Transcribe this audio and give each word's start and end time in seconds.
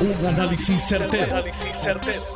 Un 0.00 0.24
análisis 0.24 0.80
certero, 0.82 1.44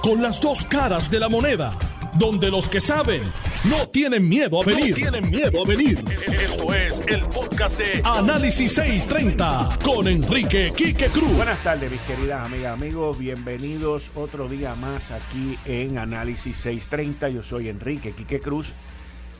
Con 0.02 0.20
las 0.20 0.38
dos 0.38 0.66
caras 0.66 1.10
de 1.10 1.18
la 1.18 1.30
moneda. 1.30 1.72
Donde 2.18 2.50
los 2.50 2.68
que 2.68 2.78
saben 2.78 3.22
no 3.64 3.88
tienen 3.88 4.28
miedo 4.28 4.60
a 4.60 4.66
venir. 4.66 4.94
tienen 4.94 5.30
miedo 5.30 5.62
a 5.64 5.66
venir. 5.66 6.04
Esto 6.28 6.74
es 6.74 7.02
el 7.06 7.24
podcast 7.24 7.78
de 7.78 8.02
Análisis 8.04 8.74
630 8.74 9.78
con 9.82 10.06
Enrique 10.08 10.74
Quique 10.76 11.06
Cruz. 11.06 11.32
Buenas 11.32 11.58
tardes, 11.64 11.90
mis 11.90 12.02
queridas 12.02 12.44
amigas, 12.44 12.74
amigos. 12.74 13.18
Bienvenidos 13.18 14.10
otro 14.14 14.46
día 14.46 14.74
más 14.74 15.10
aquí 15.10 15.58
en 15.64 15.96
Análisis 15.96 16.58
630. 16.58 17.30
Yo 17.30 17.42
soy 17.42 17.70
Enrique 17.70 18.12
Quique 18.12 18.40
Cruz 18.40 18.74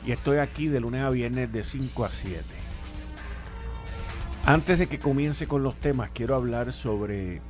y 0.03 0.13
estoy 0.13 0.39
aquí 0.39 0.67
de 0.67 0.79
lunes 0.79 1.03
a 1.03 1.11
viernes 1.11 1.53
de 1.53 1.63
5 1.63 2.05
a 2.05 2.09
7. 2.09 2.43
Antes 4.47 4.79
de 4.79 4.87
que 4.87 4.97
comience 4.97 5.45
con 5.45 5.61
los 5.61 5.75
temas, 5.75 6.09
quiero 6.11 6.33
hablar 6.33 6.73
sobre 6.73 7.41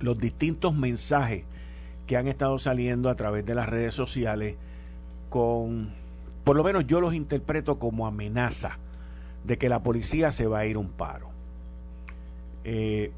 los 0.00 0.18
distintos 0.18 0.74
mensajes 0.74 1.44
que 2.06 2.16
han 2.16 2.28
estado 2.28 2.58
saliendo 2.58 3.10
a 3.10 3.16
través 3.16 3.44
de 3.44 3.54
las 3.54 3.68
redes 3.68 3.94
sociales 3.94 4.56
con, 5.28 5.92
por 6.44 6.56
lo 6.56 6.62
menos 6.62 6.86
yo 6.86 7.00
los 7.00 7.14
interpreto 7.14 7.78
como 7.78 8.06
amenaza 8.06 8.78
de 9.44 9.58
que 9.58 9.68
la 9.68 9.82
policía 9.82 10.30
se 10.30 10.46
va 10.46 10.60
a 10.60 10.66
ir 10.66 10.76
un 10.76 10.88
paro. 10.88 11.28
Eh, 12.64 13.12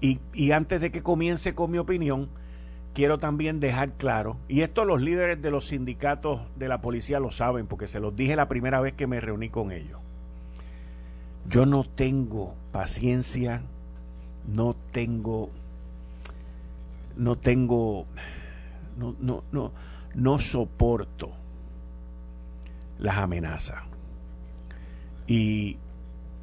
y, 0.00 0.18
y, 0.34 0.52
antes 0.52 0.80
de 0.80 0.90
que 0.90 1.02
comience 1.02 1.54
con 1.54 1.70
mi 1.70 1.78
opinión, 1.78 2.28
quiero 2.92 3.18
también 3.18 3.60
dejar 3.60 3.92
claro, 3.92 4.36
y 4.48 4.60
esto 4.60 4.84
los 4.84 5.00
líderes 5.00 5.40
de 5.40 5.50
los 5.50 5.68
sindicatos 5.68 6.42
de 6.56 6.68
la 6.68 6.82
policía 6.82 7.18
lo 7.18 7.30
saben, 7.30 7.66
porque 7.66 7.86
se 7.86 8.00
los 8.00 8.14
dije 8.14 8.36
la 8.36 8.48
primera 8.48 8.80
vez 8.80 8.92
que 8.92 9.06
me 9.06 9.20
reuní 9.20 9.48
con 9.48 9.72
ellos. 9.72 10.00
Yo 11.48 11.66
no 11.66 11.84
tengo 11.84 12.54
paciencia, 12.72 13.62
no 14.46 14.76
tengo 14.92 15.50
no 17.16 17.36
tengo, 17.36 18.06
no, 18.96 19.14
no, 19.20 19.44
no, 19.52 19.72
no 20.14 20.38
soporto 20.38 21.32
las 22.98 23.16
amenazas. 23.16 23.82
Y 25.26 25.78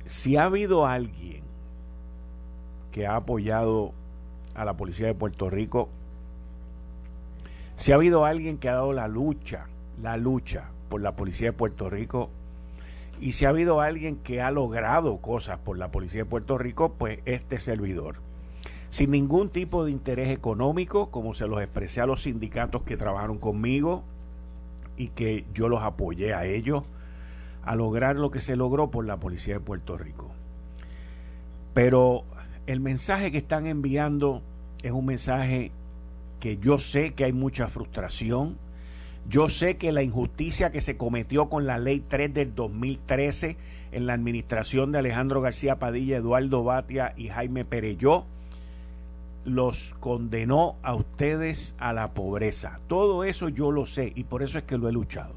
si 0.05 0.37
ha 0.37 0.45
habido 0.45 0.85
alguien 0.85 1.43
que 2.91 3.07
ha 3.07 3.15
apoyado 3.15 3.93
a 4.55 4.65
la 4.65 4.75
policía 4.75 5.07
de 5.07 5.13
Puerto 5.13 5.49
Rico, 5.49 5.89
si 7.75 7.91
ha 7.91 7.95
habido 7.95 8.25
alguien 8.25 8.57
que 8.57 8.69
ha 8.69 8.73
dado 8.73 8.93
la 8.93 9.07
lucha, 9.07 9.67
la 10.01 10.17
lucha 10.17 10.69
por 10.89 11.01
la 11.01 11.15
policía 11.15 11.47
de 11.47 11.53
Puerto 11.53 11.89
Rico, 11.89 12.29
y 13.19 13.33
si 13.33 13.45
ha 13.45 13.49
habido 13.49 13.81
alguien 13.81 14.17
que 14.17 14.41
ha 14.41 14.51
logrado 14.51 15.17
cosas 15.17 15.59
por 15.59 15.77
la 15.77 15.91
policía 15.91 16.21
de 16.21 16.25
Puerto 16.25 16.57
Rico, 16.57 16.93
pues 16.93 17.19
este 17.25 17.59
servidor 17.59 18.17
sin 18.91 19.11
ningún 19.11 19.49
tipo 19.49 19.85
de 19.85 19.91
interés 19.91 20.29
económico, 20.29 21.09
como 21.11 21.33
se 21.33 21.47
los 21.47 21.61
expresé 21.61 22.01
a 22.01 22.05
los 22.05 22.23
sindicatos 22.23 22.83
que 22.83 22.97
trabajaron 22.97 23.37
conmigo 23.37 24.03
y 24.97 25.07
que 25.07 25.45
yo 25.53 25.69
los 25.69 25.81
apoyé 25.81 26.33
a 26.33 26.45
ellos 26.45 26.83
a 27.63 27.75
lograr 27.75 28.17
lo 28.17 28.31
que 28.31 28.41
se 28.41 28.57
logró 28.57 28.91
por 28.91 29.05
la 29.05 29.17
Policía 29.17 29.55
de 29.55 29.59
Puerto 29.61 29.97
Rico. 29.97 30.29
Pero 31.73 32.25
el 32.67 32.81
mensaje 32.81 33.31
que 33.31 33.37
están 33.37 33.65
enviando 33.65 34.41
es 34.83 34.91
un 34.91 35.05
mensaje 35.05 35.71
que 36.41 36.57
yo 36.57 36.77
sé 36.77 37.13
que 37.13 37.23
hay 37.23 37.33
mucha 37.33 37.69
frustración, 37.69 38.57
yo 39.29 39.47
sé 39.47 39.77
que 39.77 39.93
la 39.93 40.03
injusticia 40.03 40.73
que 40.73 40.81
se 40.81 40.97
cometió 40.97 41.47
con 41.47 41.65
la 41.65 41.77
ley 41.77 42.03
3 42.05 42.33
del 42.33 42.55
2013 42.55 43.55
en 43.93 44.05
la 44.05 44.13
administración 44.13 44.91
de 44.91 44.97
Alejandro 44.99 45.39
García 45.39 45.79
Padilla, 45.79 46.17
Eduardo 46.17 46.65
Batia 46.65 47.13
y 47.15 47.29
Jaime 47.29 47.63
Pereyó, 47.63 48.25
los 49.43 49.95
condenó 49.99 50.75
a 50.83 50.93
ustedes 50.93 51.75
a 51.79 51.93
la 51.93 52.13
pobreza. 52.13 52.79
Todo 52.87 53.23
eso 53.23 53.49
yo 53.49 53.71
lo 53.71 53.85
sé 53.85 54.11
y 54.15 54.23
por 54.23 54.43
eso 54.43 54.57
es 54.57 54.65
que 54.65 54.77
lo 54.77 54.87
he 54.87 54.91
luchado. 54.91 55.33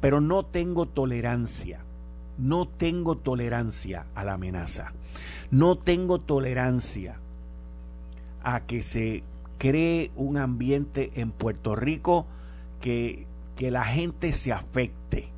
Pero 0.00 0.20
no 0.20 0.44
tengo 0.44 0.86
tolerancia, 0.86 1.80
no 2.38 2.68
tengo 2.68 3.16
tolerancia 3.16 4.06
a 4.14 4.24
la 4.24 4.34
amenaza, 4.34 4.92
no 5.50 5.76
tengo 5.76 6.20
tolerancia 6.20 7.16
a 8.42 8.60
que 8.60 8.80
se 8.80 9.24
cree 9.58 10.12
un 10.14 10.36
ambiente 10.36 11.10
en 11.16 11.32
Puerto 11.32 11.74
Rico 11.74 12.26
que, 12.80 13.26
que 13.56 13.70
la 13.70 13.84
gente 13.84 14.32
se 14.32 14.52
afecte. 14.52 15.28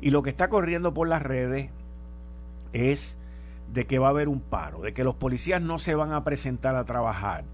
Y 0.00 0.10
lo 0.10 0.22
que 0.22 0.30
está 0.30 0.48
corriendo 0.48 0.94
por 0.94 1.08
las 1.08 1.22
redes 1.22 1.70
es 2.72 3.18
de 3.72 3.86
que 3.86 3.98
va 3.98 4.08
a 4.08 4.10
haber 4.10 4.28
un 4.28 4.40
paro, 4.40 4.80
de 4.80 4.94
que 4.94 5.04
los 5.04 5.14
policías 5.14 5.60
no 5.60 5.78
se 5.78 5.94
van 5.94 6.12
a 6.12 6.24
presentar 6.24 6.76
a 6.76 6.84
trabajar, 6.84 7.44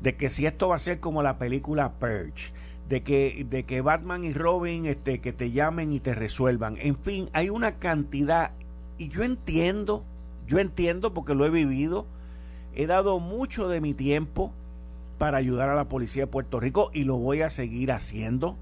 de 0.00 0.16
que 0.16 0.30
si 0.30 0.46
esto 0.46 0.68
va 0.68 0.76
a 0.76 0.80
ser 0.80 1.00
como 1.00 1.22
la 1.22 1.38
película 1.38 1.92
Purge, 1.92 2.52
de 2.88 3.02
que, 3.02 3.46
de 3.48 3.64
que 3.64 3.80
Batman 3.80 4.24
y 4.24 4.32
Robin 4.32 4.86
este, 4.86 5.20
que 5.20 5.32
te 5.32 5.50
llamen 5.50 5.92
y 5.92 6.00
te 6.00 6.14
resuelvan. 6.14 6.76
En 6.78 6.96
fin, 6.96 7.28
hay 7.32 7.48
una 7.48 7.76
cantidad, 7.76 8.52
y 8.98 9.08
yo 9.08 9.22
entiendo, 9.22 10.04
yo 10.46 10.58
entiendo 10.58 11.14
porque 11.14 11.34
lo 11.34 11.46
he 11.46 11.50
vivido, 11.50 12.06
he 12.74 12.86
dado 12.86 13.18
mucho 13.18 13.68
de 13.68 13.80
mi 13.80 13.94
tiempo 13.94 14.52
para 15.18 15.38
ayudar 15.38 15.70
a 15.70 15.76
la 15.76 15.84
policía 15.84 16.24
de 16.24 16.26
Puerto 16.26 16.58
Rico 16.58 16.90
y 16.92 17.04
lo 17.04 17.16
voy 17.16 17.42
a 17.42 17.50
seguir 17.50 17.92
haciendo. 17.92 18.56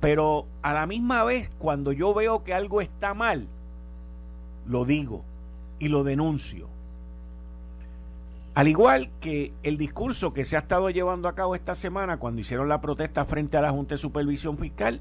Pero 0.00 0.46
a 0.62 0.72
la 0.72 0.86
misma 0.86 1.24
vez, 1.24 1.50
cuando 1.58 1.90
yo 1.92 2.14
veo 2.14 2.44
que 2.44 2.54
algo 2.54 2.80
está 2.80 3.14
mal, 3.14 3.48
lo 4.66 4.84
digo 4.84 5.24
y 5.78 5.88
lo 5.88 6.04
denuncio. 6.04 6.68
Al 8.54 8.66
igual 8.66 9.10
que 9.20 9.52
el 9.62 9.78
discurso 9.78 10.32
que 10.32 10.44
se 10.44 10.56
ha 10.56 10.60
estado 10.60 10.90
llevando 10.90 11.28
a 11.28 11.34
cabo 11.34 11.54
esta 11.54 11.74
semana 11.76 12.16
cuando 12.16 12.40
hicieron 12.40 12.68
la 12.68 12.80
protesta 12.80 13.24
frente 13.24 13.56
a 13.56 13.60
la 13.60 13.70
Junta 13.70 13.94
de 13.94 13.98
Supervisión 13.98 14.58
Fiscal, 14.58 15.00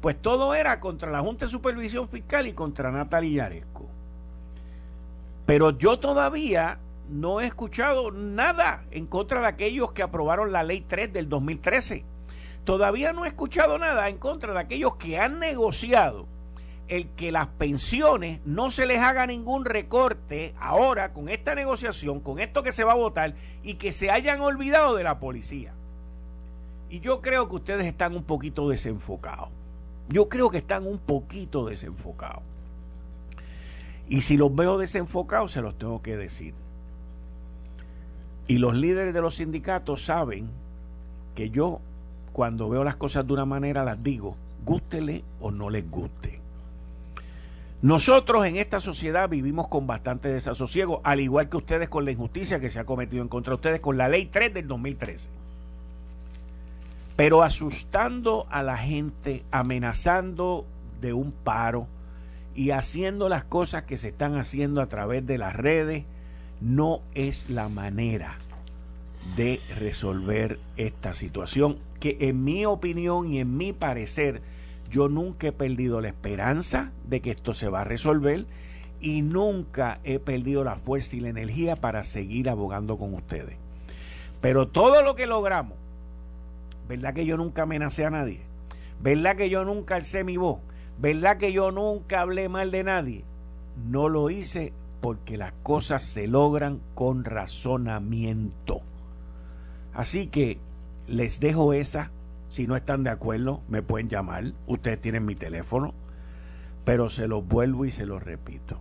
pues 0.00 0.16
todo 0.20 0.54
era 0.54 0.80
contra 0.80 1.10
la 1.10 1.20
Junta 1.20 1.44
de 1.44 1.50
Supervisión 1.50 2.08
Fiscal 2.08 2.46
y 2.46 2.54
contra 2.54 2.90
Natalia 2.90 3.44
Yaresco. 3.44 3.86
Pero 5.44 5.70
yo 5.76 5.98
todavía 5.98 6.78
no 7.10 7.40
he 7.40 7.46
escuchado 7.46 8.10
nada 8.10 8.84
en 8.90 9.06
contra 9.06 9.40
de 9.40 9.48
aquellos 9.48 9.92
que 9.92 10.02
aprobaron 10.02 10.50
la 10.50 10.62
Ley 10.62 10.80
3 10.80 11.12
del 11.12 11.28
2013. 11.28 12.04
Todavía 12.64 13.12
no 13.12 13.24
he 13.24 13.28
escuchado 13.28 13.78
nada 13.78 14.08
en 14.08 14.16
contra 14.16 14.52
de 14.52 14.60
aquellos 14.60 14.96
que 14.96 15.18
han 15.18 15.38
negociado 15.38 16.26
el 16.88 17.08
que 17.10 17.32
las 17.32 17.48
pensiones 17.48 18.40
no 18.44 18.70
se 18.70 18.86
les 18.86 19.00
haga 19.00 19.26
ningún 19.26 19.64
recorte 19.64 20.54
ahora 20.60 21.12
con 21.12 21.28
esta 21.28 21.54
negociación, 21.54 22.20
con 22.20 22.38
esto 22.38 22.62
que 22.62 22.72
se 22.72 22.84
va 22.84 22.92
a 22.92 22.96
votar 22.96 23.34
y 23.62 23.74
que 23.74 23.92
se 23.92 24.10
hayan 24.10 24.40
olvidado 24.40 24.94
de 24.94 25.04
la 25.04 25.18
policía. 25.18 25.72
Y 26.88 27.00
yo 27.00 27.20
creo 27.20 27.48
que 27.48 27.56
ustedes 27.56 27.86
están 27.86 28.14
un 28.14 28.22
poquito 28.22 28.68
desenfocados. 28.68 29.48
Yo 30.08 30.28
creo 30.28 30.50
que 30.50 30.58
están 30.58 30.86
un 30.86 30.98
poquito 30.98 31.66
desenfocados. 31.66 32.42
Y 34.08 34.22
si 34.22 34.36
los 34.36 34.54
veo 34.54 34.78
desenfocados, 34.78 35.50
se 35.52 35.62
los 35.62 35.76
tengo 35.76 36.00
que 36.00 36.16
decir. 36.16 36.54
Y 38.46 38.58
los 38.58 38.74
líderes 38.74 39.12
de 39.12 39.20
los 39.20 39.34
sindicatos 39.36 40.04
saben 40.04 40.48
que 41.34 41.50
yo, 41.50 41.80
cuando 42.32 42.68
veo 42.68 42.84
las 42.84 42.94
cosas 42.94 43.26
de 43.26 43.32
una 43.32 43.44
manera, 43.44 43.84
las 43.84 44.00
digo, 44.00 44.36
gústele 44.64 45.24
o 45.40 45.50
no 45.50 45.70
les 45.70 45.90
guste. 45.90 46.45
Nosotros 47.82 48.46
en 48.46 48.56
esta 48.56 48.80
sociedad 48.80 49.28
vivimos 49.28 49.68
con 49.68 49.86
bastante 49.86 50.28
desasosiego, 50.28 51.00
al 51.04 51.20
igual 51.20 51.48
que 51.48 51.58
ustedes 51.58 51.88
con 51.88 52.04
la 52.04 52.10
injusticia 52.10 52.58
que 52.58 52.70
se 52.70 52.80
ha 52.80 52.84
cometido 52.84 53.22
en 53.22 53.28
contra 53.28 53.50
de 53.50 53.56
ustedes 53.56 53.80
con 53.80 53.98
la 53.98 54.08
ley 54.08 54.26
3 54.26 54.54
del 54.54 54.66
2013. 54.66 55.28
Pero 57.16 57.42
asustando 57.42 58.46
a 58.50 58.62
la 58.62 58.78
gente, 58.78 59.44
amenazando 59.50 60.66
de 61.00 61.12
un 61.12 61.32
paro 61.32 61.86
y 62.54 62.70
haciendo 62.70 63.28
las 63.28 63.44
cosas 63.44 63.84
que 63.84 63.98
se 63.98 64.08
están 64.08 64.36
haciendo 64.36 64.80
a 64.80 64.86
través 64.86 65.26
de 65.26 65.36
las 65.36 65.54
redes, 65.54 66.04
no 66.60 67.02
es 67.14 67.50
la 67.50 67.68
manera 67.68 68.38
de 69.36 69.60
resolver 69.74 70.58
esta 70.78 71.12
situación 71.12 71.78
que 72.00 72.16
en 72.20 72.44
mi 72.44 72.64
opinión 72.64 73.32
y 73.32 73.40
en 73.40 73.56
mi 73.56 73.72
parecer 73.72 74.40
yo 74.90 75.08
nunca 75.08 75.48
he 75.48 75.52
perdido 75.52 76.00
la 76.00 76.08
esperanza 76.08 76.92
de 77.08 77.20
que 77.20 77.30
esto 77.30 77.54
se 77.54 77.68
va 77.68 77.82
a 77.82 77.84
resolver 77.84 78.46
y 79.00 79.22
nunca 79.22 80.00
he 80.04 80.18
perdido 80.18 80.64
la 80.64 80.76
fuerza 80.76 81.16
y 81.16 81.20
la 81.20 81.28
energía 81.28 81.76
para 81.76 82.04
seguir 82.04 82.48
abogando 82.48 82.96
con 82.96 83.14
ustedes. 83.14 83.56
Pero 84.40 84.68
todo 84.68 85.02
lo 85.02 85.16
que 85.16 85.26
logramos, 85.26 85.76
¿verdad 86.88 87.14
que 87.14 87.26
yo 87.26 87.36
nunca 87.36 87.62
amenacé 87.62 88.04
a 88.04 88.10
nadie? 88.10 88.40
¿Verdad 89.00 89.36
que 89.36 89.50
yo 89.50 89.64
nunca 89.64 89.96
alcé 89.96 90.24
mi 90.24 90.36
voz? 90.36 90.60
¿Verdad 90.98 91.36
que 91.36 91.52
yo 91.52 91.70
nunca 91.70 92.20
hablé 92.20 92.48
mal 92.48 92.70
de 92.70 92.84
nadie? 92.84 93.24
No 93.88 94.08
lo 94.08 94.30
hice 94.30 94.72
porque 95.00 95.36
las 95.36 95.52
cosas 95.62 96.02
se 96.02 96.26
logran 96.26 96.80
con 96.94 97.24
razonamiento. 97.24 98.80
Así 99.92 100.26
que 100.26 100.58
les 101.06 101.40
dejo 101.40 101.72
esa 101.72 102.10
si 102.48 102.66
no 102.66 102.76
están 102.76 103.02
de 103.02 103.10
acuerdo, 103.10 103.60
me 103.68 103.82
pueden 103.82 104.08
llamar. 104.08 104.52
Ustedes 104.66 105.00
tienen 105.00 105.24
mi 105.24 105.34
teléfono. 105.34 105.94
Pero 106.84 107.10
se 107.10 107.26
los 107.26 107.46
vuelvo 107.46 107.84
y 107.84 107.90
se 107.90 108.06
los 108.06 108.22
repito. 108.22 108.78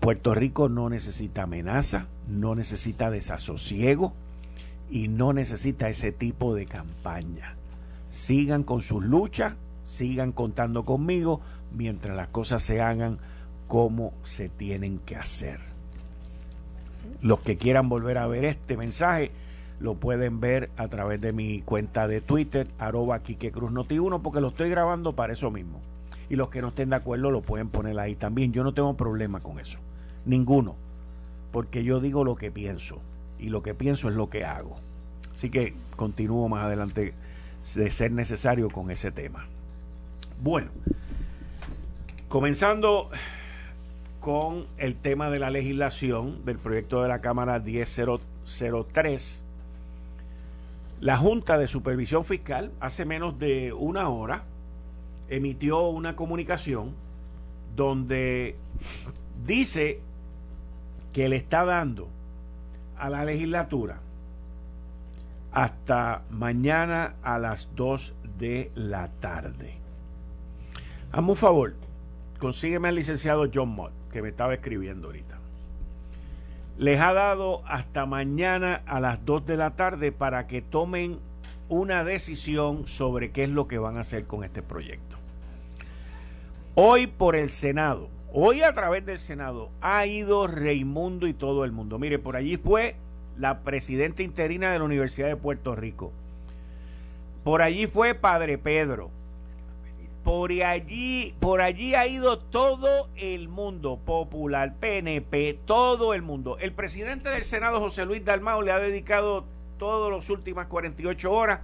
Puerto 0.00 0.34
Rico 0.34 0.70
no 0.70 0.88
necesita 0.88 1.42
amenaza, 1.42 2.06
no 2.26 2.54
necesita 2.54 3.10
desasosiego 3.10 4.14
y 4.90 5.08
no 5.08 5.34
necesita 5.34 5.90
ese 5.90 6.10
tipo 6.10 6.54
de 6.54 6.64
campaña. 6.64 7.56
Sigan 8.08 8.64
con 8.64 8.80
sus 8.80 9.04
luchas, 9.04 9.54
sigan 9.84 10.32
contando 10.32 10.86
conmigo 10.86 11.42
mientras 11.76 12.16
las 12.16 12.28
cosas 12.28 12.62
se 12.62 12.80
hagan 12.80 13.18
como 13.68 14.14
se 14.22 14.48
tienen 14.48 14.98
que 15.00 15.16
hacer. 15.16 15.60
Los 17.20 17.40
que 17.40 17.58
quieran 17.58 17.90
volver 17.90 18.16
a 18.16 18.26
ver 18.26 18.46
este 18.46 18.78
mensaje 18.78 19.30
lo 19.80 19.94
pueden 19.94 20.40
ver 20.40 20.70
a 20.76 20.88
través 20.88 21.20
de 21.20 21.32
mi 21.32 21.62
cuenta 21.62 22.06
de 22.06 22.20
Twitter, 22.20 22.68
arroba 22.78 23.20
Cruz 23.20 23.72
Noti 23.72 23.98
1, 23.98 24.22
porque 24.22 24.40
lo 24.40 24.48
estoy 24.48 24.68
grabando 24.68 25.14
para 25.14 25.32
eso 25.32 25.50
mismo. 25.50 25.80
Y 26.28 26.36
los 26.36 26.50
que 26.50 26.60
no 26.60 26.68
estén 26.68 26.90
de 26.90 26.96
acuerdo 26.96 27.30
lo 27.30 27.42
pueden 27.42 27.70
poner 27.70 27.98
ahí 27.98 28.14
también. 28.14 28.52
Yo 28.52 28.62
no 28.62 28.74
tengo 28.74 28.94
problema 28.96 29.40
con 29.40 29.58
eso. 29.58 29.78
Ninguno. 30.26 30.76
Porque 31.50 31.82
yo 31.82 31.98
digo 31.98 32.24
lo 32.24 32.36
que 32.36 32.52
pienso. 32.52 33.00
Y 33.38 33.48
lo 33.48 33.62
que 33.62 33.74
pienso 33.74 34.08
es 34.08 34.14
lo 34.14 34.30
que 34.30 34.44
hago. 34.44 34.76
Así 35.34 35.50
que 35.50 35.74
continúo 35.96 36.48
más 36.48 36.66
adelante 36.66 37.14
de 37.74 37.90
ser 37.90 38.12
necesario 38.12 38.68
con 38.68 38.90
ese 38.90 39.10
tema. 39.10 39.46
Bueno, 40.42 40.70
comenzando 42.28 43.10
con 44.20 44.66
el 44.76 44.94
tema 44.96 45.30
de 45.30 45.38
la 45.38 45.50
legislación 45.50 46.44
del 46.44 46.58
proyecto 46.58 47.02
de 47.02 47.08
la 47.08 47.20
Cámara 47.20 47.58
1003, 47.58 49.44
la 51.00 51.16
Junta 51.16 51.56
de 51.56 51.66
Supervisión 51.66 52.24
Fiscal 52.24 52.72
hace 52.78 53.06
menos 53.06 53.38
de 53.38 53.72
una 53.72 54.10
hora 54.10 54.44
emitió 55.30 55.88
una 55.88 56.14
comunicación 56.14 56.94
donde 57.74 58.56
dice 59.46 60.00
que 61.14 61.28
le 61.30 61.36
está 61.36 61.64
dando 61.64 62.08
a 62.98 63.08
la 63.08 63.24
legislatura 63.24 64.00
hasta 65.52 66.22
mañana 66.30 67.14
a 67.22 67.38
las 67.38 67.70
2 67.74 68.12
de 68.38 68.70
la 68.74 69.08
tarde. 69.08 69.76
Hazme 71.12 71.30
un 71.30 71.36
favor, 71.36 71.74
consígueme 72.38 72.88
al 72.88 72.94
licenciado 72.96 73.48
John 73.52 73.70
Mott, 73.70 73.92
que 74.12 74.20
me 74.20 74.28
estaba 74.28 74.52
escribiendo 74.52 75.08
ahorita. 75.08 75.39
Les 76.80 76.98
ha 76.98 77.12
dado 77.12 77.60
hasta 77.66 78.06
mañana 78.06 78.80
a 78.86 79.00
las 79.00 79.22
2 79.26 79.44
de 79.44 79.58
la 79.58 79.76
tarde 79.76 80.12
para 80.12 80.46
que 80.46 80.62
tomen 80.62 81.18
una 81.68 82.04
decisión 82.04 82.86
sobre 82.86 83.32
qué 83.32 83.42
es 83.42 83.50
lo 83.50 83.68
que 83.68 83.76
van 83.76 83.98
a 83.98 84.00
hacer 84.00 84.24
con 84.24 84.44
este 84.44 84.62
proyecto. 84.62 85.18
Hoy 86.74 87.06
por 87.06 87.36
el 87.36 87.50
Senado, 87.50 88.08
hoy 88.32 88.62
a 88.62 88.72
través 88.72 89.04
del 89.04 89.18
Senado, 89.18 89.68
ha 89.82 90.06
ido 90.06 90.46
Reimundo 90.46 91.26
y 91.26 91.34
todo 91.34 91.66
el 91.66 91.72
mundo. 91.72 91.98
Mire, 91.98 92.18
por 92.18 92.34
allí 92.34 92.56
fue 92.56 92.96
la 93.36 93.58
presidenta 93.58 94.22
interina 94.22 94.72
de 94.72 94.78
la 94.78 94.86
Universidad 94.86 95.28
de 95.28 95.36
Puerto 95.36 95.76
Rico. 95.76 96.12
Por 97.44 97.60
allí 97.60 97.88
fue 97.88 98.14
Padre 98.14 98.56
Pedro. 98.56 99.10
Por 100.30 100.52
allí, 100.52 101.34
por 101.40 101.60
allí 101.60 101.96
ha 101.96 102.06
ido 102.06 102.38
todo 102.38 103.08
el 103.16 103.48
mundo, 103.48 103.98
popular, 103.98 104.76
PNP, 104.78 105.58
todo 105.64 106.14
el 106.14 106.22
mundo. 106.22 106.56
El 106.60 106.72
presidente 106.72 107.30
del 107.30 107.42
Senado, 107.42 107.80
José 107.80 108.06
Luis 108.06 108.24
Dalmao, 108.24 108.62
le 108.62 108.70
ha 108.70 108.78
dedicado 108.78 109.44
todas 109.76 110.12
las 110.12 110.30
últimas 110.30 110.68
48 110.68 111.32
horas 111.32 111.62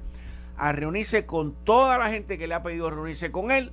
a 0.57 0.73
reunirse 0.73 1.27
con 1.27 1.55
toda 1.55 1.97
la 1.97 2.11
gente 2.11 2.39
que 2.39 2.49
le 2.49 2.55
ha 2.55 2.65
pedido 2.65 2.91
reunirse 2.91 3.31
con 3.31 3.53
él. 3.53 3.71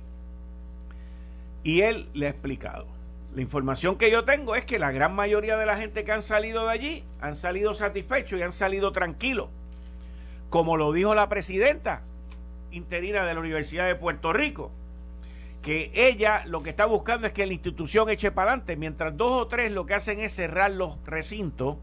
Y 1.64 1.80
él 1.80 2.08
le 2.14 2.28
ha 2.28 2.30
explicado. 2.30 2.86
La 3.34 3.42
información 3.42 3.98
que 3.98 4.12
yo 4.12 4.22
tengo 4.22 4.54
es 4.54 4.64
que 4.64 4.78
la 4.78 4.92
gran 4.92 5.12
mayoría 5.12 5.56
de 5.56 5.66
la 5.66 5.76
gente 5.76 6.04
que 6.04 6.12
han 6.12 6.22
salido 6.22 6.66
de 6.66 6.70
allí 6.70 7.04
han 7.20 7.34
salido 7.34 7.74
satisfechos 7.74 8.38
y 8.38 8.42
han 8.42 8.52
salido 8.52 8.92
tranquilos. 8.92 9.48
Como 10.50 10.76
lo 10.76 10.92
dijo 10.92 11.16
la 11.16 11.28
presidenta 11.28 12.02
interina 12.70 13.24
de 13.24 13.34
la 13.34 13.40
Universidad 13.40 13.88
de 13.88 13.96
Puerto 13.96 14.32
Rico, 14.32 14.70
que 15.64 15.90
ella 15.94 16.44
lo 16.46 16.62
que 16.62 16.68
está 16.68 16.84
buscando 16.84 17.26
es 17.26 17.32
que 17.32 17.46
la 17.46 17.54
institución 17.54 18.10
eche 18.10 18.30
para 18.30 18.50
adelante, 18.50 18.76
mientras 18.76 19.16
dos 19.16 19.32
o 19.42 19.48
tres 19.48 19.72
lo 19.72 19.86
que 19.86 19.94
hacen 19.94 20.20
es 20.20 20.34
cerrar 20.34 20.70
los 20.70 20.98
recintos, 21.06 21.78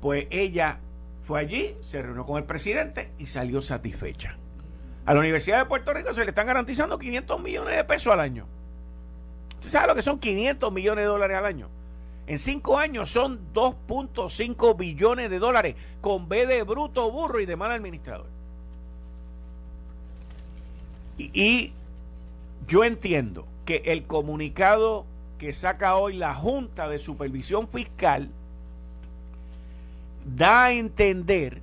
pues 0.00 0.26
ella 0.30 0.80
fue 1.20 1.40
allí, 1.40 1.76
se 1.82 2.00
reunió 2.00 2.24
con 2.24 2.38
el 2.38 2.44
presidente 2.44 3.12
y 3.18 3.26
salió 3.26 3.60
satisfecha. 3.60 4.38
A 5.04 5.12
la 5.12 5.20
Universidad 5.20 5.58
de 5.58 5.66
Puerto 5.66 5.92
Rico 5.92 6.14
se 6.14 6.24
le 6.24 6.30
están 6.30 6.46
garantizando 6.46 6.98
500 6.98 7.42
millones 7.42 7.76
de 7.76 7.84
pesos 7.84 8.10
al 8.10 8.20
año. 8.20 8.46
¿Usted 9.56 9.68
sabe 9.68 9.88
lo 9.88 9.94
que 9.94 10.02
son 10.02 10.18
500 10.18 10.72
millones 10.72 11.04
de 11.04 11.08
dólares 11.08 11.36
al 11.36 11.44
año? 11.44 11.68
En 12.26 12.38
cinco 12.38 12.78
años 12.78 13.10
son 13.10 13.52
2.5 13.52 14.74
billones 14.78 15.28
de 15.28 15.38
dólares 15.38 15.76
con 16.00 16.30
B 16.30 16.46
de 16.46 16.62
bruto, 16.62 17.10
burro 17.10 17.40
y 17.40 17.46
de 17.46 17.56
mal 17.56 17.72
administrador. 17.72 18.26
Y, 21.18 21.30
y 21.34 21.74
yo 22.66 22.84
entiendo 22.84 23.46
que 23.64 23.82
el 23.86 24.04
comunicado 24.04 25.06
que 25.38 25.52
saca 25.52 25.96
hoy 25.96 26.14
la 26.14 26.34
Junta 26.34 26.88
de 26.88 26.98
Supervisión 26.98 27.68
Fiscal 27.68 28.30
da 30.24 30.64
a 30.64 30.72
entender 30.72 31.60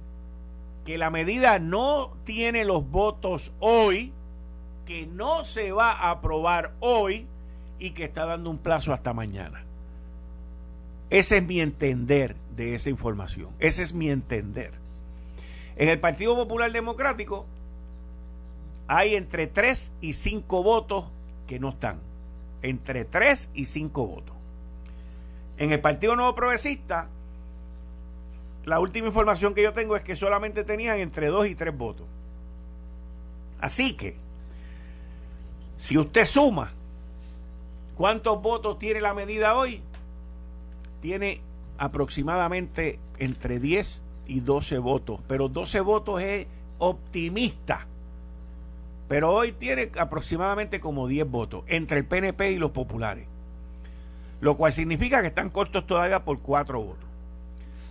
que 0.86 0.98
la 0.98 1.10
medida 1.10 1.60
no 1.60 2.12
tiene 2.24 2.66
los 2.66 2.90
votos 2.90 3.52
hoy, 3.60 4.12
que 4.86 5.06
no 5.08 5.46
se 5.46 5.72
va 5.72 5.92
a 5.92 6.12
aprobar 6.12 6.74
hoy 6.80 7.26
y 7.80 7.92
que 7.92 8.04
está 8.04 8.26
dando 8.26 8.50
un 8.50 8.58
plazo 8.58 8.94
hasta 8.94 9.14
mañana. 9.14 9.64
Ese 11.10 11.38
es 11.38 11.44
mi 11.44 11.60
entender 11.60 12.36
de 12.56 12.76
esa 12.76 12.90
información. 12.90 13.50
Ese 13.60 13.84
es 13.84 13.94
mi 13.94 14.10
entender. 14.10 14.72
En 15.76 15.90
el 15.90 16.00
Partido 16.00 16.36
Popular 16.36 16.72
Democrático 16.72 17.46
hay 18.94 19.16
entre 19.16 19.48
3 19.48 19.92
y 20.02 20.12
5 20.12 20.64
votos 20.64 21.06
que 21.48 21.60
no 21.60 21.70
están. 21.70 22.00
Entre 22.62 23.06
3 23.06 23.50
y 23.54 23.66
5 23.66 24.06
votos. 24.06 24.36
En 25.58 25.72
el 25.72 25.80
Partido 25.80 26.16
Nuevo 26.18 26.36
Progresista, 26.36 27.08
la 28.66 28.82
última 28.82 29.08
información 29.08 29.54
que 29.54 29.64
yo 29.64 29.72
tengo 29.72 29.96
es 29.96 30.04
que 30.04 30.18
solamente 30.18 30.66
tenían 30.66 31.00
entre 31.00 31.28
2 31.28 31.48
y 31.48 31.56
3 31.56 31.78
votos. 31.78 32.06
Así 33.62 33.94
que, 33.94 34.18
si 35.78 35.98
usted 35.98 36.26
suma 36.26 36.74
¿Cuántos 38.02 38.42
votos 38.42 38.80
tiene 38.80 39.00
la 39.00 39.14
medida 39.14 39.56
hoy? 39.56 39.80
Tiene 41.02 41.40
aproximadamente 41.78 42.98
entre 43.20 43.60
10 43.60 44.02
y 44.26 44.40
12 44.40 44.80
votos, 44.80 45.20
pero 45.28 45.50
12 45.50 45.82
votos 45.82 46.20
es 46.20 46.48
optimista. 46.80 47.86
Pero 49.12 49.34
hoy 49.34 49.52
tiene 49.52 49.92
aproximadamente 49.98 50.80
como 50.80 51.06
10 51.06 51.30
votos 51.30 51.66
entre 51.68 51.98
el 51.98 52.06
PNP 52.06 52.54
y 52.54 52.56
los 52.56 52.72
populares. 52.72 53.28
Lo 54.40 54.56
cual 54.56 54.72
significa 54.72 55.20
que 55.20 55.28
están 55.28 55.50
cortos 55.50 55.86
todavía 55.86 56.24
por 56.24 56.40
4 56.40 56.80
votos. 56.80 57.04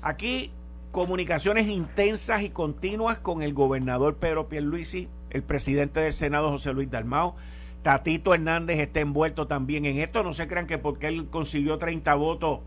Aquí 0.00 0.50
comunicaciones 0.92 1.68
intensas 1.68 2.40
y 2.40 2.48
continuas 2.48 3.18
con 3.18 3.42
el 3.42 3.52
gobernador 3.52 4.16
Pedro 4.16 4.48
Pierluisi, 4.48 5.10
el 5.28 5.42
presidente 5.42 6.00
del 6.00 6.14
Senado 6.14 6.48
José 6.52 6.72
Luis 6.72 6.90
Dalmao, 6.90 7.36
Tatito 7.82 8.32
Hernández 8.32 8.78
está 8.78 9.00
envuelto 9.00 9.46
también 9.46 9.84
en 9.84 9.98
esto. 9.98 10.22
No 10.22 10.32
se 10.32 10.48
crean 10.48 10.66
que 10.66 10.78
porque 10.78 11.08
él 11.08 11.26
consiguió 11.26 11.76
30 11.76 12.14
votos 12.14 12.60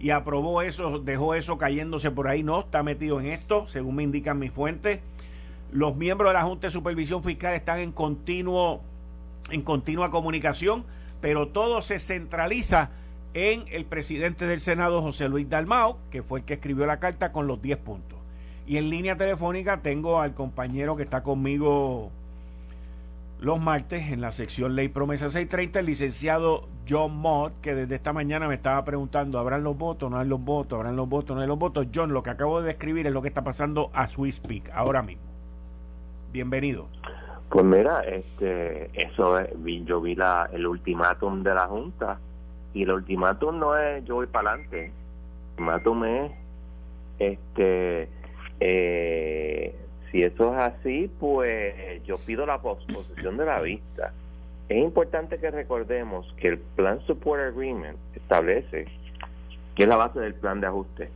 y 0.00 0.10
aprobó 0.10 0.62
eso, 0.62 0.98
dejó 0.98 1.36
eso 1.36 1.58
cayéndose 1.58 2.10
por 2.10 2.26
ahí. 2.26 2.42
No, 2.42 2.58
está 2.58 2.82
metido 2.82 3.20
en 3.20 3.26
esto, 3.26 3.68
según 3.68 3.94
me 3.94 4.02
indican 4.02 4.40
mis 4.40 4.50
fuentes. 4.50 4.98
Los 5.74 5.96
miembros 5.96 6.30
de 6.30 6.34
la 6.34 6.44
Junta 6.44 6.68
de 6.68 6.70
Supervisión 6.70 7.24
Fiscal 7.24 7.52
están 7.52 7.80
en 7.80 7.90
continuo, 7.90 8.80
en 9.50 9.60
continua 9.62 10.12
comunicación, 10.12 10.84
pero 11.20 11.48
todo 11.48 11.82
se 11.82 11.98
centraliza 11.98 12.90
en 13.34 13.64
el 13.72 13.84
presidente 13.84 14.46
del 14.46 14.60
Senado, 14.60 15.02
José 15.02 15.28
Luis 15.28 15.50
Dalmao, 15.50 15.98
que 16.12 16.22
fue 16.22 16.38
el 16.38 16.44
que 16.44 16.54
escribió 16.54 16.86
la 16.86 17.00
carta 17.00 17.32
con 17.32 17.48
los 17.48 17.60
10 17.60 17.78
puntos. 17.78 18.20
Y 18.68 18.76
en 18.76 18.88
línea 18.88 19.16
telefónica 19.16 19.78
tengo 19.78 20.20
al 20.20 20.32
compañero 20.32 20.94
que 20.94 21.02
está 21.02 21.24
conmigo 21.24 22.12
los 23.40 23.58
martes 23.58 24.12
en 24.12 24.20
la 24.20 24.30
sección 24.30 24.76
Ley 24.76 24.86
Promesa 24.86 25.28
630 25.28 25.80
el 25.80 25.86
licenciado 25.86 26.68
John 26.88 27.16
Mott, 27.16 27.52
que 27.62 27.74
desde 27.74 27.96
esta 27.96 28.12
mañana 28.12 28.46
me 28.46 28.54
estaba 28.54 28.84
preguntando, 28.84 29.40
¿habrán 29.40 29.64
los 29.64 29.76
votos? 29.76 30.08
¿No 30.08 30.20
hay 30.20 30.28
los 30.28 30.40
votos? 30.40 30.76
¿Habrán 30.76 30.94
los 30.94 31.08
votos? 31.08 31.34
¿No 31.34 31.42
hay 31.42 31.48
los 31.48 31.58
votos? 31.58 31.88
John, 31.92 32.12
lo 32.12 32.22
que 32.22 32.30
acabo 32.30 32.60
de 32.60 32.68
describir 32.68 33.08
es 33.08 33.12
lo 33.12 33.22
que 33.22 33.28
está 33.28 33.42
pasando 33.42 33.90
a 33.92 34.06
Swiss 34.06 34.38
Peak 34.38 34.70
ahora 34.72 35.02
mismo. 35.02 35.33
Bienvenido. 36.34 36.88
Pues 37.48 37.64
mira, 37.64 38.00
este, 38.00 38.90
eso 38.92 39.38
es, 39.38 39.50
yo 39.84 40.00
vi 40.00 40.16
la, 40.16 40.50
el 40.52 40.66
ultimátum 40.66 41.44
de 41.44 41.54
la 41.54 41.68
Junta 41.68 42.18
y 42.72 42.82
el 42.82 42.90
ultimátum 42.90 43.60
no 43.60 43.78
es 43.78 44.04
yo 44.04 44.16
voy 44.16 44.26
para 44.26 44.50
adelante, 44.50 44.86
el 44.86 44.92
ultimátum 45.50 46.04
es 46.04 46.32
este 47.20 48.08
eh, 48.58 49.76
si 50.10 50.22
eso 50.24 50.52
es 50.54 50.58
así, 50.58 51.08
pues 51.20 52.02
yo 52.04 52.16
pido 52.18 52.46
la 52.46 52.60
posposición 52.60 53.36
de 53.36 53.44
la 53.44 53.60
vista. 53.60 54.12
es 54.68 54.78
importante 54.78 55.38
que 55.38 55.52
recordemos 55.52 56.34
que 56.36 56.48
el 56.48 56.58
Plan 56.58 56.98
Support 57.06 57.42
Agreement 57.42 57.96
establece, 58.16 58.86
que 59.76 59.82
es 59.84 59.88
la 59.88 59.96
base 59.96 60.18
del 60.18 60.34
plan 60.34 60.60
de 60.60 60.66
ajuste, 60.66 61.10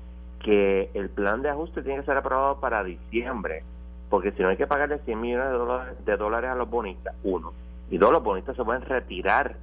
que 0.44 0.90
el 0.94 1.08
plan 1.08 1.42
de 1.42 1.48
ajuste 1.48 1.82
tiene 1.82 1.98
que 1.98 2.06
ser 2.06 2.18
aprobado 2.18 2.60
para 2.60 2.84
diciembre, 2.84 3.64
porque 4.10 4.32
si 4.32 4.42
no 4.42 4.48
hay 4.48 4.56
que 4.56 4.66
pagarle 4.66 4.98
100 4.98 5.20
millones 5.20 5.48
de 5.50 5.54
dólares, 5.58 6.04
de 6.04 6.16
dólares 6.16 6.50
a 6.50 6.54
los 6.54 6.70
bonistas, 6.70 7.14
uno, 7.22 7.52
y 7.90 7.98
dos, 7.98 8.12
los 8.12 8.22
bonistas 8.22 8.56
se 8.56 8.64
pueden 8.64 8.82
retirar 8.82 9.56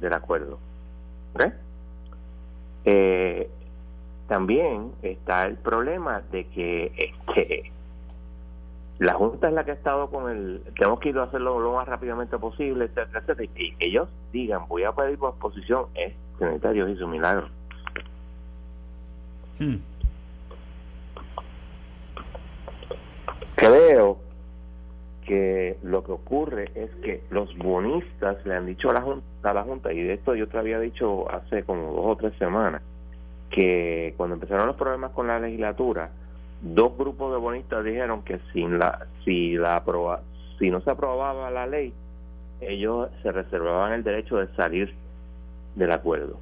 del 0.00 0.12
acuerdo. 0.12 0.58
Eh, 2.84 3.50
también 4.28 4.92
está 5.02 5.46
el 5.46 5.56
problema 5.56 6.22
de 6.30 6.46
que 6.46 6.92
este, 6.96 7.70
la 8.98 9.14
Junta 9.14 9.48
es 9.48 9.54
la 9.54 9.64
que 9.64 9.72
ha 9.72 9.74
estado 9.74 10.08
con 10.08 10.30
el, 10.30 10.62
tenemos 10.76 11.00
que 11.00 11.10
ir 11.10 11.18
a 11.18 11.24
hacerlo 11.24 11.60
lo 11.60 11.74
más 11.74 11.86
rápidamente 11.86 12.38
posible, 12.38 12.86
etcétera, 12.86 13.20
etcétera, 13.20 13.44
y 13.44 13.48
que 13.48 13.88
ellos 13.88 14.08
digan, 14.32 14.66
voy 14.68 14.84
a 14.84 14.92
pedir 14.92 15.18
por 15.18 15.30
exposición, 15.30 15.86
es 15.94 16.14
que 16.38 16.72
Dios 16.72 16.90
y 16.90 16.96
su 16.96 17.06
milagro. 17.06 17.48
Hmm. 19.58 19.76
Creo 23.56 24.18
que 25.26 25.78
lo 25.82 26.04
que 26.04 26.12
ocurre 26.12 26.70
es 26.74 26.90
que 27.02 27.22
los 27.30 27.56
bonistas 27.58 28.44
le 28.46 28.54
han 28.54 28.66
dicho 28.66 28.90
a 28.90 28.92
la 28.92 29.00
junta, 29.00 29.50
a 29.50 29.54
la 29.54 29.64
junta 29.64 29.92
y 29.92 30.02
de 30.02 30.14
esto 30.14 30.34
yo 30.34 30.46
te 30.46 30.58
había 30.58 30.78
dicho 30.78 31.28
hace 31.30 31.64
como 31.64 31.92
dos 31.92 32.06
o 32.06 32.16
tres 32.16 32.34
semanas 32.38 32.82
que 33.50 34.14
cuando 34.16 34.34
empezaron 34.34 34.68
los 34.68 34.76
problemas 34.76 35.10
con 35.12 35.26
la 35.26 35.40
legislatura 35.40 36.10
dos 36.60 36.96
grupos 36.96 37.32
de 37.32 37.38
bonistas 37.38 37.84
dijeron 37.84 38.22
que 38.22 38.38
sin 38.52 38.78
la 38.78 39.06
si 39.24 39.56
la 39.56 39.76
aproba, 39.76 40.20
si 40.58 40.70
no 40.70 40.80
se 40.80 40.90
aprobaba 40.90 41.50
la 41.50 41.66
ley 41.66 41.92
ellos 42.60 43.08
se 43.22 43.32
reservaban 43.32 43.92
el 43.92 44.04
derecho 44.04 44.36
de 44.36 44.48
salir 44.54 44.94
del 45.74 45.92
acuerdo. 45.92 46.38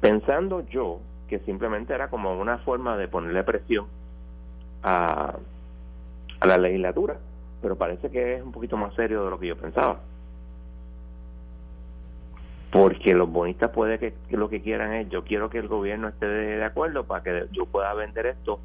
Pensando 0.00 0.66
yo 0.68 1.00
que 1.28 1.38
simplemente 1.40 1.92
era 1.92 2.08
como 2.08 2.38
una 2.38 2.58
forma 2.58 2.96
de 2.96 3.08
ponerle 3.08 3.44
presión 3.44 3.86
a, 4.82 5.34
a 6.40 6.46
la 6.46 6.58
legislatura 6.58 7.16
pero 7.62 7.76
parece 7.76 8.10
que 8.10 8.36
es 8.36 8.42
un 8.42 8.52
poquito 8.52 8.76
más 8.76 8.94
serio 8.94 9.24
de 9.24 9.30
lo 9.30 9.38
que 9.38 9.48
yo 9.48 9.56
pensaba 9.56 10.00
porque 12.70 13.14
los 13.14 13.30
bonistas 13.30 13.70
puede 13.70 13.98
que, 13.98 14.14
lo 14.30 14.48
que 14.48 14.62
quieran 14.62 14.92
es 14.94 15.08
yo 15.08 15.24
quiero 15.24 15.50
que 15.50 15.58
el 15.58 15.68
gobierno 15.68 16.08
esté 16.08 16.26
de, 16.26 16.64
acuerdo 16.64 17.04
para 17.04 17.22
que 17.22 17.46
yo 17.52 17.66
pueda 17.66 17.92
vender 17.94 18.26
esto 18.26 18.60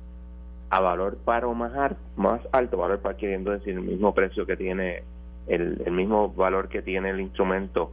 a 0.70 0.80
valor 0.80 1.18
paro 1.18 1.54
más, 1.54 1.96
más 2.16 2.42
alto, 2.52 2.78
valor 2.78 3.00
par 3.00 3.16
queriendo 3.18 3.52
decir 3.52 3.74
el 3.74 3.82
mismo 3.82 4.14
precio 4.14 4.46
que 4.46 4.58
tiene, 4.58 5.04
el, 5.48 5.82
el 5.86 5.92
mismo 5.92 6.30
valor 6.30 6.70
que 6.70 6.82
tiene 6.82 7.10
el 7.10 7.20
instrumento, 7.20 7.92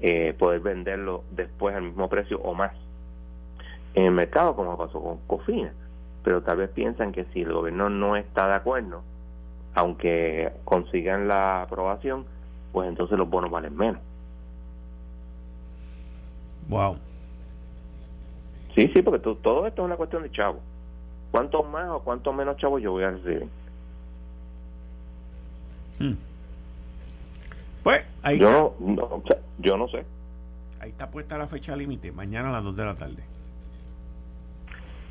eh, 0.00 0.34
poder 0.36 0.60
venderlo 0.60 1.22
después 1.30 1.76
al 1.76 1.82
mismo 1.82 2.08
precio 2.08 2.40
o 2.40 2.54
más 2.54 2.72
en 3.94 4.04
el 4.04 4.12
mercado, 4.12 4.56
como 4.56 4.76
pasó 4.76 5.00
con 5.00 5.18
Cofina. 5.26 5.72
Pero 6.24 6.42
tal 6.42 6.58
vez 6.58 6.70
piensan 6.70 7.12
que 7.12 7.24
si 7.32 7.42
el 7.42 7.52
gobierno 7.52 7.90
no 7.90 8.16
está 8.16 8.48
de 8.48 8.54
acuerdo, 8.54 9.02
aunque 9.74 10.52
consigan 10.64 11.28
la 11.28 11.62
aprobación, 11.62 12.24
pues 12.72 12.88
entonces 12.88 13.18
los 13.18 13.28
bonos 13.28 13.50
valen 13.50 13.76
menos. 13.76 14.00
Wow. 16.68 16.96
Sí, 18.74 18.90
sí, 18.94 19.02
porque 19.02 19.18
todo 19.18 19.66
esto 19.66 19.82
es 19.82 19.86
una 19.86 19.96
cuestión 19.96 20.22
de 20.22 20.30
chavo. 20.30 20.60
¿Cuánto 21.30 21.62
más 21.62 21.88
o 21.90 22.00
cuánto 22.00 22.32
menos 22.32 22.56
chavo 22.56 22.78
yo 22.78 22.92
voy 22.92 23.04
a 23.04 23.10
recibir? 23.10 23.48
Hmm. 25.98 26.14
Pues 27.82 28.04
ahí 28.22 28.38
yo 28.38 28.74
no, 28.78 29.22
yo 29.58 29.76
no 29.76 29.88
sé. 29.88 30.04
Ahí 30.80 30.90
está 30.90 31.10
puesta 31.10 31.38
la 31.38 31.46
fecha 31.46 31.76
límite, 31.76 32.12
mañana 32.12 32.48
a 32.48 32.52
las 32.52 32.64
2 32.64 32.76
de 32.76 32.84
la 32.84 32.96
tarde. 32.96 33.22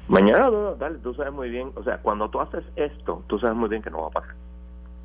Mañana 0.07 0.37
a 0.37 0.41
las 0.41 0.51
2 0.51 0.63
de 0.63 0.71
la 0.71 0.77
tarde, 0.77 0.99
tú 1.03 1.13
sabes 1.13 1.33
muy 1.33 1.49
bien, 1.49 1.71
o 1.75 1.83
sea, 1.83 1.97
cuando 1.99 2.29
tú 2.29 2.41
haces 2.41 2.63
esto, 2.75 3.23
tú 3.27 3.39
sabes 3.39 3.55
muy 3.55 3.69
bien 3.69 3.81
que 3.81 3.89
no 3.89 4.01
va 4.01 4.07
a 4.07 4.11
pasar. 4.11 4.35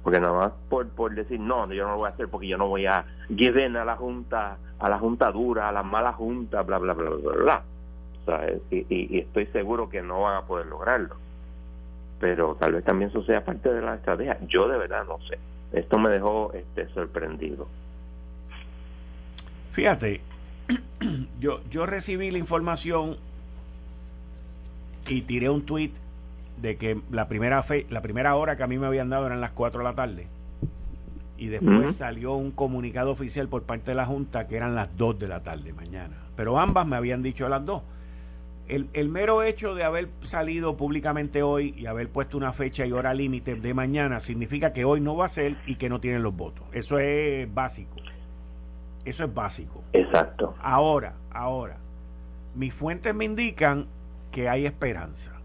Porque 0.07 0.21
nada 0.21 0.35
más 0.35 0.53
por, 0.69 0.89
por 0.91 1.13
decir, 1.17 1.41
no, 1.41 1.69
yo 1.73 1.83
no 1.83 1.95
lo 1.95 1.97
voy 1.97 2.07
a 2.07 2.13
hacer 2.13 2.29
porque 2.29 2.47
yo 2.47 2.57
no 2.57 2.69
voy 2.69 2.87
a 2.87 3.05
give 3.37 3.67
a 3.67 3.85
la 3.85 3.97
junta, 3.97 4.57
a 4.79 4.89
la 4.89 5.01
junta 5.01 5.33
dura, 5.33 5.69
a 5.69 5.73
la 5.73 5.83
mala 5.83 6.13
junta, 6.13 6.63
bla, 6.63 6.79
bla, 6.79 6.93
bla, 6.93 7.11
bla, 7.11 7.63
bla. 8.25 8.55
Y, 8.71 9.19
estoy 9.19 9.47
seguro 9.47 9.89
que 9.89 10.03
no 10.03 10.21
van 10.21 10.37
a 10.37 10.43
poder 10.43 10.67
lograrlo. 10.67 11.17
Pero 12.21 12.55
tal 12.55 12.75
vez 12.75 12.85
también 12.85 13.11
eso 13.11 13.25
sea 13.25 13.45
parte 13.45 13.69
de 13.69 13.83
la 13.83 13.97
estrategia. 13.97 14.39
Yo 14.47 14.69
de 14.69 14.79
verdad 14.79 15.05
no 15.09 15.19
sé. 15.29 15.41
Esto 15.73 15.99
me 15.99 16.09
dejó 16.09 16.53
este, 16.53 16.87
sorprendido. 16.91 17.67
Fíjate, 19.73 20.21
yo, 21.41 21.63
yo 21.69 21.85
recibí 21.85 22.31
la 22.31 22.39
información 22.39 23.17
y 25.09 25.23
tiré 25.23 25.51
un 25.51 25.67
tweet 25.67 25.91
de 26.61 26.77
que 26.77 27.01
la 27.11 27.29
primera 27.29 27.63
fe, 27.63 27.87
la 27.91 28.03
primera 28.03 28.35
hora 28.37 28.57
que 28.57 28.63
a 28.63 28.67
mí 28.67 28.79
me 28.79 28.87
habían 28.87 29.11
dado 29.11 29.27
eran 29.27 29.41
las 29.41 29.53
4 29.53 29.79
de 29.79 29.85
la 29.85 29.95
tarde. 29.95 30.27
Y 31.39 31.49
después 31.49 31.97
salió 31.97 32.33
un 32.35 32.51
comunicado 32.51 33.11
oficial 33.11 33.49
por 33.49 33.65
parte 33.65 33.91
de 33.91 33.95
la 33.95 34.07
Junta 34.07 34.47
que 34.47 34.57
eran 34.57 34.75
las 34.75 34.97
2 34.97 35.19
de 35.19 35.29
la 35.29 35.43
tarde 35.43 35.73
mañana. 35.75 36.17
Pero 36.35 36.59
ambas 36.59 36.87
me 36.87 36.97
habían 36.97 37.23
dicho 37.23 37.45
a 37.45 37.51
las 37.51 37.65
2 37.65 37.83
el, 38.69 38.89
el, 38.95 39.09
mero 39.09 39.43
hecho 39.43 39.75
de 39.75 39.85
haber 39.85 40.09
salido 40.21 40.77
públicamente 40.77 41.43
hoy 41.43 41.75
y 41.77 41.87
haber 41.87 42.09
puesto 42.09 42.37
una 42.37 42.53
fecha 42.53 42.85
y 42.85 42.93
hora 42.93 43.15
límite 43.15 43.55
de 43.55 43.75
mañana 43.75 44.21
significa 44.21 44.73
que 44.73 44.85
hoy 44.85 45.01
no 45.01 45.17
va 45.17 45.27
a 45.27 45.29
ser 45.29 45.57
y 45.67 45.77
que 45.77 45.89
no 45.89 46.01
tienen 46.01 46.23
los 46.23 46.35
votos. 46.37 46.67
Eso 46.73 46.99
es 46.99 47.53
básico. 47.53 47.97
Eso 49.05 49.25
es 49.25 49.33
básico. 49.33 49.85
Exacto. 49.93 50.55
Ahora, 50.61 51.15
ahora, 51.31 51.79
mis 52.55 52.75
fuentes 52.75 53.15
me 53.15 53.25
indican 53.25 53.87
que 54.33 54.49
hay 54.49 54.67
esperanza. 54.67 55.36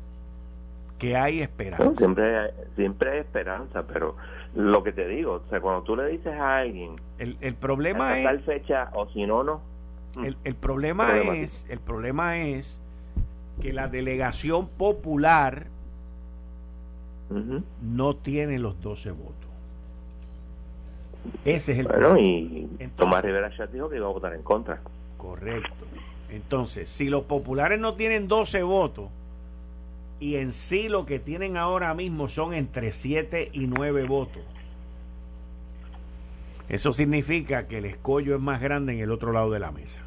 Que 1.02 1.16
hay 1.16 1.42
esperanza. 1.42 1.96
siempre, 1.96 2.38
hay, 2.38 2.52
siempre 2.76 3.10
hay 3.10 3.20
esperanza, 3.22 3.88
pero 3.88 4.16
lo 4.54 4.84
que 4.84 4.92
te 4.92 5.08
digo, 5.08 5.42
o 5.46 5.50
sea, 5.50 5.60
cuando 5.60 5.82
tú 5.82 5.96
le 5.96 6.06
dices 6.06 6.32
a 6.32 6.60
alguien, 6.60 6.96
el, 7.18 7.38
el 7.42 7.56
problema 7.56 8.20
es 8.20 8.24
tal 8.24 8.40
fecha 8.42 8.92
o 8.94 9.10
si 9.10 9.26
no 9.26 9.44
no. 9.44 9.62
El, 10.24 10.38
el 10.44 10.54
problema 10.54 11.18
es, 11.18 11.66
el 11.72 11.80
problema 11.80 12.38
es 12.38 12.80
que 13.62 13.74
la 13.74 13.88
delegación 13.88 14.68
popular 14.68 15.66
no 17.82 18.16
tiene 18.16 18.60
los 18.60 18.80
12 18.82 19.10
votos. 19.10 19.36
Ese 21.46 21.72
es 21.72 21.80
el 21.80 21.88
bueno, 21.88 22.16
y 22.20 22.70
Tomás 22.96 23.26
Rivera 23.26 23.50
ya 23.58 23.66
dijo 23.66 23.90
que 23.90 23.96
iba 23.96 24.06
a 24.06 24.12
votar 24.12 24.36
en 24.36 24.44
contra. 24.44 24.82
Correcto. 25.18 25.72
Entonces, 26.30 26.90
si 26.90 27.10
los 27.10 27.24
populares 27.24 27.80
no 27.80 27.96
tienen 27.96 28.28
12 28.28 28.62
votos 28.62 29.10
y 30.22 30.36
en 30.36 30.54
sí 30.54 30.88
lo 30.88 31.08
que 31.08 31.20
tienen 31.20 31.58
ahora 31.58 31.96
mismo 31.96 32.30
son 32.30 32.54
entre 32.54 32.92
7 32.92 33.50
y 33.54 33.66
9 33.66 34.06
votos, 34.06 34.44
eso 36.70 36.94
significa 36.94 37.68
que 37.68 37.80
el 37.80 37.86
escollo 37.86 38.36
es 38.36 38.42
más 38.42 38.62
grande 38.62 38.94
en 38.94 39.00
el 39.00 39.12
otro 39.12 39.34
lado 39.34 39.50
de 39.50 39.60
la 39.60 39.72
mesa. 39.72 40.00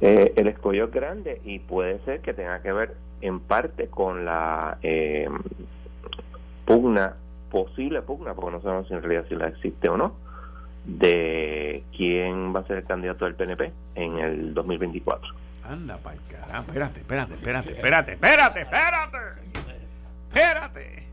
Eh, 0.00 0.32
el 0.36 0.48
escollo 0.48 0.86
es 0.86 0.90
grande 0.90 1.40
y 1.44 1.60
puede 1.60 2.00
ser 2.00 2.20
que 2.20 2.34
tenga 2.34 2.60
que 2.62 2.72
ver 2.72 2.96
en 3.20 3.38
parte 3.38 3.86
con 3.86 4.24
la 4.24 4.78
eh, 4.82 5.28
pugna, 6.66 7.14
posible 7.48 8.02
pugna, 8.02 8.34
porque 8.34 8.50
no 8.50 8.60
sabemos 8.60 8.90
en 8.90 9.02
realidad 9.02 9.24
si 9.28 9.36
la 9.36 9.48
existe 9.48 9.88
o 9.88 9.96
no, 9.96 10.14
de 10.84 11.84
quién 11.96 12.54
va 12.54 12.60
a 12.60 12.66
ser 12.66 12.78
el 12.78 12.84
candidato 12.84 13.24
del 13.24 13.36
PNP 13.36 13.72
en 13.94 14.18
el 14.18 14.52
2024. 14.52 15.47
Anda, 15.68 15.98
para 15.98 16.16
carajo. 16.30 16.68
Espérate, 16.68 17.00
espérate, 17.00 17.34
espérate, 17.34 17.72
espérate, 17.72 18.12
espérate, 18.12 18.60
espérate. 18.62 19.18
Espérate. 20.28 21.06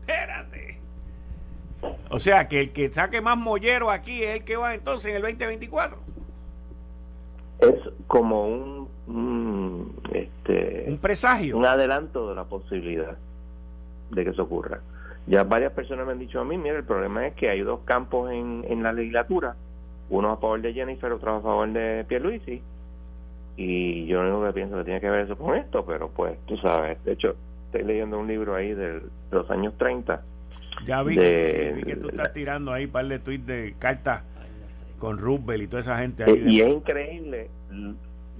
Espérate. 0.00 0.78
O 2.10 2.20
sea, 2.20 2.46
que 2.46 2.60
el 2.60 2.72
que 2.72 2.90
saque 2.92 3.20
más 3.20 3.36
mollero 3.36 3.90
aquí 3.90 4.22
es 4.22 4.36
el 4.36 4.44
que 4.44 4.56
va 4.56 4.74
entonces 4.74 5.10
en 5.10 5.16
el 5.16 5.22
2024 5.22 5.98
es 7.58 7.74
como 8.06 8.46
un, 8.46 9.94
este 10.12 10.84
un 10.88 10.98
presagio 10.98 11.56
un 11.56 11.64
adelanto 11.64 12.28
de 12.28 12.34
la 12.34 12.44
posibilidad 12.44 13.16
de 14.10 14.24
que 14.24 14.30
eso 14.30 14.42
ocurra 14.42 14.80
ya 15.26 15.44
varias 15.44 15.72
personas 15.72 16.06
me 16.06 16.12
han 16.12 16.18
dicho 16.18 16.38
a 16.38 16.44
mí 16.44 16.58
mira 16.58 16.76
el 16.76 16.84
problema 16.84 17.26
es 17.26 17.34
que 17.34 17.48
hay 17.48 17.60
dos 17.62 17.80
campos 17.84 18.30
en, 18.30 18.64
en 18.68 18.82
la 18.82 18.92
legislatura 18.92 19.56
uno 20.10 20.30
a 20.32 20.36
favor 20.36 20.60
de 20.60 20.74
Jennifer 20.74 21.10
otro 21.12 21.36
a 21.36 21.40
favor 21.40 21.68
de 21.72 22.04
Pierluisi 22.06 22.62
y 23.56 24.06
yo 24.06 24.22
lo 24.22 24.36
único 24.36 24.46
que 24.46 24.52
pienso 24.52 24.76
que 24.78 24.84
tiene 24.84 25.00
que 25.00 25.10
ver 25.10 25.24
eso 25.24 25.36
con 25.36 25.56
esto 25.56 25.84
pero 25.84 26.08
pues 26.08 26.38
tú 26.46 26.56
sabes 26.58 27.02
de 27.04 27.12
hecho 27.12 27.34
estoy 27.66 27.84
leyendo 27.84 28.18
un 28.18 28.26
libro 28.26 28.54
ahí 28.54 28.74
de, 28.74 29.00
los 29.30 29.50
años 29.50 29.74
30 29.78 30.20
ya 30.86 31.02
vi, 31.02 31.14
que, 31.16 31.98
tú 32.00 32.08
estás 32.08 32.32
tirando 32.32 32.72
ahí 32.72 32.84
un 32.84 32.90
par 32.90 33.06
de 33.06 33.18
tweets 33.18 33.46
de 33.46 33.74
cartas 33.78 34.22
con 34.98 35.18
Rubel 35.18 35.62
y 35.62 35.66
toda 35.66 35.80
esa 35.80 35.98
gente 35.98 36.24
ahí. 36.24 36.32
Eh, 36.32 36.44
y 36.46 36.60
es 36.60 36.68
increíble, 36.68 37.50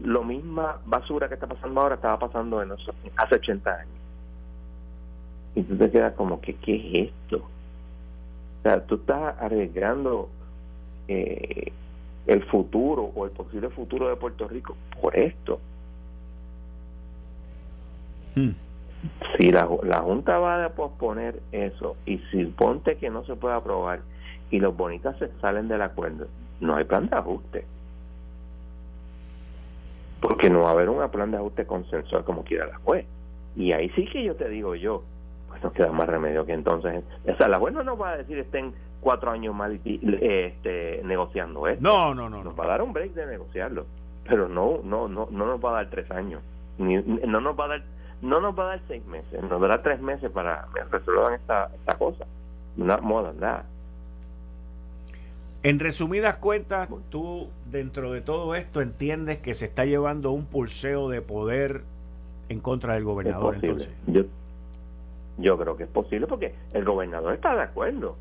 lo 0.03 0.25
misma 0.25 0.79
basura 0.87 1.29
que 1.29 1.35
está 1.35 1.47
pasando 1.47 1.81
ahora 1.81 1.95
estaba 1.97 2.19
pasando 2.19 2.63
en 2.63 2.73
hace 2.73 3.35
80 3.35 3.71
años. 3.71 3.95
Y 5.55 5.63
tú 5.63 5.77
te 5.77 5.91
quedas 5.91 6.13
como 6.15 6.41
que, 6.41 6.55
¿qué 6.55 6.77
es 6.77 7.09
esto? 7.11 7.47
sea, 8.67 8.85
tú 8.85 8.97
estás 8.97 9.37
arriesgando 9.41 10.29
eh, 11.09 11.73
el 12.27 12.43
futuro 12.45 13.13
o 13.15 13.25
el 13.25 13.31
posible 13.31 13.69
futuro 13.71 14.09
de 14.09 14.17
Puerto 14.17 14.49
Rico 14.49 14.77
por 15.01 15.17
esto. 15.17 15.61
Hmm. 18.35 18.51
Si 19.39 19.53
la, 19.53 19.69
la 19.85 19.99
Junta 19.99 20.39
va 20.39 20.65
a 20.65 20.69
posponer 20.71 21.41
eso 21.53 21.97
y 22.07 22.19
si 22.31 22.45
ponte 22.47 22.97
que 22.97 23.11
no 23.11 23.25
se 23.25 23.37
puede 23.37 23.55
aprobar 23.55 24.01
y 24.51 24.59
los 24.59 24.77
bonitas 24.77 25.17
se 25.19 25.31
salen 25.41 25.69
del 25.69 25.83
acuerdo, 25.83 26.27
no 26.61 26.77
hay 26.77 26.85
plan 26.85 27.09
de 27.09 27.17
ajuste. 27.17 27.65
Porque 30.21 30.51
no 30.51 30.63
va 30.63 30.71
a 30.71 30.73
haber 30.73 30.89
un 30.89 31.09
plan 31.11 31.31
de 31.31 31.37
ajuste 31.37 31.67
consensual 31.67 32.25
como 32.25 32.43
quiera 32.43 32.67
la 32.67 32.79
juez. 32.79 33.07
Y 33.55 33.73
ahí 33.73 33.89
sí 33.91 34.07
que 34.07 34.25
yo 34.25 34.35
te 34.35 34.49
digo 34.49 34.75
yo, 34.75 35.03
pues 35.49 35.63
no 35.63 35.73
queda 35.73 35.93
más 35.93 36.09
remedio 36.09 36.45
que 36.45 36.53
entonces. 36.53 37.05
O 37.27 37.37
sea, 37.37 37.49
la 37.49 37.59
juez 37.59 37.75
no 37.75 37.85
nos 37.85 38.01
va 38.01 38.11
a 38.11 38.17
decir 38.17 38.39
estén 38.39 38.75
cuatro 39.01 39.31
años 39.31 39.55
más 39.55 39.71
este, 39.85 41.01
negociando 41.05 41.67
esto. 41.67 41.83
No, 41.83 42.15
no, 42.15 42.29
no. 42.29 42.43
Nos 42.43 42.59
va 42.59 42.65
a 42.65 42.69
dar 42.69 42.83
un 42.83 42.93
break 42.93 43.13
de 43.15 43.27
negociarlo. 43.27 43.87
Pero 44.29 44.49
no, 44.49 44.81
no, 44.83 45.09
no, 45.09 45.29
no 45.31 45.47
nos 45.47 45.65
va 45.65 45.71
a 45.71 45.75
dar 45.75 45.91
tres 45.91 46.11
años. 46.11 46.43
Ni, 46.79 46.97
no 46.97 47.41
nos 47.41 47.59
va 47.59 47.67
a 47.67 47.69
dar 47.69 47.83
no 48.23 48.41
nos 48.41 48.59
va 48.59 48.65
a 48.65 48.67
dar 48.69 48.81
seis 48.89 49.05
meses, 49.07 49.43
nos 49.43 49.61
dará 49.61 49.83
tres 49.83 50.01
meses 50.01 50.31
para 50.31 50.67
resolver 50.91 51.35
esta, 51.35 51.71
esta 51.75 51.99
cosa. 51.99 52.25
Nada. 52.77 53.65
En 55.63 55.79
resumidas 55.79 56.37
cuentas, 56.37 56.89
tú 57.11 57.49
dentro 57.71 58.13
de 58.13 58.21
todo 58.21 58.55
esto 58.55 58.81
entiendes 58.81 59.39
que 59.39 59.55
se 59.55 59.65
está 59.65 59.85
llevando 59.85 60.31
un 60.33 60.47
pulseo 60.47 61.09
de 61.09 61.23
poder 61.23 61.83
en 62.49 62.61
contra 62.61 62.95
del 62.95 63.05
gobernador. 63.05 63.57
Entonces. 63.57 63.91
Yo, 64.07 64.23
yo 65.39 65.59
creo 65.59 65.77
que 65.77 65.85
es 65.85 65.89
posible 65.89 66.27
porque 66.27 66.55
el 66.73 66.85
gobernador 66.85 67.35
está 67.35 67.55
de 67.57 67.63
acuerdo. 67.63 68.17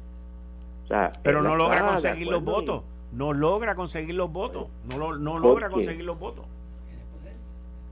Pero 1.23 1.41
no 1.41 1.55
logra 1.55 1.85
conseguir 1.85 2.27
los 2.27 2.43
votos. 2.43 2.83
No 3.11 3.33
logra 3.33 3.75
conseguir 3.75 4.15
los 4.15 4.31
votos. 4.31 4.67
No, 4.89 5.17
no 5.17 5.39
logra 5.39 5.69
conseguir 5.69 6.05
los 6.05 6.19
votos. 6.19 6.45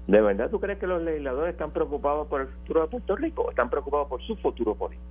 ¿De 0.08 0.20
verdad 0.20 0.50
tú 0.50 0.60
crees 0.60 0.80
que 0.80 0.88
los 0.88 1.02
legisladores 1.02 1.54
están 1.54 1.72
preocupados 1.72 2.28
por 2.28 2.42
el 2.42 2.48
futuro 2.48 2.82
de 2.82 2.88
Puerto 2.88 3.16
Rico 3.16 3.44
o 3.44 3.50
están 3.52 3.70
preocupados 3.70 4.10
por 4.10 4.22
su 4.22 4.36
futuro 4.36 4.76
político? 4.76 5.08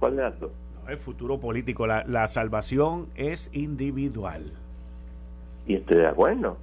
¿Cuál 0.00 0.16
de 0.16 0.22
las 0.22 0.38
dos? 0.38 0.50
el 0.88 0.98
futuro 0.98 1.38
político, 1.38 1.86
la, 1.86 2.04
la 2.06 2.28
salvación 2.28 3.08
es 3.14 3.50
individual. 3.52 4.52
Y 5.66 5.76
estoy 5.76 5.98
de 5.98 6.06
acuerdo. 6.08 6.56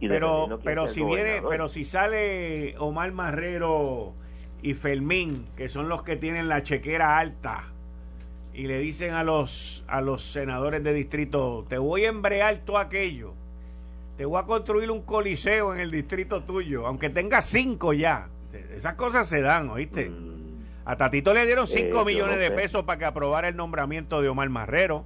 pero 0.00 0.58
pero 0.64 0.88
si 0.88 1.04
viene, 1.04 1.42
pero 1.48 1.68
si 1.68 1.84
sale 1.84 2.76
Omar 2.78 3.12
Marrero 3.12 4.12
y 4.60 4.74
Fermín, 4.74 5.46
que 5.56 5.68
son 5.68 5.88
los 5.88 6.02
que 6.02 6.16
tienen 6.16 6.48
la 6.48 6.62
chequera 6.62 7.18
alta, 7.18 7.66
y 8.58 8.66
le 8.66 8.78
dicen 8.78 9.14
a 9.14 9.24
los 9.24 9.84
a 9.88 10.00
los 10.00 10.22
senadores 10.24 10.82
de 10.82 10.92
distrito, 10.92 11.64
te 11.68 11.78
voy 11.78 12.04
a 12.04 12.08
embrear 12.08 12.58
todo 12.58 12.78
aquello 12.78 13.32
te 14.18 14.24
voy 14.24 14.40
a 14.40 14.42
construir 14.42 14.90
un 14.90 15.02
coliseo 15.02 15.72
en 15.72 15.78
el 15.78 15.92
distrito 15.92 16.42
tuyo, 16.42 16.88
aunque 16.88 17.08
tenga 17.08 17.40
cinco 17.40 17.92
ya. 17.92 18.26
Esas 18.74 18.94
cosas 18.94 19.28
se 19.28 19.40
dan, 19.40 19.70
¿oíste? 19.70 20.10
Mm. 20.10 20.64
A 20.86 20.96
Tatito 20.96 21.32
le 21.32 21.46
dieron 21.46 21.68
cinco 21.68 22.04
millones 22.04 22.38
de 22.40 22.50
pesos 22.50 22.82
para 22.82 22.98
que 22.98 23.04
aprobara 23.04 23.46
el 23.46 23.56
nombramiento 23.56 24.20
de 24.20 24.28
Omar 24.28 24.48
Marrero. 24.48 25.04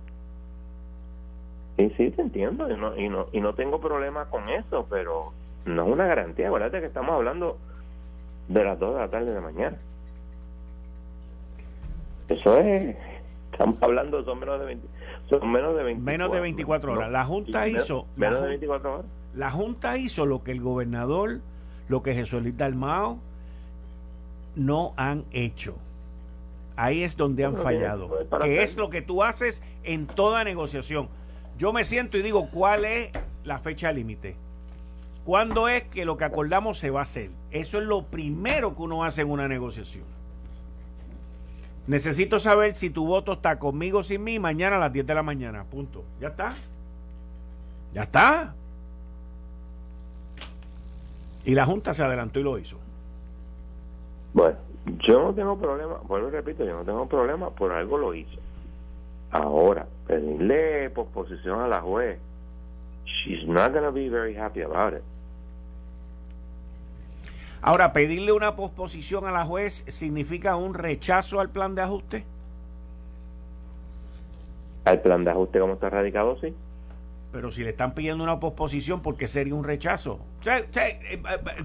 Sí, 1.76 1.92
sí, 1.98 2.10
te 2.10 2.22
entiendo. 2.22 2.70
Y 2.70 2.76
no, 2.76 2.96
y 2.96 3.10
no, 3.10 3.26
y 3.32 3.42
no 3.42 3.54
tengo 3.54 3.82
problema 3.82 4.30
con 4.30 4.48
eso, 4.48 4.86
pero 4.88 5.34
no 5.66 5.84
es 5.84 5.92
una 5.92 6.06
garantía. 6.06 6.46
Acuérdate 6.46 6.80
que 6.80 6.86
estamos 6.86 7.14
hablando 7.14 7.58
de 8.48 8.64
las 8.64 8.78
dos 8.78 8.94
de 8.94 9.00
la 9.00 9.08
tarde 9.08 9.34
de 9.34 9.40
mañana. 9.42 9.76
Eso 12.30 12.56
es. 12.56 12.96
Estamos 13.52 13.76
hablando, 13.82 14.24
son 14.24 14.40
menos 14.40 14.58
de 14.58 14.66
20 14.66 14.88
menos 15.40 15.76
de 15.76 15.82
24, 15.82 16.04
menos 16.04 16.32
de 16.32 16.40
24 16.40 16.92
horas. 16.92 17.12
la 17.12 17.24
Junta 17.24 17.68
hizo. 17.68 18.06
Menos 18.16 18.34
la, 18.36 18.42
de 18.42 18.48
24 18.48 18.94
horas. 18.94 19.06
La 19.34 19.50
Junta 19.50 19.98
hizo 19.98 20.26
lo 20.26 20.42
que 20.42 20.52
el 20.52 20.60
gobernador, 20.60 21.40
lo 21.88 22.02
que 22.02 22.14
Jesús 22.14 22.42
Luis 22.42 22.56
Dalmao 22.56 23.18
no 24.56 24.92
han 24.96 25.24
hecho. 25.32 25.76
Ahí 26.76 27.02
es 27.02 27.16
donde 27.16 27.44
han 27.44 27.56
fallado. 27.56 28.10
Que 28.42 28.62
es 28.62 28.76
lo 28.76 28.90
que 28.90 29.02
tú 29.02 29.22
haces 29.22 29.62
en 29.84 30.06
toda 30.06 30.44
negociación. 30.44 31.08
Yo 31.58 31.72
me 31.72 31.84
siento 31.84 32.16
y 32.16 32.22
digo, 32.22 32.48
¿cuál 32.50 32.84
es 32.84 33.10
la 33.44 33.58
fecha 33.58 33.92
límite? 33.92 34.36
¿Cuándo 35.24 35.68
es 35.68 35.84
que 35.84 36.04
lo 36.04 36.16
que 36.16 36.24
acordamos 36.24 36.78
se 36.78 36.90
va 36.90 37.00
a 37.00 37.02
hacer? 37.04 37.30
Eso 37.50 37.78
es 37.78 37.84
lo 37.84 38.04
primero 38.04 38.74
que 38.74 38.82
uno 38.82 39.04
hace 39.04 39.22
en 39.22 39.30
una 39.30 39.46
negociación. 39.46 40.04
Necesito 41.86 42.38
saber 42.38 42.74
si 42.74 42.90
tu 42.90 43.06
voto 43.06 43.32
está 43.32 43.58
conmigo 43.58 44.00
o 44.00 44.04
sin 44.04 44.22
mí 44.22 44.38
mañana 44.38 44.76
a 44.76 44.78
las 44.78 44.92
10 44.92 45.06
de 45.06 45.14
la 45.14 45.22
mañana. 45.22 45.64
Punto. 45.64 46.04
Ya 46.20 46.28
está. 46.28 46.52
Ya 47.92 48.02
está. 48.02 48.54
Y 51.44 51.54
la 51.54 51.66
Junta 51.66 51.92
se 51.92 52.02
adelantó 52.04 52.38
y 52.38 52.42
lo 52.44 52.58
hizo. 52.58 52.76
Bueno, 54.32 54.56
yo 55.06 55.22
no 55.22 55.34
tengo 55.34 55.58
problema, 55.58 55.96
vuelvo 56.04 56.28
y 56.28 56.30
repito, 56.30 56.64
yo 56.64 56.74
no 56.74 56.84
tengo 56.84 57.06
problema, 57.06 57.50
por 57.50 57.72
algo 57.72 57.98
lo 57.98 58.14
hizo. 58.14 58.38
Ahora, 59.30 59.86
pedirle 60.06 60.90
posposición 60.90 61.60
a 61.60 61.68
la 61.68 61.80
juez, 61.80 62.18
she's 63.04 63.46
not 63.46 63.72
going 63.72 63.84
to 63.84 63.92
be 63.92 64.08
very 64.08 64.34
happy 64.34 64.62
about 64.62 64.94
it. 64.94 65.02
Ahora, 67.62 67.92
pedirle 67.92 68.32
una 68.32 68.56
posposición 68.56 69.24
a 69.24 69.30
la 69.30 69.44
juez 69.44 69.84
significa 69.86 70.56
un 70.56 70.74
rechazo 70.74 71.38
al 71.38 71.48
plan 71.48 71.76
de 71.76 71.82
ajuste. 71.82 72.24
Al 74.84 75.00
plan 75.00 75.22
de 75.24 75.30
ajuste 75.30 75.60
como 75.60 75.74
está 75.74 75.88
radicado, 75.88 76.36
sí. 76.40 76.52
Pero 77.30 77.52
si 77.52 77.62
le 77.62 77.70
están 77.70 77.94
pidiendo 77.94 78.24
una 78.24 78.40
posposición, 78.40 79.00
¿por 79.00 79.16
qué 79.16 79.28
sería 79.28 79.54
un 79.54 79.62
rechazo? 79.62 80.18
Eh, 80.44 80.66
eh, 80.74 81.22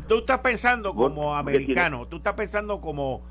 tú 0.08 0.20
estás 0.20 0.40
pensando 0.40 0.94
como 0.94 1.36
americano, 1.36 2.06
tú 2.06 2.18
estás 2.18 2.36
pensando 2.36 2.80
como, 2.80 3.22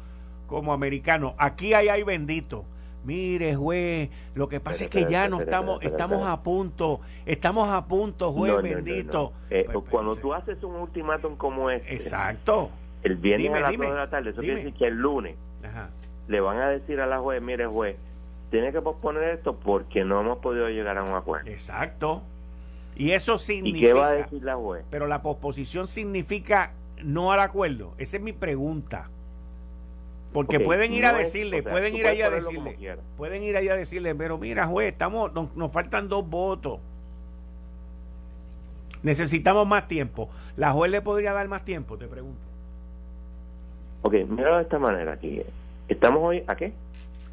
como 0.49 0.73
americano. 0.73 1.37
Aquí 1.39 1.73
hay, 1.73 1.89
hay 1.89 2.03
bendito 2.03 2.65
mire 3.07 3.55
juez, 3.55 4.11
lo 4.35 4.49
que 4.49 4.61
pasa 4.61 4.85
es 4.85 4.91
que 4.91 5.07
ya 5.07 5.29
no 5.29 5.41
estamos, 5.41 5.83
estamos 5.83 6.27
a 6.27 6.43
punto, 6.43 7.01
estamos 7.25 7.69
a 7.69 7.87
punto, 7.87 8.33
juez 8.33 8.61
bendito. 8.61 9.33
Eh, 9.49 9.63
pues, 9.65 9.79
pues, 9.79 9.85
cuando 9.91 10.17
tú 10.17 10.35
haces 10.35 10.63
un 10.63 10.75
ultimátum 10.75 11.37
como 11.37 11.71
este, 11.71 11.95
exacto, 11.95 12.71
el 13.03 13.17
viernes 13.17 13.55
a 13.55 13.61
las 13.61 13.79
de 13.79 13.89
la 13.89 14.11
tarde, 14.11 14.31
eso 14.31 14.41
quiere 14.41 14.57
decir 14.57 14.75
que 14.75 14.89
el 14.89 14.95
lunes 14.95 15.37
le 16.29 16.41
van 16.41 16.59
a 16.59 16.69
decir 16.69 17.01
a 17.01 17.07
la 17.07 17.21
juez, 17.21 17.41
mire 17.41 17.67
juez, 17.67 17.97
tiene 18.51 18.73
que 18.73 18.81
posponer 18.81 19.23
esto 19.31 19.55
porque 19.57 20.05
no 20.05 20.21
hemos 20.21 20.39
podido 20.39 20.69
llegar 20.69 20.99
a 20.99 21.05
un 21.05 21.15
acuerdo. 21.15 21.51
Exacto. 21.51 22.23
Y 22.97 23.13
eso 23.13 23.39
significa. 23.39 23.79
¿Y 23.79 23.89
qué 23.89 23.93
va 23.93 24.09
a 24.09 24.13
decir 24.13 24.43
la 24.43 24.57
juez? 24.57 24.85
Pero 24.91 25.07
la 25.07 25.23
posposición 25.23 25.87
significa 25.87 26.73
no 27.03 27.31
al 27.31 27.41
acuerdo. 27.41 27.93
Esa 27.99 28.17
es 28.17 28.23
mi 28.23 28.33
pregunta. 28.33 29.11
Porque 30.37 30.61
pueden 30.61 30.93
ir 30.93 31.07
a 31.07 31.15
decirle, 31.15 31.63
pueden 31.63 31.97
ir 31.97 32.07
allá 32.07 32.27
a 32.27 32.31
decirle, 32.31 32.77
pueden 33.17 33.43
ir 33.43 33.57
allá 33.57 33.73
a 33.73 33.77
decirle, 33.77 34.15
pero 34.15 34.37
mira, 34.37 34.67
juez, 34.67 34.93
estamos, 34.93 35.33
nos, 35.33 35.73
faltan 35.73 36.11
dos 36.11 36.29
votos. 36.29 36.79
Necesitamos 39.03 39.67
más 39.67 39.89
tiempo. 39.89 40.29
¿La 40.59 40.73
juez 40.73 40.91
le 40.91 41.01
podría 41.01 41.33
dar 41.33 41.49
más 41.49 41.65
tiempo? 41.65 41.97
Te 41.97 42.07
pregunto. 42.07 42.39
Ok, 44.03 44.13
mira 44.29 44.59
de 44.59 44.65
esta 44.65 44.79
manera 44.79 45.13
aquí. 45.15 45.41
Estamos 45.89 46.23
hoy, 46.23 46.45
¿a 46.47 46.55
qué? 46.55 46.75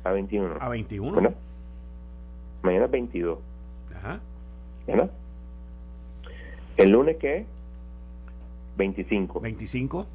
A 0.05 0.13
21. 0.13 0.55
A 0.61 0.69
21. 0.69 1.11
Bueno, 1.11 1.33
mañana 2.61 2.85
es 2.85 2.91
22. 2.91 3.37
Ajá. 3.97 4.21
¿Verdad? 4.87 5.11
¿El 6.77 6.91
lunes 6.91 7.17
qué 7.17 7.39
es? 7.39 7.45
25. 8.77 9.41
25. 9.41 10.07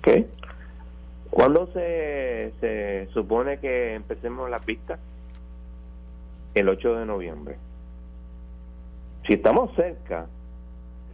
¿Qué? 0.00 0.26
¿Cuándo 1.40 1.68
se, 1.68 2.52
se 2.60 3.08
supone 3.14 3.60
que 3.60 3.94
empecemos 3.94 4.50
la 4.50 4.58
pista? 4.58 4.98
El 6.52 6.68
8 6.68 6.96
de 6.96 7.06
noviembre. 7.06 7.56
Si 9.26 9.32
estamos 9.32 9.74
cerca, 9.74 10.26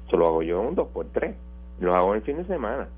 eso 0.05 0.17
lo 0.17 0.27
hago 0.27 0.43
yo 0.43 0.63
un 0.63 0.75
2x3. 0.75 1.33
Lo 1.79 1.95
hago 1.95 2.15
el 2.15 2.23
fin 2.23 2.39
de 2.39 2.45
semana. 2.47 2.89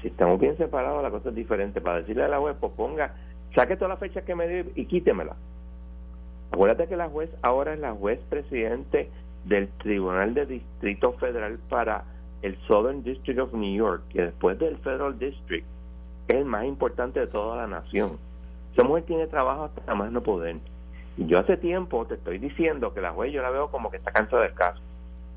Si 0.00 0.06
estamos 0.06 0.38
bien 0.38 0.56
separados, 0.56 1.02
la 1.02 1.10
cosa 1.10 1.30
es 1.30 1.34
diferente. 1.34 1.80
Para 1.80 2.02
decirle 2.02 2.22
a 2.22 2.28
la 2.28 2.38
juez, 2.38 2.54
pues 2.60 2.74
ponga, 2.74 3.12
saque 3.56 3.74
todas 3.74 3.90
las 3.90 3.98
fechas 3.98 4.22
que 4.22 4.36
me 4.36 4.46
dio 4.46 4.66
y 4.76 4.86
quítemela. 4.86 5.34
Acuérdate 6.52 6.86
que 6.86 6.96
la 6.96 7.08
juez 7.08 7.28
ahora 7.42 7.74
es 7.74 7.80
la 7.80 7.90
juez 7.90 8.20
presidente 8.28 9.10
del 9.46 9.66
Tribunal 9.78 10.32
de 10.34 10.46
Distrito 10.46 11.12
Federal 11.14 11.58
para 11.68 12.04
el 12.42 12.56
Southern 12.68 13.02
District 13.02 13.40
of 13.40 13.52
New 13.52 13.74
York, 13.74 14.04
que 14.10 14.22
después 14.22 14.60
del 14.60 14.78
Federal 14.78 15.18
District 15.18 15.66
es 16.30 16.36
el 16.36 16.44
más 16.44 16.64
importante 16.64 17.20
de 17.20 17.26
toda 17.26 17.56
la 17.56 17.66
nación. 17.66 18.18
Esa 18.72 18.84
mujer 18.84 19.04
tiene 19.04 19.26
trabajo 19.26 19.64
hasta 19.64 19.94
más 19.94 20.10
no 20.12 20.22
poder. 20.22 20.56
Y 21.16 21.26
yo 21.26 21.38
hace 21.38 21.56
tiempo 21.56 22.06
te 22.06 22.14
estoy 22.14 22.38
diciendo 22.38 22.94
que 22.94 23.00
la 23.00 23.12
juez 23.12 23.32
yo 23.32 23.42
la 23.42 23.50
veo 23.50 23.70
como 23.70 23.90
que 23.90 23.96
está 23.96 24.12
cansada 24.12 24.42
del 24.42 24.54
caso. 24.54 24.80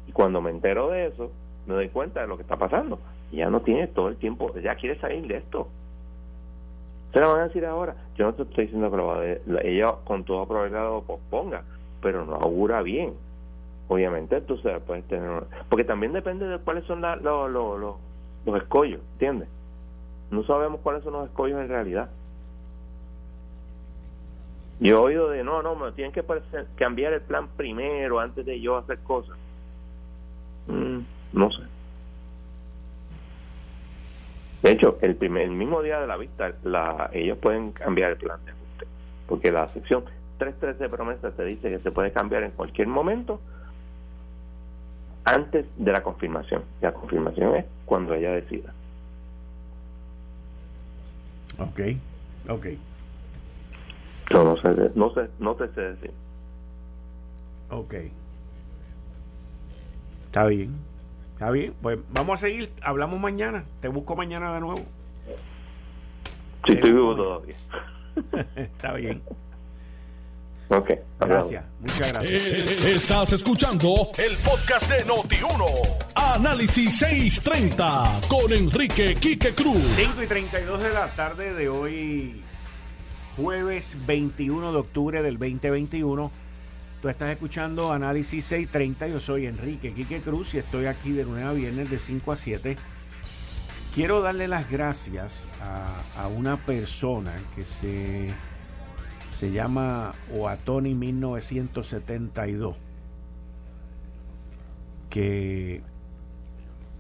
Y 0.08 0.12
cuando 0.12 0.42
me 0.42 0.52
entero 0.52 0.90
de 0.90 1.08
eso, 1.08 1.32
me 1.66 1.74
doy 1.74 1.90
cuenta 1.90 2.22
de 2.22 2.28
lo 2.28 2.36
que 2.38 2.44
está 2.44 2.58
pasando. 2.58 3.00
Ya 3.32 3.50
no 3.50 3.62
tiene 3.62 3.88
todo 3.88 4.10
el 4.10 4.18
tiempo, 4.18 4.54
ya 4.62 4.76
quiere 4.76 5.00
salir 5.00 5.28
de 5.28 5.38
esto. 5.38 5.68
Se 7.14 7.20
la 7.20 7.28
van 7.28 7.42
a 7.42 7.48
decir 7.48 7.66
ahora. 7.66 7.96
Yo 8.16 8.26
no 8.26 8.34
te 8.34 8.44
estoy 8.44 8.66
diciendo 8.66 8.90
que 8.90 8.98
lo 8.98 9.60
ella 9.62 9.94
con 10.04 10.24
toda 10.24 10.48
probabilidad 10.48 10.84
lo 10.84 11.02
posponga, 11.04 11.64
pero 12.02 12.26
no 12.26 12.36
augura 12.36 12.82
bien. 12.82 13.14
Obviamente, 13.88 14.42
tú 14.42 14.58
se 14.58 14.80
puedes 14.80 15.04
tener. 15.08 15.44
Porque 15.70 15.84
también 15.84 16.14
depende 16.14 16.48
de 16.48 16.58
cuáles 16.60 16.84
son 16.86 17.02
la, 17.02 17.16
los 17.16 17.98
escollos, 18.56 19.02
¿entiendes? 19.14 19.48
No 20.34 20.44
sabemos 20.46 20.82
cuáles 20.82 21.04
son 21.04 21.14
los 21.14 21.30
escollos 21.30 21.62
en 21.62 21.68
realidad. 21.68 22.10
Yo 24.80 24.98
he 24.98 25.00
oído 25.00 25.30
de 25.30 25.44
no, 25.44 25.62
no, 25.62 25.76
me 25.76 25.92
tienen 25.92 26.12
que 26.12 26.24
cambiar 26.76 27.14
el 27.14 27.22
plan 27.22 27.48
primero 27.56 28.20
antes 28.20 28.44
de 28.44 28.60
yo 28.60 28.76
hacer 28.76 28.98
cosas. 29.00 29.38
Mm, 30.66 31.02
no 31.34 31.52
sé. 31.52 31.62
De 34.64 34.72
hecho, 34.72 34.98
el, 35.02 35.16
primer, 35.16 35.44
el 35.44 35.52
mismo 35.52 35.84
día 35.84 36.00
de 36.00 36.08
la 36.08 36.18
vista, 36.18 36.52
la, 36.64 37.12
ellos 37.14 37.38
pueden 37.38 37.72
cambiar 37.72 38.12
el 38.12 38.18
plan 38.18 38.44
de 38.44 38.52
ajuste, 38.52 38.88
porque 39.28 39.52
la 39.52 39.70
sección 39.70 40.04
3.3 40.40 40.78
de 40.78 40.90
promesa 40.90 41.30
te 41.30 41.46
dice 41.46 41.70
que 41.70 41.78
se 41.78 41.92
puede 41.92 42.12
cambiar 42.12 42.42
en 42.42 42.52
cualquier 42.52 42.88
momento 42.88 43.40
antes 45.26 45.68
de 45.78 45.92
la 45.92 46.02
confirmación. 46.02 46.64
La 46.82 46.92
confirmación 46.92 47.56
es 47.56 47.66
cuando 47.86 48.16
ella 48.16 48.32
decida. 48.32 48.74
Ok, 51.60 51.80
ok. 52.50 52.66
No, 54.32 54.44
no 54.44 54.56
sé, 54.58 54.92
no 54.96 55.14
sé, 55.14 55.30
no 55.40 55.56
te 55.56 55.68
sé 55.74 55.82
decir. 55.82 56.12
Ok. 57.70 57.94
Está 60.26 60.46
bien. 60.46 60.76
Está 61.34 61.52
bien. 61.52 61.74
Pues 61.82 62.00
vamos 62.12 62.36
a 62.36 62.38
seguir. 62.48 62.72
Hablamos 62.82 63.20
mañana. 63.20 63.66
Te 63.82 63.88
busco 63.88 64.16
mañana 64.16 64.54
de 64.54 64.62
nuevo. 64.62 64.86
Sí, 66.66 66.74
estoy 66.74 66.92
vivo 66.92 67.16
todavía. 67.16 67.56
Está 68.56 68.94
bien. 68.94 69.22
Ok. 70.74 70.92
Gracias. 71.20 71.64
Muchas 71.80 72.14
gracias. 72.14 72.46
Eh, 72.48 72.96
estás 72.96 73.34
escuchando 73.34 74.10
el 74.18 74.36
podcast 74.38 74.90
de 74.90 75.06
Noti1. 75.06 75.66
Análisis 76.16 76.98
630 76.98 78.22
con 78.28 78.52
Enrique 78.52 79.16
Quique 79.16 79.54
Cruz. 79.54 79.82
5 79.98 80.24
y 80.24 80.28
32 80.28 80.84
de 80.84 80.90
la 80.90 81.08
tarde 81.10 81.54
de 81.54 81.70
hoy, 81.70 82.42
jueves 83.38 83.96
21 84.08 84.72
de 84.72 84.78
octubre 84.80 85.22
del 85.22 85.38
2021. 85.38 86.32
Tú 87.04 87.10
estás 87.10 87.30
escuchando 87.30 87.92
Análisis 87.92 88.44
630. 88.46 89.10
Yo 89.10 89.20
soy 89.20 89.46
Enrique 89.46 89.94
Quique 89.94 90.22
Cruz 90.22 90.56
y 90.56 90.58
estoy 90.58 90.88
aquí 90.88 91.12
de 91.12 91.26
lunes 91.26 91.44
a 91.44 91.54
viernes 91.54 91.92
de 91.92 92.00
5 92.00 92.32
a 92.32 92.36
7. 92.36 92.76
Quiero 93.94 94.22
darle 94.22 94.48
las 94.48 94.72
gracias 94.72 95.48
a, 95.62 96.28
una 96.28 96.58
persona 96.58 97.32
que 97.56 97.64
se, 97.64 98.30
se 99.34 99.52
llama 99.52 100.14
Oatoni 100.34 100.94
1972 100.94 102.78
que 105.10 105.82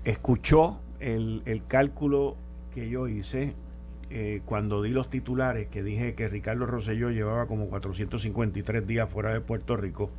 escuchó 0.03 0.79
el, 0.99 1.41
el, 1.45 1.65
cálculo 1.65 2.35
que 2.73 2.89
yo 2.89 3.07
hice 3.07 3.53
eh, 4.09 4.41
cuando 4.45 4.83
di 4.83 4.91
los 4.91 5.09
titulares, 5.09 5.67
que 5.69 5.81
dije 5.81 6.13
que 6.13 6.27
Ricardo 6.27 6.67
Rosselló 6.67 7.09
llevaba 7.09 7.47
como 7.47 7.67
453 7.67 8.85
días 8.85 9.09
fuera 9.09 9.33
de 9.33 9.41
Puerto 9.41 9.75
Rico. 9.75 10.11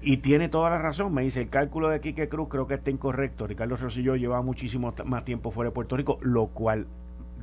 Y 0.00 0.18
tiene 0.18 0.48
toda 0.48 0.70
la 0.70 0.78
razón, 0.78 1.12
me 1.12 1.22
dice 1.22 1.42
el 1.42 1.48
cálculo 1.50 1.90
de 1.90 2.00
Quique 2.00 2.28
Cruz 2.30 2.48
creo 2.48 2.66
que 2.66 2.74
está 2.74 2.90
incorrecto. 2.90 3.46
Ricardo 3.46 3.76
Rosselló 3.76 4.16
llevaba 4.16 4.40
muchísimo 4.40 4.94
más 5.04 5.24
tiempo 5.24 5.50
fuera 5.50 5.68
de 5.68 5.74
Puerto 5.74 5.96
Rico, 5.96 6.18
lo 6.22 6.46
cual 6.46 6.86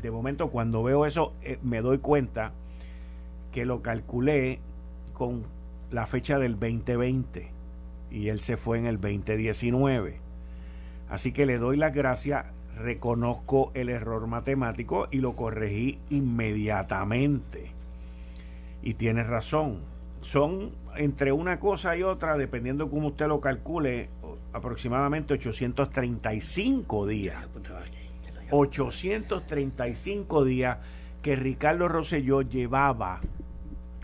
de 0.02 0.10
momento 0.10 0.50
cuando 0.50 0.82
veo 0.82 1.06
eso 1.06 1.34
eh, 1.44 1.60
me 1.62 1.82
doy 1.82 2.00
cuenta 2.00 2.54
que 3.56 3.66
lo 3.66 3.82
calculé 3.82 4.60
con 5.14 5.46
la 5.90 6.08
fecha 6.08 6.40
del 6.40 6.60
2020 6.60 7.50
y 8.12 8.28
él 8.28 8.42
se 8.42 8.58
fue 8.58 8.80
en 8.80 8.86
el 8.86 9.00
2019. 9.00 10.20
Así 11.10 11.32
que 11.32 11.46
le 11.46 11.58
doy 11.58 11.78
las 11.78 11.94
gracias 11.94 12.48
reconozco 12.76 13.72
el 13.74 13.88
error 13.88 14.28
matemático 14.28 15.08
y 15.10 15.20
lo 15.20 15.38
corregí 15.38 16.00
inmediatamente. 16.10 17.72
Y 18.84 18.96
tiene 18.96 19.24
razón. 19.24 19.80
Son 20.20 20.72
entre 20.98 21.32
una 21.32 21.58
cosa 21.58 21.96
y 21.96 22.04
otra, 22.04 22.36
dependiendo 22.36 22.90
cómo 22.90 23.08
usted 23.08 23.28
lo 23.28 23.40
calcule, 23.40 24.10
aproximadamente 24.52 25.34
835 25.34 27.08
días. 27.08 27.38
835 28.52 30.44
días 30.44 30.78
que 31.26 31.36
Ricardo 31.36 31.88
Rosselló 31.88 32.44
llevaba 32.44 33.20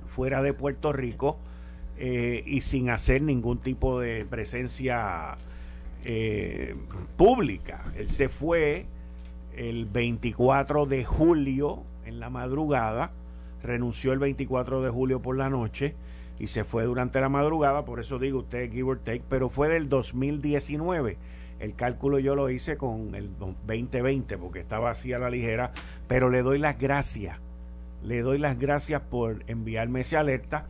fuera 0.07 0.41
de 0.41 0.53
Puerto 0.53 0.91
Rico 0.91 1.37
eh, 1.99 2.41
y 2.47 2.61
sin 2.61 2.89
hacer 2.89 3.21
ningún 3.21 3.59
tipo 3.59 3.99
de 3.99 4.25
presencia 4.25 5.37
eh, 6.03 6.75
pública. 7.17 7.83
Él 7.95 8.09
se 8.09 8.27
fue 8.27 8.87
el 9.55 9.85
24 9.85 10.87
de 10.87 11.05
julio 11.05 11.83
en 12.07 12.19
la 12.19 12.31
madrugada, 12.31 13.11
renunció 13.61 14.13
el 14.13 14.19
24 14.19 14.81
de 14.81 14.89
julio 14.89 15.21
por 15.21 15.37
la 15.37 15.51
noche 15.51 15.93
y 16.39 16.47
se 16.47 16.63
fue 16.63 16.85
durante 16.85 17.21
la 17.21 17.29
madrugada, 17.29 17.85
por 17.85 17.99
eso 17.99 18.17
digo 18.17 18.39
usted 18.39 18.71
give 18.71 18.89
or 18.89 18.97
take, 18.97 19.21
pero 19.29 19.47
fue 19.47 19.69
del 19.69 19.89
2019. 19.89 21.17
El 21.61 21.75
cálculo 21.75 22.17
yo 22.17 22.33
lo 22.33 22.49
hice 22.49 22.75
con 22.75 23.13
el 23.13 23.37
2020 23.37 24.35
porque 24.39 24.59
estaba 24.59 24.89
así 24.89 25.13
a 25.13 25.19
la 25.19 25.29
ligera, 25.29 25.73
pero 26.07 26.31
le 26.31 26.41
doy 26.41 26.57
las 26.57 26.79
gracias. 26.79 27.37
Le 28.03 28.23
doy 28.23 28.39
las 28.39 28.57
gracias 28.57 29.03
por 29.03 29.43
enviarme 29.45 29.99
esa 29.99 30.21
alerta 30.21 30.65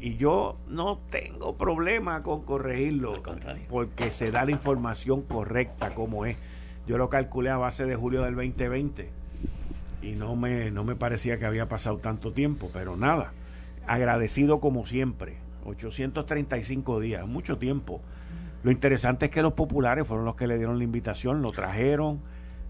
y 0.00 0.16
yo 0.16 0.58
no 0.66 0.98
tengo 1.10 1.56
problema 1.56 2.24
con 2.24 2.42
corregirlo 2.42 3.22
porque 3.68 4.10
se 4.10 4.32
da 4.32 4.44
la 4.44 4.50
información 4.50 5.22
correcta 5.22 5.94
como 5.94 6.26
es. 6.26 6.36
Yo 6.88 6.98
lo 6.98 7.08
calculé 7.08 7.50
a 7.50 7.56
base 7.56 7.86
de 7.86 7.94
julio 7.94 8.22
del 8.22 8.34
2020 8.34 9.10
y 10.02 10.12
no 10.16 10.34
me, 10.34 10.72
no 10.72 10.82
me 10.82 10.96
parecía 10.96 11.38
que 11.38 11.46
había 11.46 11.68
pasado 11.68 11.98
tanto 11.98 12.32
tiempo, 12.32 12.68
pero 12.72 12.96
nada, 12.96 13.32
agradecido 13.86 14.58
como 14.58 14.86
siempre. 14.88 15.36
835 15.66 16.98
días, 16.98 17.24
mucho 17.28 17.58
tiempo. 17.58 18.00
Lo 18.62 18.70
interesante 18.70 19.26
es 19.26 19.30
que 19.32 19.42
los 19.42 19.54
populares 19.54 20.06
fueron 20.06 20.24
los 20.24 20.36
que 20.36 20.46
le 20.46 20.56
dieron 20.56 20.78
la 20.78 20.84
invitación, 20.84 21.42
lo 21.42 21.50
trajeron, 21.50 22.20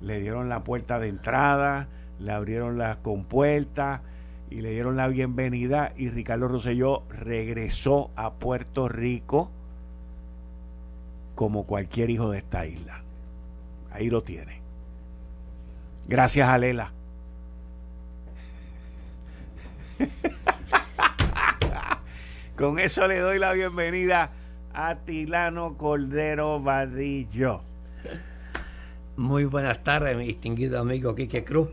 le 0.00 0.20
dieron 0.20 0.48
la 0.48 0.64
puerta 0.64 0.98
de 0.98 1.09
entrada, 1.09 1.88
le 2.18 2.33
abrieron 2.33 2.78
las 2.78 2.96
compuertas 2.98 4.00
y 4.48 4.62
le 4.62 4.70
dieron 4.70 4.96
la 4.96 5.09
bienvenida 5.09 5.92
y 5.96 6.09
Ricardo 6.09 6.48
Rosselló 6.48 7.02
regresó 7.11 8.11
a 8.16 8.33
Puerto 8.33 8.88
Rico 8.88 9.50
como 11.35 11.64
cualquier 11.64 12.09
hijo 12.11 12.31
de 12.31 12.38
esta 12.38 12.66
isla. 12.66 13.02
Ahí 13.90 14.09
lo 14.09 14.22
tiene. 14.22 14.61
Gracias 16.09 16.48
a 16.48 16.57
Lela. 16.59 16.92
Con 22.57 22.78
eso 22.78 23.07
le 23.07 23.18
doy 23.18 23.38
la 23.38 23.52
bienvenida 23.52 24.31
a 24.75 24.97
Tilano 24.97 25.77
Cordero 25.77 26.61
Vadillo. 26.61 27.61
Muy 29.17 29.45
buenas 29.45 29.85
tardes, 29.85 30.17
mi 30.17 30.27
distinguido 30.27 30.81
amigo 30.81 31.15
Quique 31.15 31.45
Cruz 31.45 31.69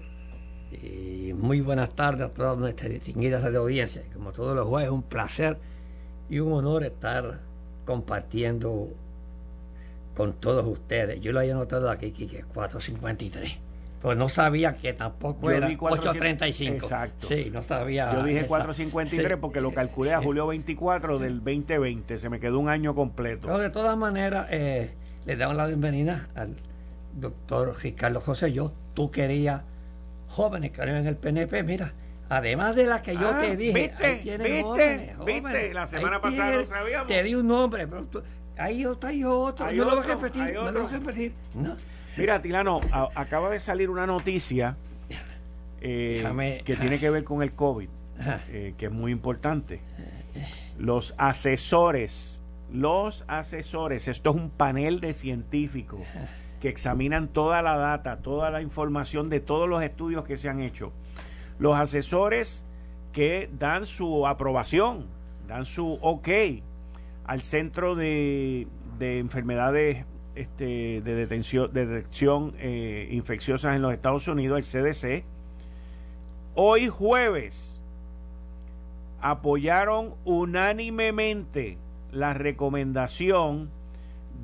y 0.71 1.33
muy 1.33 1.61
buenas 1.61 1.95
tardes 1.95 2.27
a 2.27 2.33
todas 2.33 2.57
nuestras 2.57 2.91
distinguidas 2.91 3.49
de 3.49 3.57
audiencia. 3.57 4.03
Como 4.13 4.31
todos 4.31 4.55
los 4.55 4.67
jueves, 4.67 4.91
un 4.91 5.03
placer 5.03 5.57
y 6.29 6.39
un 6.39 6.51
honor 6.53 6.83
estar 6.83 7.39
compartiendo 7.85 8.89
con 10.15 10.33
todos 10.33 10.65
ustedes. 10.65 11.21
Yo 11.21 11.31
lo 11.31 11.39
había 11.39 11.53
notado 11.53 11.89
aquí, 11.89 12.11
que 12.11 12.25
es 12.39 12.45
453. 12.45 13.68
Pues 14.01 14.17
no 14.17 14.29
sabía 14.29 14.75
que 14.75 14.93
tampoco 14.93 15.51
era 15.51 15.67
835. 15.67 16.73
Exacto. 16.73 17.27
Sí, 17.27 17.49
no 17.51 17.61
sabía. 17.61 18.13
Yo 18.13 18.23
dije 18.23 18.45
453 18.45 19.37
porque 19.39 19.59
lo 19.59 19.71
calculé 19.73 20.13
a 20.13 20.21
julio 20.21 20.47
24 20.47 21.19
del 21.19 21.39
2020. 21.43 22.17
Se 22.17 22.29
me 22.29 22.39
quedó 22.39 22.59
un 22.59 22.69
año 22.69 22.95
completo. 22.95 23.47
Pero 23.47 23.59
de 23.59 23.69
todas 23.69 23.97
maneras, 23.97 24.47
eh, 24.51 24.91
le 25.25 25.35
damos 25.35 25.57
la 25.57 25.67
bienvenida 25.67 26.29
al 26.33 26.55
doctor 27.13 27.75
Ricardo 27.81 28.21
José. 28.21 28.53
Yo, 28.53 28.71
tú 28.93 29.11
querías 29.11 29.63
jóvenes 30.29 30.71
que 30.71 30.81
en 30.81 31.07
el 31.07 31.17
PNP, 31.17 31.63
mira, 31.63 31.93
además 32.29 32.75
de 32.77 32.85
las 32.85 33.01
que 33.01 33.15
yo 33.15 33.29
te 33.31 33.47
ah, 33.47 33.55
dije, 33.55 33.73
¿viste? 33.73 34.37
¿viste? 34.37 35.15
¿viste? 35.25 35.73
La 35.73 35.87
semana 35.87 36.21
pasada 36.21 36.55
no 36.55 36.65
sabíamos. 36.65 37.07
Te 37.07 37.21
di 37.23 37.35
un 37.35 37.47
nombre, 37.47 37.85
pero 37.85 38.07
ahí 38.57 38.85
otro, 38.85 39.09
hay 39.09 39.23
otro, 39.25 39.71
yo 39.71 39.83
lo 39.83 39.97
voy 39.97 40.05
a 40.05 40.15
repetir, 40.15 40.53
no 40.53 40.71
lo 40.71 40.83
voy 40.83 40.93
a 40.93 40.99
repetir. 40.99 41.33
No. 41.53 41.75
Mira, 42.17 42.41
Tilano, 42.41 42.81
acaba 43.15 43.49
de 43.49 43.59
salir 43.59 43.89
una 43.89 44.05
noticia 44.05 44.75
eh, 45.81 46.61
que 46.65 46.75
tiene 46.75 46.99
que 46.99 47.09
ver 47.09 47.23
con 47.23 47.41
el 47.41 47.53
COVID, 47.53 47.89
eh, 48.49 48.73
que 48.77 48.85
es 48.87 48.91
muy 48.91 49.11
importante. 49.11 49.81
Los 50.77 51.15
asesores, 51.17 52.41
los 52.71 53.23
asesores, 53.27 54.07
esto 54.07 54.31
es 54.31 54.35
un 54.35 54.49
panel 54.49 54.99
de 54.99 55.13
científicos 55.13 56.01
que 56.59 56.69
examinan 56.69 57.27
toda 57.29 57.61
la 57.61 57.77
data, 57.77 58.17
toda 58.17 58.49
la 58.49 58.61
información 58.61 59.29
de 59.29 59.39
todos 59.39 59.69
los 59.69 59.81
estudios 59.81 60.25
que 60.25 60.37
se 60.37 60.49
han 60.49 60.61
hecho. 60.61 60.91
los 61.57 61.77
asesores 61.77 62.65
que 63.13 63.49
dan 63.57 63.85
su 63.85 64.27
aprobación, 64.27 65.07
dan 65.47 65.65
su 65.65 65.99
ok 66.01 66.29
al 67.25 67.41
Centro 67.41 67.95
de, 67.95 68.67
Enfermedades 68.99 70.05
este, 70.39 71.01
de 71.01 71.15
detención, 71.15 71.73
de 71.73 71.85
detección 71.85 72.53
eh, 72.59 73.09
infecciosas 73.11 73.75
en 73.75 73.81
los 73.81 73.91
Estados 73.91 74.27
Unidos, 74.29 74.73
el 74.73 74.83
CDC, 74.83 75.25
hoy 76.55 76.87
jueves 76.87 77.83
apoyaron 79.21 80.15
unánimemente 80.23 81.77
la 82.13 82.33
recomendación 82.33 83.69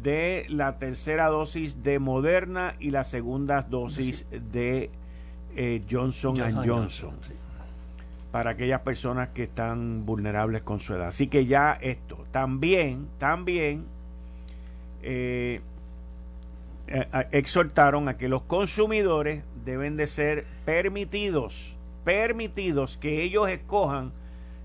de 0.04 0.46
la 0.50 0.78
tercera 0.80 1.28
dosis 1.28 1.82
de 1.82 2.00
Moderna 2.00 2.76
y 2.78 2.92
la 2.92 3.06
segunda 3.06 3.62
dosis 3.62 4.28
de 4.30 4.90
eh, 5.56 5.82
Johnson, 5.90 6.36
Johnson, 6.66 7.14
para 8.34 8.52
aquellas 8.52 8.82
personas 8.82 9.30
que 9.30 9.44
están 9.44 10.06
vulnerables 10.06 10.62
con 10.62 10.82
su 10.82 10.94
edad. 10.94 11.08
Así 11.08 11.28
que 11.28 11.46
ya 11.46 11.72
esto, 11.72 12.26
también, 12.32 13.08
también 13.18 13.86
eh, 15.02 15.62
eh, 16.88 17.08
exhortaron 17.32 18.10
a 18.10 18.18
que 18.18 18.30
los 18.30 18.44
consumidores 18.44 19.44
deben 19.64 19.98
de 19.98 20.08
ser 20.08 20.46
permitidos, 20.66 21.76
permitidos 22.04 22.98
que 22.98 23.24
ellos 23.24 23.50
escojan 23.50 24.12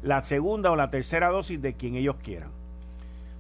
la 0.03 0.23
segunda 0.25 0.71
o 0.71 0.77
la 0.77 0.91
tercera 0.91 1.29
dosis 1.29 1.61
de 1.61 1.75
quien 1.75 1.95
ellos 1.95 2.17
quieran. 2.23 2.51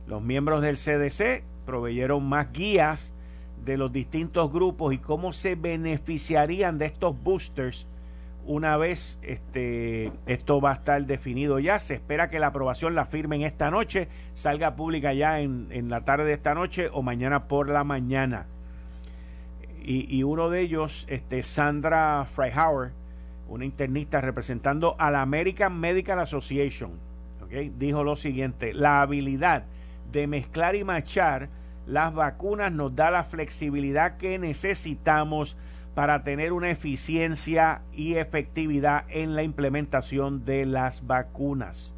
Los 0.07 0.23
miembros 0.23 0.63
del 0.63 0.77
CDC 0.77 1.45
proveyeron 1.67 2.27
más 2.27 2.53
guías 2.53 3.13
de 3.65 3.77
los 3.77 3.93
distintos 3.93 4.51
grupos 4.51 4.95
y 4.95 4.99
cómo 4.99 5.33
se 5.33 5.55
beneficiarían 5.55 6.79
de 6.79 6.87
estos 6.87 7.23
boosters 7.23 7.87
una 8.47 8.77
vez 8.79 9.19
este, 9.23 10.11
esto 10.27 10.61
va 10.61 10.71
a 10.71 10.75
estar 10.75 11.05
definido 11.05 11.59
ya. 11.59 11.79
Se 11.79 11.95
espera 11.95 12.31
que 12.31 12.39
la 12.39 12.49
aprobación 12.49 12.95
la 12.95 13.05
firmen 13.05 13.43
esta 13.43 13.71
noche, 13.71 14.09
salga 14.35 14.75
pública 14.75 15.13
ya 15.13 15.41
en, 15.41 15.69
en 15.71 15.91
la 15.91 16.05
tarde 16.05 16.25
de 16.25 16.33
esta 16.33 16.55
noche 16.55 16.89
o 16.93 17.03
mañana 17.03 17.45
por 17.45 17.69
la 17.69 17.85
mañana. 17.85 18.47
Y, 19.93 20.23
uno 20.23 20.51
de 20.51 20.61
ellos, 20.61 21.05
este, 21.11 21.43
Sandra 21.43 22.25
Freihauer, 22.25 22.93
una 23.49 23.65
internista 23.65 24.21
representando 24.21 24.95
a 25.01 25.11
la 25.11 25.21
American 25.21 25.81
Medical 25.81 26.21
Association, 26.21 26.93
dijo 27.77 28.05
lo 28.05 28.15
siguiente, 28.15 28.73
la 28.73 29.03
habilidad 29.03 29.65
de 30.13 30.29
mezclar 30.29 30.77
y 30.77 30.85
machar 30.85 31.49
las 31.87 32.15
vacunas 32.15 32.71
nos 32.71 32.95
da 32.95 33.11
la 33.11 33.25
flexibilidad 33.25 34.17
que 34.17 34.39
necesitamos 34.39 35.57
para 35.97 36.23
tener 36.23 36.53
una 36.53 36.71
eficiencia 36.71 37.83
y 37.93 38.15
efectividad 38.15 39.07
en 39.09 39.35
la 39.35 39.43
implementación 39.43 40.45
de 40.45 40.67
las 40.67 41.09
vacunas. 41.09 41.97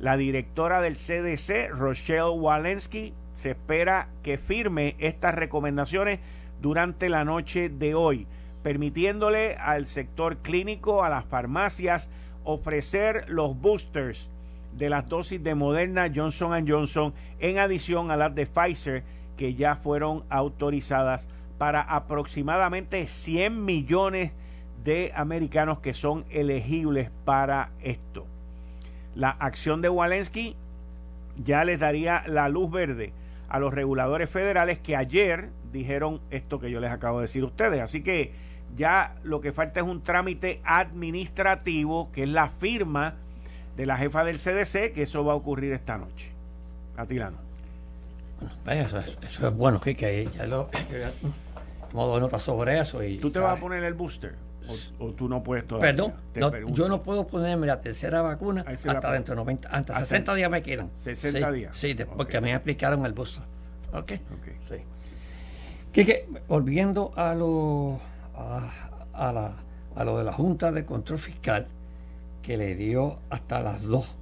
La 0.00 0.16
directora 0.16 0.80
del 0.80 0.94
CDC, 0.94 1.70
Rochelle 1.70 2.30
Walensky, 2.30 3.14
se 3.32 3.50
espera 3.50 4.08
que 4.24 4.38
firme 4.38 4.96
estas 4.98 5.36
recomendaciones 5.36 6.18
durante 6.62 7.08
la 7.08 7.24
noche 7.24 7.68
de 7.68 7.94
hoy, 7.94 8.26
permitiéndole 8.62 9.56
al 9.56 9.86
sector 9.86 10.38
clínico, 10.38 11.02
a 11.02 11.10
las 11.10 11.24
farmacias, 11.24 12.08
ofrecer 12.44 13.28
los 13.28 13.60
boosters 13.60 14.30
de 14.76 14.88
las 14.88 15.08
dosis 15.08 15.42
de 15.42 15.54
Moderna, 15.54 16.10
Johnson 16.14 16.66
Johnson, 16.66 17.12
en 17.40 17.58
adición 17.58 18.10
a 18.10 18.16
las 18.16 18.34
de 18.34 18.46
Pfizer, 18.46 19.02
que 19.36 19.54
ya 19.54 19.74
fueron 19.74 20.24
autorizadas 20.30 21.28
para 21.58 21.82
aproximadamente 21.82 23.06
100 23.08 23.64
millones 23.64 24.32
de 24.84 25.12
americanos 25.14 25.80
que 25.80 25.94
son 25.94 26.24
elegibles 26.30 27.10
para 27.24 27.70
esto. 27.82 28.24
La 29.14 29.30
acción 29.30 29.82
de 29.82 29.88
Walensky 29.88 30.56
ya 31.36 31.64
les 31.64 31.80
daría 31.80 32.22
la 32.26 32.48
luz 32.48 32.70
verde 32.70 33.12
a 33.52 33.58
los 33.58 33.74
reguladores 33.74 34.30
federales 34.30 34.78
que 34.78 34.96
ayer 34.96 35.50
dijeron 35.72 36.22
esto 36.30 36.58
que 36.58 36.70
yo 36.70 36.80
les 36.80 36.90
acabo 36.90 37.18
de 37.18 37.24
decir 37.24 37.42
a 37.42 37.46
ustedes. 37.46 37.82
Así 37.82 38.02
que 38.02 38.32
ya 38.76 39.16
lo 39.24 39.42
que 39.42 39.52
falta 39.52 39.80
es 39.80 39.86
un 39.86 40.02
trámite 40.02 40.62
administrativo, 40.64 42.10
que 42.12 42.22
es 42.22 42.30
la 42.30 42.48
firma 42.48 43.16
de 43.76 43.84
la 43.84 43.98
jefa 43.98 44.24
del 44.24 44.38
CDC, 44.38 44.94
que 44.94 45.02
eso 45.02 45.22
va 45.22 45.34
a 45.34 45.36
ocurrir 45.36 45.74
esta 45.74 45.98
noche. 45.98 46.32
Atilano. 46.96 47.36
Eso 48.66 48.98
es, 48.98 49.18
eso 49.20 49.48
es 49.48 49.54
bueno, 49.54 49.82
que 49.82 50.30
ya 50.34 50.46
lo 50.46 50.70
modo 51.92 52.20
nota 52.20 52.38
sobre 52.38 52.80
eso. 52.80 53.04
Y, 53.04 53.18
¿Tú 53.18 53.30
te 53.30 53.38
vas 53.38 53.58
a 53.58 53.60
poner 53.60 53.84
el 53.84 53.92
booster? 53.92 54.34
O, 54.98 55.12
tú 55.12 55.28
no 55.28 55.42
puedes 55.42 55.66
todavía? 55.66 56.14
Perdón, 56.32 56.72
yo 56.72 56.88
no 56.88 57.02
puedo 57.02 57.26
ponerme 57.26 57.66
la 57.66 57.80
tercera 57.80 58.22
vacuna 58.22 58.64
hasta 58.66 59.12
dentro 59.12 59.34
de 59.34 59.36
90, 59.36 59.68
hasta 59.68 59.98
60 59.98 60.34
días 60.34 60.50
me 60.50 60.62
quedan. 60.62 60.90
60 60.94 61.52
días. 61.52 61.76
Sí, 61.76 61.96
porque 62.16 62.40
me 62.40 62.52
explicaron 62.52 63.04
el 63.06 63.12
booster. 63.12 63.44
¿Ok? 63.92 64.12
Sí. 64.68 64.76
Que, 65.92 66.26
volviendo 66.48 67.12
a 67.16 67.34
lo, 67.34 68.00
a, 68.34 69.32
la, 69.32 69.52
a 69.94 70.04
lo 70.04 70.18
de 70.18 70.24
la 70.24 70.32
Junta 70.32 70.72
de 70.72 70.86
Control 70.86 71.18
Fiscal, 71.18 71.66
que 72.42 72.56
le 72.56 72.74
dio 72.74 73.18
hasta 73.30 73.60
las 73.60 73.82
2 73.82 74.14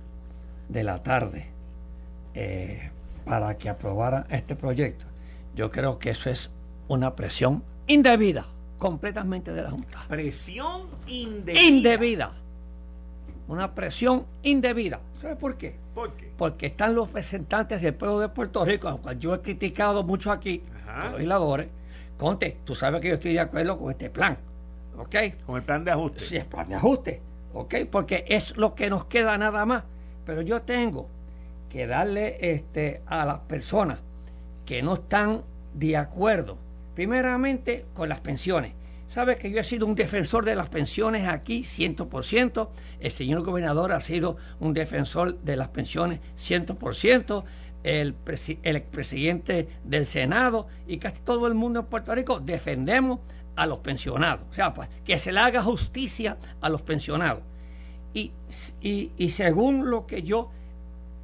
de 0.68 0.84
la 0.84 1.02
tarde 1.02 1.46
eh, 2.34 2.90
para 3.24 3.56
que 3.56 3.68
aprobara 3.68 4.26
este 4.30 4.56
proyecto. 4.56 5.04
Yo 5.54 5.70
creo 5.70 5.98
que 5.98 6.10
eso 6.10 6.30
es 6.30 6.50
una 6.88 7.14
presión 7.16 7.62
indebida, 7.86 8.46
completamente 8.80 9.52
de 9.52 9.62
la 9.62 9.70
Junta. 9.70 10.04
Presión 10.08 10.88
indebida. 11.06 11.62
Indebida. 11.62 12.32
Una 13.46 13.74
presión 13.74 14.24
indebida. 14.42 15.00
¿Sabe 15.20 15.36
por 15.36 15.56
qué? 15.56 15.76
¿Por 15.94 16.14
qué? 16.14 16.32
Porque 16.36 16.66
están 16.66 16.94
los 16.94 17.08
representantes 17.08 17.82
del 17.82 17.94
pueblo 17.94 18.18
de 18.18 18.30
Puerto 18.30 18.64
Rico, 18.64 18.88
aunque 18.88 19.16
yo 19.18 19.34
he 19.34 19.40
criticado 19.40 20.02
mucho 20.02 20.32
aquí, 20.32 20.62
los 21.04 21.12
legisladores. 21.12 21.68
Conte, 22.16 22.58
tú 22.64 22.74
sabes 22.74 23.00
que 23.00 23.08
yo 23.08 23.14
estoy 23.14 23.34
de 23.34 23.40
acuerdo 23.40 23.78
con 23.78 23.90
este 23.90 24.08
plan. 24.08 24.38
¿Ok? 24.96 25.16
Con 25.46 25.56
el 25.56 25.62
plan 25.62 25.84
de 25.84 25.90
ajuste. 25.90 26.20
Sí, 26.20 26.36
el 26.36 26.46
plan 26.46 26.68
de 26.68 26.74
ajuste. 26.74 27.20
¿Ok? 27.52 27.74
Porque 27.90 28.24
es 28.28 28.56
lo 28.56 28.74
que 28.74 28.88
nos 28.88 29.04
queda 29.04 29.36
nada 29.36 29.64
más. 29.66 29.84
Pero 30.24 30.42
yo 30.42 30.62
tengo 30.62 31.08
que 31.68 31.86
darle 31.86 32.38
este, 32.40 33.02
a 33.06 33.24
las 33.26 33.40
personas 33.40 34.00
que 34.64 34.82
no 34.82 34.94
están 34.94 35.42
de 35.74 35.96
acuerdo 35.96 36.56
Primeramente, 36.94 37.86
con 37.94 38.08
las 38.08 38.20
pensiones. 38.20 38.72
Sabe 39.08 39.36
que 39.36 39.50
yo 39.50 39.60
he 39.60 39.64
sido 39.64 39.86
un 39.86 39.96
defensor 39.96 40.44
de 40.44 40.54
las 40.54 40.68
pensiones 40.68 41.26
aquí, 41.26 41.62
100%. 41.62 42.68
El 43.00 43.10
señor 43.10 43.42
gobernador 43.42 43.92
ha 43.92 44.00
sido 44.00 44.36
un 44.60 44.72
defensor 44.72 45.38
de 45.40 45.56
las 45.56 45.68
pensiones, 45.68 46.20
100%. 46.38 47.44
El, 47.82 48.14
el 48.62 48.76
expresidente 48.76 49.68
del 49.84 50.04
Senado 50.04 50.68
y 50.86 50.98
casi 50.98 51.22
todo 51.22 51.46
el 51.46 51.54
mundo 51.54 51.80
en 51.80 51.86
Puerto 51.86 52.14
Rico 52.14 52.38
defendemos 52.38 53.20
a 53.56 53.66
los 53.66 53.78
pensionados. 53.80 54.46
O 54.50 54.54
sea, 54.54 54.72
pues, 54.74 54.88
que 55.04 55.18
se 55.18 55.32
le 55.32 55.40
haga 55.40 55.62
justicia 55.62 56.36
a 56.60 56.68
los 56.68 56.82
pensionados. 56.82 57.42
Y, 58.14 58.32
y, 58.80 59.30
según 59.30 59.90
lo 59.90 60.06
que 60.06 60.22
yo 60.22 60.50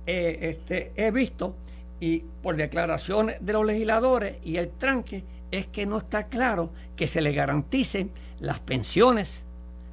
eh, 0.07 0.39
este, 0.43 0.93
he 0.97 1.11
visto, 1.11 1.57
y 1.99 2.25
por 2.43 2.57
declaraciones 2.57 3.39
de 3.41 3.53
los 3.53 3.65
legisladores 3.65 4.37
y 4.45 4.59
el 4.59 4.71
tranque, 4.71 5.25
es 5.51 5.67
que 5.67 5.87
no 5.87 5.99
está 5.99 6.25
claro 6.25 6.71
que 6.97 7.07
se 7.07 7.21
le 7.21 7.33
garanticen 7.33 8.11
las 8.41 8.61
pensiones 8.61 9.45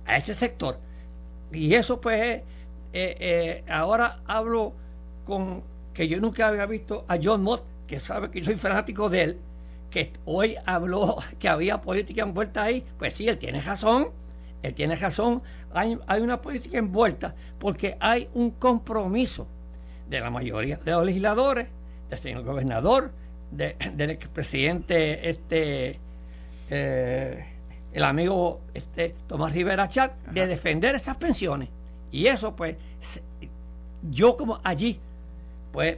a 0.06 0.18
ese 0.18 0.34
sector. 0.34 0.80
Y 1.52 1.76
eso 1.76 2.02
pues, 2.02 2.22
eh, 2.22 2.44
eh, 2.94 3.63
ahora 3.70 4.22
hablo 4.26 4.74
con 5.26 5.63
que 5.94 6.08
yo 6.08 6.20
nunca 6.20 6.48
había 6.48 6.66
visto 6.66 7.06
a 7.08 7.18
John 7.22 7.44
Mott, 7.44 7.63
que 7.88 8.00
sabe 8.00 8.32
que 8.32 8.39
yo 8.39 8.46
soy 8.46 8.56
fanático 8.56 9.10
de 9.10 9.24
él, 9.24 9.38
que 9.89 10.12
hoy 10.26 10.56
habló 10.66 11.18
que 11.39 11.48
había 11.48 11.82
política 11.82 12.24
envuelta 12.24 12.63
ahí. 12.63 12.84
Pues 12.98 13.13
sí, 13.13 13.28
él 13.28 13.38
tiene 13.38 13.62
razón, 13.62 14.10
él 14.63 14.74
tiene 14.74 14.96
razón. 14.96 15.44
Hay, 15.74 15.98
hay 16.08 16.22
una 16.22 16.42
política 16.42 16.78
envuelta 16.80 17.36
porque 17.60 17.98
hay 18.00 18.30
un 18.34 18.52
compromiso 18.52 19.48
de 20.10 20.20
la 20.20 20.30
mayoría 20.30 20.78
de 20.78 20.92
los 20.92 21.06
legisladores, 21.06 21.68
del 22.10 22.20
señor 22.20 22.44
gobernador, 22.44 23.12
del 23.58 24.10
expresidente 24.10 25.30
este 25.30 26.00
eh, 26.70 27.46
el 27.94 28.04
amigo 28.04 28.62
este 28.74 29.16
Tomás 29.28 29.54
Rivera 29.54 29.88
Chat 29.88 30.13
de 30.28 30.48
defender 30.48 30.96
esas 30.96 31.18
pensiones. 31.18 31.70
Y 32.12 32.28
eso 32.28 32.56
pues 32.56 32.78
yo 34.10 34.36
como 34.38 34.60
allí 34.63 35.00
pues 35.72 35.98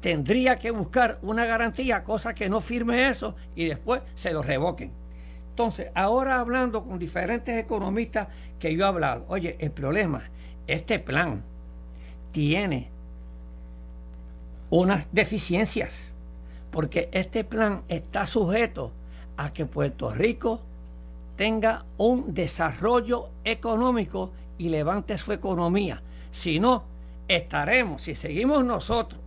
tendría 0.00 0.58
que 0.58 0.70
buscar 0.70 1.18
una 1.22 1.44
garantía 1.44 2.04
cosa 2.04 2.34
que 2.34 2.48
no 2.48 2.60
firme 2.60 3.08
eso 3.08 3.34
y 3.54 3.66
después 3.66 4.02
se 4.14 4.32
lo 4.32 4.42
revoquen. 4.42 4.90
Entonces 5.50 5.90
ahora 5.94 6.40
hablando 6.40 6.84
con 6.84 6.98
diferentes 6.98 7.56
economistas 7.56 8.28
que 8.58 8.74
yo 8.74 8.84
he 8.84 8.88
hablado 8.88 9.24
oye 9.28 9.56
el 9.60 9.70
problema 9.70 10.22
este 10.66 10.98
plan 10.98 11.42
tiene 12.32 12.88
unas 14.70 15.06
deficiencias 15.12 16.12
porque 16.70 17.08
este 17.12 17.44
plan 17.44 17.82
está 17.88 18.26
sujeto 18.26 18.92
a 19.36 19.52
que 19.52 19.66
Puerto 19.66 20.12
Rico 20.12 20.60
tenga 21.36 21.84
un 21.96 22.34
desarrollo 22.34 23.28
económico 23.44 24.32
y 24.58 24.68
levante 24.68 25.16
su 25.18 25.32
economía. 25.32 26.02
Si 26.30 26.58
no, 26.58 26.82
estaremos, 27.28 28.02
si 28.02 28.14
seguimos 28.14 28.64
nosotros 28.64 29.20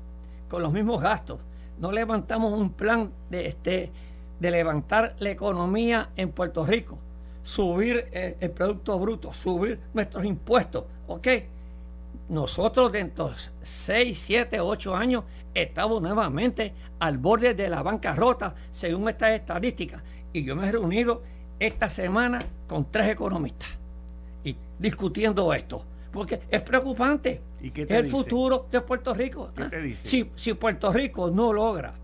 con 0.50 0.62
los 0.62 0.74
mismos 0.74 1.02
gastos, 1.02 1.40
no 1.80 1.92
levantamos 1.92 2.54
un 2.54 2.72
plan 2.72 3.12
de, 3.30 3.48
este, 3.48 3.92
de 4.40 4.52
levantar 4.52 5.16
la 5.20 5.30
economía 5.30 6.10
en 6.16 6.32
Puerto 6.32 6.66
Rico, 6.66 6.98
subir 7.44 8.10
eh, 8.12 8.38
el 8.40 8.52
Producto 8.52 9.00
Bruto, 9.00 9.32
subir 9.32 9.80
nuestros 9.94 10.26
impuestos, 10.26 10.84
¿ok? 11.08 11.28
Nosotros 12.32 12.94
dentro 12.94 13.28
de 13.28 13.36
6, 13.62 14.18
7, 14.18 14.62
8 14.62 14.96
años 14.96 15.26
estamos 15.54 16.02
nuevamente 16.02 16.74
al 16.98 17.18
borde 17.18 17.54
de 17.54 17.68
la 17.68 17.84
bancarrota 17.84 18.56
según 18.72 19.10
estas 19.10 19.32
estadísticas. 19.32 20.02
Y 20.32 20.46
yo 20.46 20.56
me 20.56 20.66
he 20.66 20.72
reunido 20.72 21.24
esta 21.60 21.90
semana 21.90 22.40
con 22.70 22.90
tres 22.90 23.10
economistas 23.10 23.68
y 24.46 24.56
discutiendo 24.80 25.54
esto. 25.54 25.84
Porque 26.14 26.40
es 26.50 26.62
preocupante. 26.62 27.42
¿Y 27.60 27.72
qué 27.72 27.82
el 27.82 28.10
futuro 28.10 28.66
de 28.72 28.80
Puerto 28.80 29.14
Rico. 29.14 29.52
¿Qué 29.54 29.66
te 29.66 29.82
dice? 29.82 30.08
Si, 30.08 30.32
si 30.36 30.54
Puerto 30.54 30.90
Rico 30.94 31.30
no 31.30 31.52
logra 31.52 31.96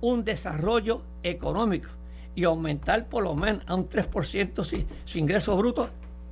un 0.00 0.24
desarrollo 0.24 1.02
económico 1.22 1.90
y 2.34 2.44
aumentar 2.44 3.06
por 3.06 3.22
lo 3.22 3.34
menos 3.34 3.62
a 3.66 3.74
un 3.74 3.86
3% 3.90 4.64
su, 4.64 4.82
su 5.04 5.18
ingreso 5.18 5.54
bruto, 5.58 5.90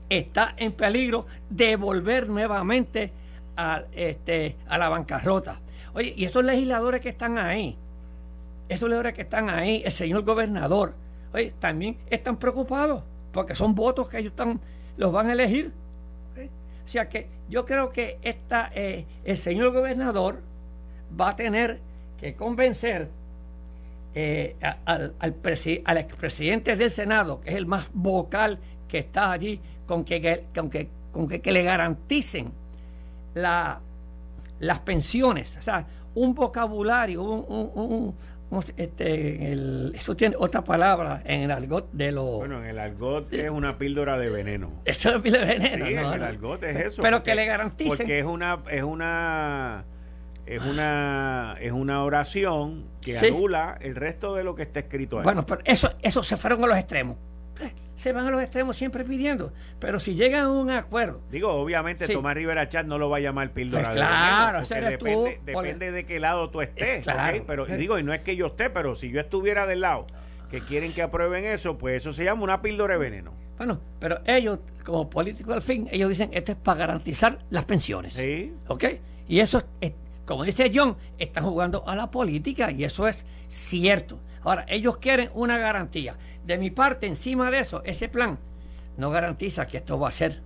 está 0.08 0.54
en 0.56 0.72
peligro 0.72 1.26
de 1.50 1.76
volver 1.76 2.30
nuevamente 2.30 3.12
a, 3.56 3.82
este, 3.92 4.56
a 4.68 4.78
la 4.78 4.88
bancarrota. 4.88 5.60
Oye, 5.94 6.14
y 6.16 6.24
estos 6.24 6.44
legisladores 6.44 7.00
que 7.00 7.10
están 7.10 7.38
ahí, 7.38 7.76
estos 8.68 8.88
legisladores 8.88 9.14
que 9.14 9.22
están 9.22 9.50
ahí, 9.50 9.82
el 9.84 9.92
señor 9.92 10.24
gobernador, 10.24 10.94
oye, 11.32 11.52
también 11.60 11.98
están 12.08 12.36
preocupados 12.36 13.02
porque 13.32 13.54
son 13.54 13.74
votos 13.74 14.08
que 14.08 14.18
ellos 14.18 14.32
están, 14.32 14.60
los 14.96 15.12
van 15.12 15.28
a 15.28 15.32
elegir. 15.32 15.72
O 16.84 16.88
sea 16.88 17.08
que 17.08 17.28
yo 17.48 17.64
creo 17.64 17.90
que 17.90 18.18
esta, 18.22 18.70
eh, 18.74 19.06
el 19.24 19.38
señor 19.38 19.72
gobernador 19.72 20.42
va 21.18 21.30
a 21.30 21.36
tener 21.36 21.80
que 22.18 22.34
convencer 22.34 23.08
eh, 24.14 24.56
al, 24.84 25.14
expresidente 25.20 26.76
del 26.76 26.90
Senado, 26.90 27.40
que 27.40 27.50
es 27.50 27.56
el 27.56 27.66
más 27.66 27.88
vocal 27.92 28.58
que 28.88 28.98
está 28.98 29.32
allí, 29.32 29.60
con 29.86 30.04
que, 30.04 30.44
con 30.54 30.68
que, 30.68 30.88
con 31.12 31.28
que, 31.28 31.40
que 31.40 31.52
le 31.52 31.62
garanticen 31.62 32.52
la, 33.34 33.80
las 34.60 34.80
pensiones, 34.80 35.56
o 35.58 35.62
sea, 35.62 35.86
un 36.14 36.34
vocabulario, 36.34 37.22
un, 37.22 37.70
un, 37.74 38.14
un, 38.50 38.64
este, 38.76 39.50
el, 39.52 39.92
eso 39.94 40.14
tiene 40.14 40.36
otra 40.38 40.62
palabra 40.62 41.22
en 41.24 41.40
el 41.42 41.50
argot 41.50 41.90
de 41.92 42.12
los... 42.12 42.24
Bueno, 42.36 42.58
en 42.62 42.66
el 42.68 42.78
argot 42.78 43.32
es 43.32 43.50
una 43.50 43.78
píldora 43.78 44.18
de 44.18 44.28
veneno. 44.28 44.70
Eso 44.84 45.08
es 45.08 45.14
una 45.14 45.22
píldora 45.22 45.46
de 45.46 45.54
veneno. 45.58 45.86
Sí, 45.86 45.94
no, 45.94 46.12
el 46.12 46.20
no. 46.20 46.26
argot 46.26 46.62
es 46.64 46.76
eso. 46.76 47.02
Pero 47.02 47.16
porque- 47.18 47.30
que 47.30 47.34
le 47.36 47.46
garanticen... 47.46 47.96
Porque 47.96 48.18
es 48.18 48.24
una, 48.26 48.58
es 48.70 48.82
una, 48.82 49.84
es 50.44 50.62
una, 50.62 51.56
es 51.60 51.72
una 51.72 52.04
oración 52.04 52.84
que 53.00 53.16
Sí. 53.16 53.28
anula 53.28 53.78
el 53.80 53.96
resto 53.96 54.34
de 54.34 54.44
lo 54.44 54.54
que 54.54 54.62
está 54.62 54.80
escrito 54.80 55.16
ahí. 55.18 55.24
Bueno, 55.24 55.46
pero 55.46 55.62
eso, 55.64 55.92
eso 56.02 56.22
se 56.22 56.36
fueron 56.36 56.62
a 56.64 56.66
los 56.66 56.76
extremos. 56.76 57.16
Eh, 57.94 58.00
Se 58.02 58.12
van 58.12 58.26
a 58.26 58.30
los 58.30 58.42
extremos 58.42 58.76
siempre 58.76 59.04
pidiendo. 59.04 59.52
Pero 59.78 60.00
si 60.00 60.14
llegan 60.14 60.46
a 60.46 60.50
un 60.50 60.70
acuerdo, 60.70 61.20
Digo, 61.30 61.50
obviamente 61.52 62.06
Sí. 62.06 62.12
Tomás 62.14 62.34
Rivera 62.34 62.68
Chat 62.68 62.86
no 62.86 62.98
lo 62.98 63.08
va 63.10 63.18
a 63.18 63.20
llamar 63.20 63.50
píldora 63.52 63.84
Pues 63.84 63.94
de 63.96 64.00
claro, 64.00 64.62
veneno, 64.68 64.98
tú, 64.98 65.04
depende, 65.04 65.40
depende 65.52 65.92
de 65.92 66.06
qué 66.06 66.18
lado 66.20 66.50
tú 66.50 66.60
estés. 66.62 67.02
Claro. 67.04 67.38
¿ok? 67.38 67.44
Pero 67.46 67.68
y 67.68 67.76
digo, 67.78 67.98
y 67.98 68.02
no 68.02 68.12
es 68.12 68.20
que 68.22 68.36
yo 68.36 68.46
esté, 68.46 68.70
pero 68.70 68.96
si 68.96 69.10
yo 69.10 69.20
estuviera 69.20 69.66
del 69.66 69.80
lado 69.82 70.06
que 70.50 70.60
quieren 70.64 70.92
que 70.92 71.00
aprueben 71.02 71.44
eso, 71.46 71.78
pues 71.78 71.96
eso 71.96 72.12
se 72.12 72.24
llama 72.24 72.42
una 72.42 72.60
píldora 72.60 72.94
de 72.94 73.00
veneno. 73.00 73.32
bueno, 73.56 73.80
pero 73.98 74.20
ellos, 74.26 74.58
como 74.84 75.08
políticos 75.08 75.54
al 75.54 75.62
fin, 75.62 75.88
ellos 75.90 76.10
dicen 76.10 76.28
esto 76.32 76.52
es 76.52 76.58
para 76.58 76.78
garantizar 76.78 77.38
las 77.50 77.64
pensiones. 77.64 78.12
Sí. 78.14 78.52
¿Ok? 78.68 78.84
Y 79.28 79.40
eso, 79.40 79.62
es, 79.80 79.92
como 80.26 80.44
dice 80.44 80.70
John, 80.74 80.96
están 81.18 81.44
jugando 81.44 81.88
a 81.88 81.96
la 81.96 82.10
política 82.10 82.70
y 82.70 82.84
eso 82.84 83.08
es 83.08 83.24
cierto. 83.48 84.18
Ahora, 84.44 84.64
ellos 84.68 84.98
quieren 84.98 85.30
una 85.34 85.58
garantía. 85.58 86.16
De 86.44 86.58
mi 86.58 86.70
parte, 86.70 87.06
encima 87.06 87.50
de 87.50 87.60
eso, 87.60 87.82
ese 87.84 88.08
plan 88.08 88.38
no 88.96 89.10
garantiza 89.10 89.66
que 89.66 89.78
esto 89.78 89.98
va 89.98 90.08
a 90.08 90.12
ser 90.12 90.42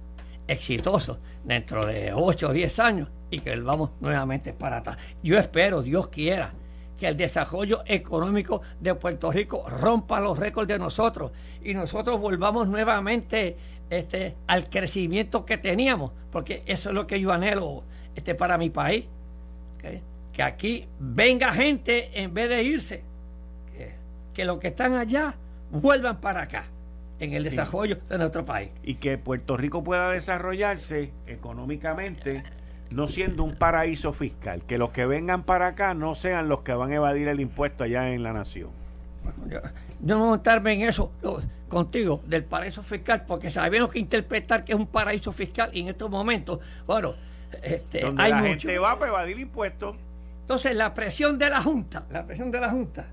exitoso 0.47 1.19
dentro 1.45 1.87
de 1.87 2.13
8 2.13 2.49
o 2.49 2.53
10 2.53 2.79
años 2.79 3.09
y 3.31 3.41
que 3.41 3.57
vamos 3.57 3.91
nuevamente 4.01 4.53
para 4.53 4.79
atrás. 4.79 4.99
Yo 5.23 5.39
espero, 5.39 5.83
Dios 5.83 6.09
quiera, 6.09 6.53
que 6.97 7.09
el 7.09 7.17
desarrollo 7.17 7.83
económico 7.87 8.63
de 8.81 8.95
Puerto 8.95 9.31
Rico 9.31 9.65
rompa 9.69 10.21
los 10.21 10.39
récords 10.39 10.69
de 10.69 10.79
nosotros 10.79 11.33
y 11.63 11.75
nosotros 11.75 12.21
volvamos 12.21 12.69
nuevamente 12.69 13.57
este, 13.91 14.37
al 14.47 14.69
crecimiento 14.71 15.45
que 15.45 15.59
teníamos, 15.59 16.13
porque 16.31 16.63
eso 16.67 16.89
es 16.89 16.95
lo 16.95 17.07
que 17.07 17.21
yo 17.21 17.33
anhelo 17.33 17.85
este, 18.15 18.35
para 18.35 18.59
mi 18.59 18.71
país. 18.71 19.07
Que 20.33 20.43
aquí 20.43 20.89
venga 20.99 21.53
gente 21.53 22.21
en 22.21 22.35
vez 22.35 22.49
de 22.49 22.63
irse, 22.63 23.05
que, 24.37 24.45
los 24.45 24.59
que 24.59 24.69
están 24.69 24.95
allá 24.95 25.35
vuelvan 25.71 26.21
para 26.21 26.43
acá 26.43 26.65
en 27.19 27.33
el 27.33 27.43
Sí. 27.45 27.49
desarrollo 27.51 27.97
de 28.09 28.19
nuestro 28.19 28.45
país. 28.45 28.71
y 28.83 28.97
que 28.97 29.17
Puerto 29.17 29.57
Rico 29.57 29.83
pueda 29.83 30.11
desarrollarse 30.11 31.11
económicamente 31.27 32.45
no 32.91 33.09
siendo 33.09 33.43
un 33.43 33.55
paraíso 33.57 34.13
fiscal, 34.13 34.63
que 34.67 34.79
los 34.79 34.91
que 34.91 35.07
vengan 35.07 35.43
para 35.43 35.69
acá 35.69 35.95
no 35.95 36.15
sean 36.15 36.49
los 36.49 36.61
que 36.61 36.73
van 36.75 36.93
a 36.93 36.97
evadir 36.97 37.27
el 37.29 37.41
impuesto 37.41 37.83
allá 37.85 38.13
en 38.13 38.23
la 38.23 38.33
nación. 38.33 38.69
Yo, 39.49 39.59
yo 39.61 40.15
no 40.15 40.19
voy 40.19 40.27
a 40.27 40.31
montarme 40.31 40.75
en 40.75 40.83
eso 40.83 41.11
lo- 41.23 41.41
contigo 41.69 42.21
del 42.27 42.45
paraíso 42.45 42.83
fiscal, 42.85 43.25
porque 43.27 43.51
sabemos 43.51 43.91
que 43.91 43.99
interpretar 43.99 44.65
que 44.65 44.73
es 44.73 44.79
un 44.79 44.87
paraíso 44.87 45.33
fiscal 45.33 45.71
y 45.73 45.81
en 45.81 45.89
estos 45.89 46.09
momentos, 46.11 46.61
bueno, 46.87 47.15
este, 47.63 48.03
Donde 48.03 48.23
hay 48.23 48.31
la 48.31 48.39
mucho. 48.43 48.69
gente 48.69 48.79
va 48.79 48.97
para 48.99 49.11
evadir 49.11 49.41
impuestos. 49.41 49.97
Entonces, 50.43 50.77
la 50.77 50.95
presión 50.95 51.39
de 51.39 51.51
la 51.51 51.61
Junta, 51.63 52.05
la 52.11 52.25
presión 52.25 52.53
de 52.53 52.61
la 52.61 52.71
Junta, 52.71 53.07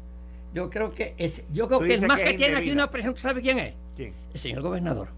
yo 0.53 0.69
creo 0.69 0.93
que 0.93 1.13
es, 1.17 1.43
yo 1.51 1.67
creo 1.67 1.79
que 1.79 1.93
el 1.93 2.07
más 2.07 2.19
que 2.19 2.33
tiene 2.33 2.57
aquí 2.57 2.71
una 2.71 2.89
presión, 2.89 3.13
¿tú 3.13 3.21
sabes 3.21 3.43
quién 3.43 3.59
es? 3.59 3.73
¿Quién? 3.95 4.13
El 4.33 4.39
señor 4.39 4.61
gobernador. 4.61 5.09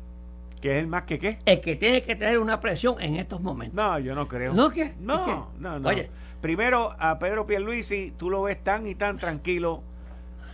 ¿Que 0.62 0.72
es 0.72 0.78
el 0.78 0.88
más 0.88 1.04
que 1.04 1.20
qué? 1.20 1.40
El 1.46 1.62
que 1.62 1.76
tiene 1.76 2.02
que 2.02 2.16
tener 2.16 2.40
una 2.40 2.60
presión 2.60 3.00
en 3.00 3.18
estos 3.18 3.42
momentos. 3.42 3.76
No, 3.76 4.00
yo 4.00 4.16
no 4.16 4.28
creo. 4.28 4.54
¿No 4.54 4.70
qué? 4.70 4.94
No, 5.00 5.52
no, 5.60 5.80
no. 5.80 5.90
Oye. 5.90 6.10
Primero, 6.42 6.96
a 7.00 7.20
Pedro 7.20 7.46
Pierluisi, 7.46 8.14
tú 8.18 8.30
lo 8.30 8.44
ves 8.44 8.64
tan 8.64 8.88
y 8.88 8.96
tan 8.96 9.18
tranquilo 9.18 9.84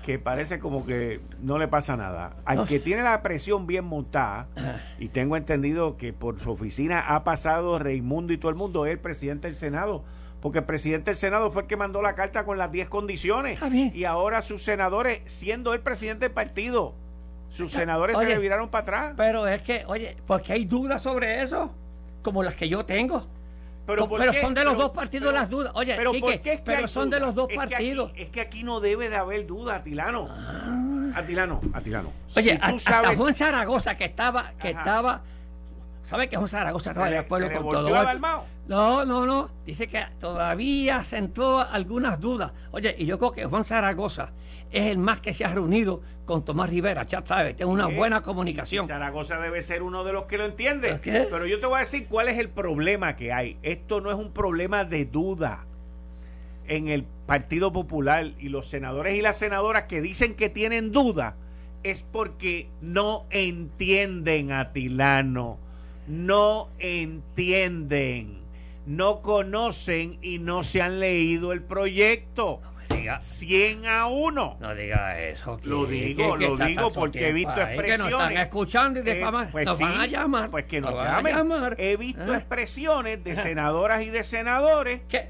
que 0.03 0.19
parece 0.19 0.59
como 0.59 0.85
que 0.85 1.21
no 1.41 1.57
le 1.57 1.67
pasa 1.67 1.95
nada. 1.95 2.35
Al 2.45 2.65
que 2.65 2.79
tiene 2.79 3.03
la 3.03 3.21
presión 3.21 3.67
bien 3.67 3.85
montada, 3.85 4.47
y 4.99 5.09
tengo 5.09 5.37
entendido 5.37 5.97
que 5.97 6.11
por 6.11 6.39
su 6.39 6.51
oficina 6.51 6.99
ha 7.15 7.23
pasado 7.23 7.77
Raimundo 7.77 8.33
y 8.33 8.37
todo 8.37 8.49
el 8.49 8.57
mundo, 8.57 8.85
es 8.85 8.93
el 8.93 8.99
presidente 8.99 9.47
del 9.47 9.55
Senado. 9.55 10.03
Porque 10.41 10.59
el 10.59 10.65
presidente 10.65 11.11
del 11.11 11.15
Senado 11.15 11.51
fue 11.51 11.63
el 11.63 11.67
que 11.67 11.77
mandó 11.77 12.01
la 12.01 12.15
carta 12.15 12.45
con 12.45 12.57
las 12.57 12.71
10 12.71 12.89
condiciones. 12.89 13.59
Y 13.93 14.05
ahora 14.05 14.41
sus 14.41 14.63
senadores, 14.63 15.21
siendo 15.27 15.73
el 15.73 15.81
presidente 15.81 16.25
del 16.25 16.31
partido, 16.33 16.95
sus 17.49 17.71
senadores 17.71 18.17
se 18.17 18.25
le 18.25 18.39
viraron 18.39 18.69
para 18.69 18.81
atrás. 18.81 19.13
Pero 19.17 19.47
es 19.47 19.61
que, 19.61 19.83
oye, 19.87 20.17
porque 20.25 20.53
hay 20.53 20.65
dudas 20.65 21.01
sobre 21.03 21.41
eso, 21.43 21.73
como 22.23 22.41
las 22.43 22.55
que 22.55 22.67
yo 22.67 22.85
tengo. 22.85 23.27
Pero, 23.85 24.07
son 24.39 24.53
de 24.53 24.63
los 24.63 24.73
Pero- 24.73 24.83
dos 24.87 24.91
partidos 24.91 25.27
pero- 25.29 25.39
las 25.39 25.49
dudas. 25.49 25.71
Oye, 25.75 25.95
pero 25.97 26.11
Quique, 26.11 26.21
¿por 26.21 26.39
qué 26.41 26.53
es 26.53 26.59
que 26.59 26.65
pero 26.65 26.77
hay 26.83 26.87
son 26.87 27.09
de 27.09 27.19
los 27.19 27.35
dos 27.35 27.49
Es 27.49 27.57
que 27.57 27.63
aquí- 27.63 27.71
partidos. 27.73 28.11
es 28.15 28.29
que 28.29 28.41
aquí 28.41 28.63
no 28.63 28.79
debe 28.79 29.09
de 29.09 29.17
haber 29.17 29.45
duda, 29.45 29.75
Atilano. 29.77 30.29
Atilano, 31.15 31.59
Atilano. 31.73 32.11
Oye, 32.35 32.51
Si 32.53 32.57
tú 32.57 32.65
a- 32.77 32.79
sabes- 32.79 33.17
Juan 33.17 33.35
Zaragoza 33.35 33.97
que 33.97 34.05
estaba, 34.05 34.53
que 34.61 34.69
Ajá. 34.69 34.79
estaba, 34.79 35.21
¿sabe 36.11 36.29
que 36.29 36.35
Juan 36.37 36.47
Zaragoza 36.47 36.91
estaba 36.91 37.07
Se 37.07 37.11
de 37.13 37.17
le- 37.19 37.25
acuerdo 37.25 37.47
se 37.47 37.53
con 37.55 37.69
todo. 37.69 37.89
No, 38.67 39.03
no, 39.05 39.25
no. 39.25 39.49
Dice 39.65 39.87
que 39.87 40.03
todavía 40.19 41.03
sentó 41.03 41.59
algunas 41.61 42.19
dudas. 42.19 42.51
Oye, 42.71 42.93
y 42.99 43.05
yo 43.07 43.17
creo 43.17 43.31
que 43.31 43.45
Juan 43.45 43.65
Zaragoza 43.65 44.29
es 44.71 44.91
el 44.91 44.97
más 44.99 45.19
que 45.21 45.33
se 45.33 45.43
ha 45.43 45.49
reunido 45.53 46.01
con 46.25 46.45
Tomás 46.45 46.69
Rivera, 46.69 47.03
ya 47.05 47.21
sabes, 47.25 47.57
tiene 47.57 47.69
una 47.71 47.87
¿Qué? 47.89 47.95
buena 47.95 48.21
comunicación. 48.21 48.87
Zaragoza 48.87 49.37
debe 49.39 49.61
ser 49.61 49.81
uno 49.83 50.03
de 50.05 50.13
los 50.13 50.25
que 50.25 50.37
lo 50.37 50.45
entiende. 50.45 50.91
¿Por 50.91 51.01
qué? 51.01 51.27
Pero 51.29 51.45
yo 51.47 51.59
te 51.59 51.65
voy 51.65 51.77
a 51.77 51.79
decir 51.79 52.07
cuál 52.07 52.29
es 52.29 52.37
el 52.37 52.49
problema 52.49 53.15
que 53.17 53.33
hay. 53.33 53.57
Esto 53.63 53.99
no 53.99 54.09
es 54.11 54.15
un 54.15 54.31
problema 54.31 54.85
de 54.85 55.03
duda 55.05 55.65
en 56.67 56.87
el 56.87 57.03
Partido 57.25 57.73
Popular 57.73 58.31
y 58.39 58.47
los 58.49 58.69
senadores 58.69 59.17
y 59.17 59.21
las 59.21 59.37
senadoras 59.37 59.83
que 59.83 59.99
dicen 60.01 60.35
que 60.35 60.49
tienen 60.49 60.91
duda 60.93 61.35
es 61.83 62.03
porque 62.09 62.69
no 62.79 63.25
entienden 63.31 64.51
a 64.53 64.71
Tilano, 64.71 65.57
no 66.07 66.69
entienden, 66.79 68.41
no 68.85 69.21
conocen 69.21 70.17
y 70.21 70.39
no 70.39 70.63
se 70.63 70.81
han 70.81 70.99
leído 70.99 71.51
el 71.51 71.61
proyecto. 71.63 72.61
No 72.89 72.95
diga, 72.97 73.19
100 73.21 73.85
a 73.87 74.07
1. 74.07 74.57
no 74.59 74.75
diga 74.75 75.19
eso. 75.21 75.59
Lo 75.63 75.87
que- 75.87 75.91
digo, 75.93 76.37
que 76.37 76.47
lo 76.49 76.57
digo 76.57 76.91
porque 76.91 77.29
he 77.29 77.33
visto 77.33 77.53
ahí, 77.53 77.77
Que 77.77 77.97
nos 77.97 78.07
están 78.11 78.31
expresiones. 78.33 78.39
escuchando 78.43 78.99
y 78.99 79.03
de 79.03 79.21
Eh, 79.21 79.25
pues 79.51 79.65
nos 79.65 79.77
sí, 79.77 79.83
van 79.83 80.01
a 80.01 80.05
llamar. 80.07 80.49
Pues 80.51 80.65
que 80.65 80.81
nos, 80.81 80.93
van 80.93 81.07
a 81.07 81.17
llamen. 81.17 81.35
llamar. 81.35 81.75
He 81.79 81.95
visto 81.97 82.33
Ah. 82.33 82.35
expresiones 82.37 83.23
de 83.23 83.31
Ajá. 83.31 83.41
senadoras 83.43 84.01
y 84.03 84.09
de 84.09 84.23
senadores 84.23 85.01
¿Qué? 85.07 85.29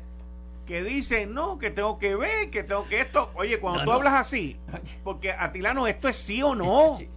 que 0.65 0.83
dicen, 0.83 1.33
no, 1.33 1.59
que 1.59 1.69
tengo 1.69 1.99
que 1.99 2.15
ver, 2.15 2.49
que 2.49 2.63
tengo 2.63 2.87
que 2.87 3.01
esto. 3.01 3.31
Oye, 3.35 3.59
cuando 3.59 3.79
No, 3.79 3.85
tú 3.85 3.91
no. 3.91 3.97
hablas 3.97 4.13
así, 4.13 4.57
porque 5.03 5.31
Atilano, 5.31 5.85
esto 5.87 6.07
es 6.09 6.15
sí 6.17 6.41
o 6.41 6.55
no. 6.55 6.95
Sí. 6.97 7.09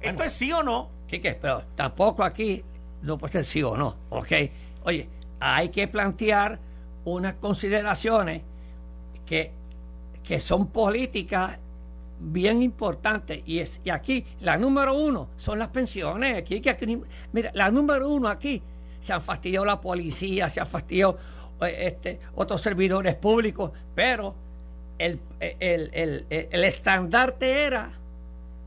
¿Esto 0.00 0.24
es 0.24 0.32
sí 0.32 0.50
o 0.52 0.62
no? 0.62 0.88
Quique, 1.06 1.34
pero 1.40 1.64
tampoco 1.76 2.24
aquí 2.24 2.64
no 3.02 3.18
puede 3.18 3.32
ser 3.32 3.44
sí 3.44 3.62
o 3.62 3.76
no. 3.76 3.96
Oye, 4.84 5.08
hay 5.40 5.68
que 5.68 5.88
plantear 5.88 6.58
unas 7.04 7.34
consideraciones 7.34 8.42
que, 9.26 9.50
que 10.22 10.40
son 10.40 10.68
políticas 10.68 11.58
bien 12.20 12.62
importantes. 12.62 13.42
Y 13.44 13.58
es 13.58 13.80
y 13.84 13.90
aquí 13.90 14.24
la 14.40 14.56
número 14.56 14.94
uno 14.94 15.28
son 15.36 15.58
las 15.58 15.68
pensiones. 15.68 16.38
Aquí, 16.38 16.60
que 16.60 16.70
aquí 16.70 17.00
mira 17.32 17.50
la 17.54 17.70
número 17.70 18.08
uno 18.08 18.28
aquí 18.28 18.62
se 19.00 19.12
han 19.12 19.20
fastidiado 19.20 19.66
la 19.66 19.80
policía 19.80 20.48
se 20.48 20.60
han 20.60 20.66
fastidiado 20.66 21.18
eh, 21.60 21.88
este, 21.88 22.20
otros 22.36 22.60
servidores 22.62 23.16
públicos 23.16 23.72
pero 23.96 24.34
el, 24.96 25.18
el, 25.40 25.90
el, 25.92 26.26
el 26.30 26.64
estandarte 26.64 27.64
era 27.64 27.90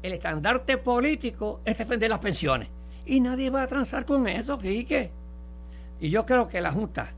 el 0.04 0.12
estandarte 0.12 0.78
político 0.78 1.62
es 1.64 1.78
defender 1.78 2.10
las 2.10 2.20
pensiones 2.20 2.68
y 3.06 3.20
nadie 3.20 3.50
va 3.50 3.64
a 3.64 3.68
transar 3.68 4.06
con 4.06 4.28
eso 4.28 4.58
Quique 4.58 5.12
y 6.00 6.10
yo 6.10 6.26
creo 6.26 6.48
que 6.48 6.62
la 6.62 6.72
Junta 6.72 7.12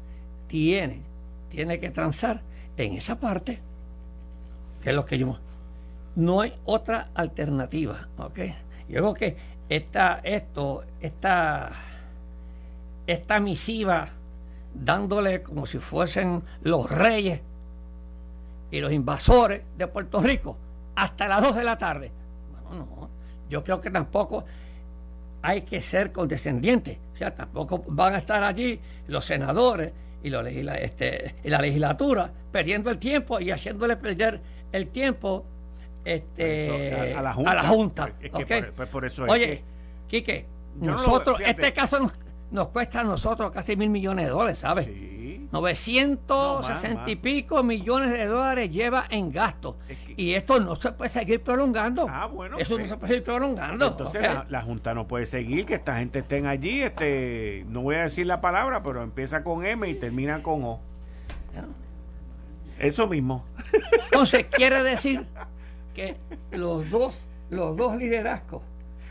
tiene 0.47 1.01
tiene 1.49 1.79
que 1.79 1.89
transar 1.89 2.41
en 2.77 2.93
esa 2.93 3.19
parte 3.19 3.59
que 4.81 4.89
es 4.89 4.95
lo 4.95 5.05
que 5.05 5.17
yo 5.17 5.37
no 6.17 6.41
hay 6.41 6.55
otra 6.65 7.09
alternativa, 7.13 8.07
¿ok? 8.17 8.39
Yo 8.89 9.01
creo 9.01 9.13
que 9.13 9.37
esta, 9.69 10.19
esto, 10.23 10.83
esta, 10.99 11.71
esta 13.05 13.39
misiva 13.39 14.09
dándole 14.73 15.43
como 15.43 15.67
si 15.67 15.77
fuesen 15.77 16.41
los 16.63 16.89
reyes 16.89 17.41
y 18.71 18.79
los 18.79 18.91
invasores 18.91 19.61
de 19.77 19.87
Puerto 19.87 20.19
Rico 20.19 20.57
hasta 20.95 21.27
las 21.27 21.41
2 21.43 21.55
de 21.55 21.63
la 21.63 21.77
tarde. 21.77 22.11
Bueno, 22.67 22.85
no, 22.85 23.09
yo 23.47 23.63
creo 23.63 23.79
que 23.79 23.91
tampoco 23.91 24.43
hay 25.47 25.61
que 25.61 25.81
ser 25.81 26.11
condescendientes, 26.11 26.97
o 27.13 27.17
sea, 27.17 27.33
tampoco 27.33 27.81
van 27.87 28.15
a 28.15 28.17
estar 28.17 28.43
allí 28.43 28.81
los 29.07 29.23
senadores 29.23 29.93
y, 30.21 30.29
los 30.29 30.45
este, 30.45 31.35
y 31.41 31.49
la 31.49 31.61
legislatura 31.61 32.29
perdiendo 32.51 32.89
el 32.89 32.97
tiempo 32.97 33.39
y 33.39 33.51
haciéndole 33.51 33.95
perder 33.95 34.41
el 34.73 34.89
tiempo 34.89 35.45
este, 36.03 37.13
a, 37.15 37.21
la 37.21 37.33
Junta. 37.63 38.11
Oye, 39.31 39.63
Quique, 40.09 40.45
nosotros, 40.81 41.39
este 41.45 41.71
caso 41.71 42.11
nos, 42.51 42.69
cuesta 42.69 43.01
a 43.01 43.03
nosotros 43.03 43.51
casi 43.51 43.75
mil 43.75 43.89
millones 43.89 44.25
de 44.25 44.31
dólares, 44.31 44.59
¿sabes? 44.59 44.85
Sí. 44.85 45.17
960 45.51 47.09
y 47.09 47.15
pico 47.15 47.63
millones 47.63 48.11
de 48.11 48.25
dólares 48.25 48.69
lleva 48.69 49.05
en 49.09 49.31
gastos. 49.31 49.75
y 50.15 50.33
esto 50.33 50.59
no 50.59 50.75
se 50.75 50.91
puede 50.91 51.09
seguir 51.09 51.41
prolongando. 51.41 52.07
Ah, 52.09 52.25
bueno. 52.25 52.57
Eso 52.57 52.73
no 52.73 52.79
pues. 52.79 52.89
se 52.89 52.97
puede 52.97 53.13
seguir 53.13 53.23
prolongando. 53.23 53.87
Entonces 53.87 54.21
la, 54.49 54.61
Junta 54.61 54.93
no 54.93 55.07
puede 55.07 55.25
seguir, 55.25 55.65
que 55.65 55.75
esta 55.75 55.97
gente 55.97 56.19
estén 56.19 56.47
allí, 56.47 56.81
este, 56.81 57.65
no 57.69 57.81
voy 57.81 57.95
a 57.95 58.03
decir 58.03 58.25
la 58.25 58.41
palabra, 58.41 58.83
pero 58.83 59.03
empieza 59.03 59.43
con 59.43 59.65
M 59.65 59.87
y 59.87 59.95
termina 59.95 60.43
con 60.43 60.63
O. 60.63 60.79
Eso 62.79 63.07
mismo. 63.07 63.45
Entonces 64.05 64.45
quiere 64.51 64.83
decir 64.83 65.25
que 65.93 66.17
los 66.51 66.89
dos, 66.89 67.27
los 67.49 67.75
dos 67.75 67.95
liderazgos 67.95 68.61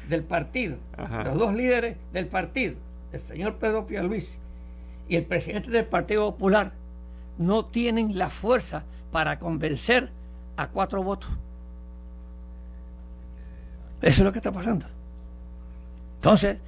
del 0.09 0.23
partido, 0.23 0.77
los 1.25 1.35
dos 1.37 1.55
líderes 1.55 1.97
del 2.13 2.29
partido, 2.29 2.77
el 3.13 3.21
señor 3.21 3.57
Pedro 3.57 3.87
Pierluisi 3.87 4.37
y 5.09 5.17
el 5.17 5.25
presidente 5.25 5.71
del 5.71 5.85
Partido 5.85 6.31
Popular, 6.33 6.73
no 7.39 7.67
tienen 7.67 8.19
la 8.19 8.31
fuerza 8.31 8.85
para 9.13 9.39
convencer 9.39 10.11
a 10.57 10.69
cuatro 10.69 11.03
votos. 11.03 11.31
Eso 14.03 14.21
es 14.21 14.25
lo 14.25 14.33
que 14.33 14.39
está 14.39 14.53
pasando. 14.53 14.87
Entonces, 16.17 16.59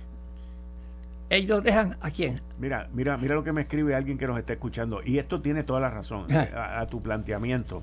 ellos 1.30 1.62
dejan 1.62 1.97
a 2.01 2.11
quién? 2.11 2.41
Mira, 2.59 2.89
mira, 2.93 3.16
mira 3.16 3.34
lo 3.34 3.45
que 3.45 3.53
me 3.53 3.62
escribe 3.62 3.95
alguien 3.95 4.18
que 4.18 4.26
nos 4.26 4.39
está 4.39 4.55
escuchando. 4.55 5.01
Y 5.05 5.18
esto 5.18 5.41
tiene 5.41 5.62
toda 5.62 5.80
la 5.80 5.91
razón 5.91 6.26
a 6.32 6.86
tu 6.86 7.03
planteamiento. 7.03 7.82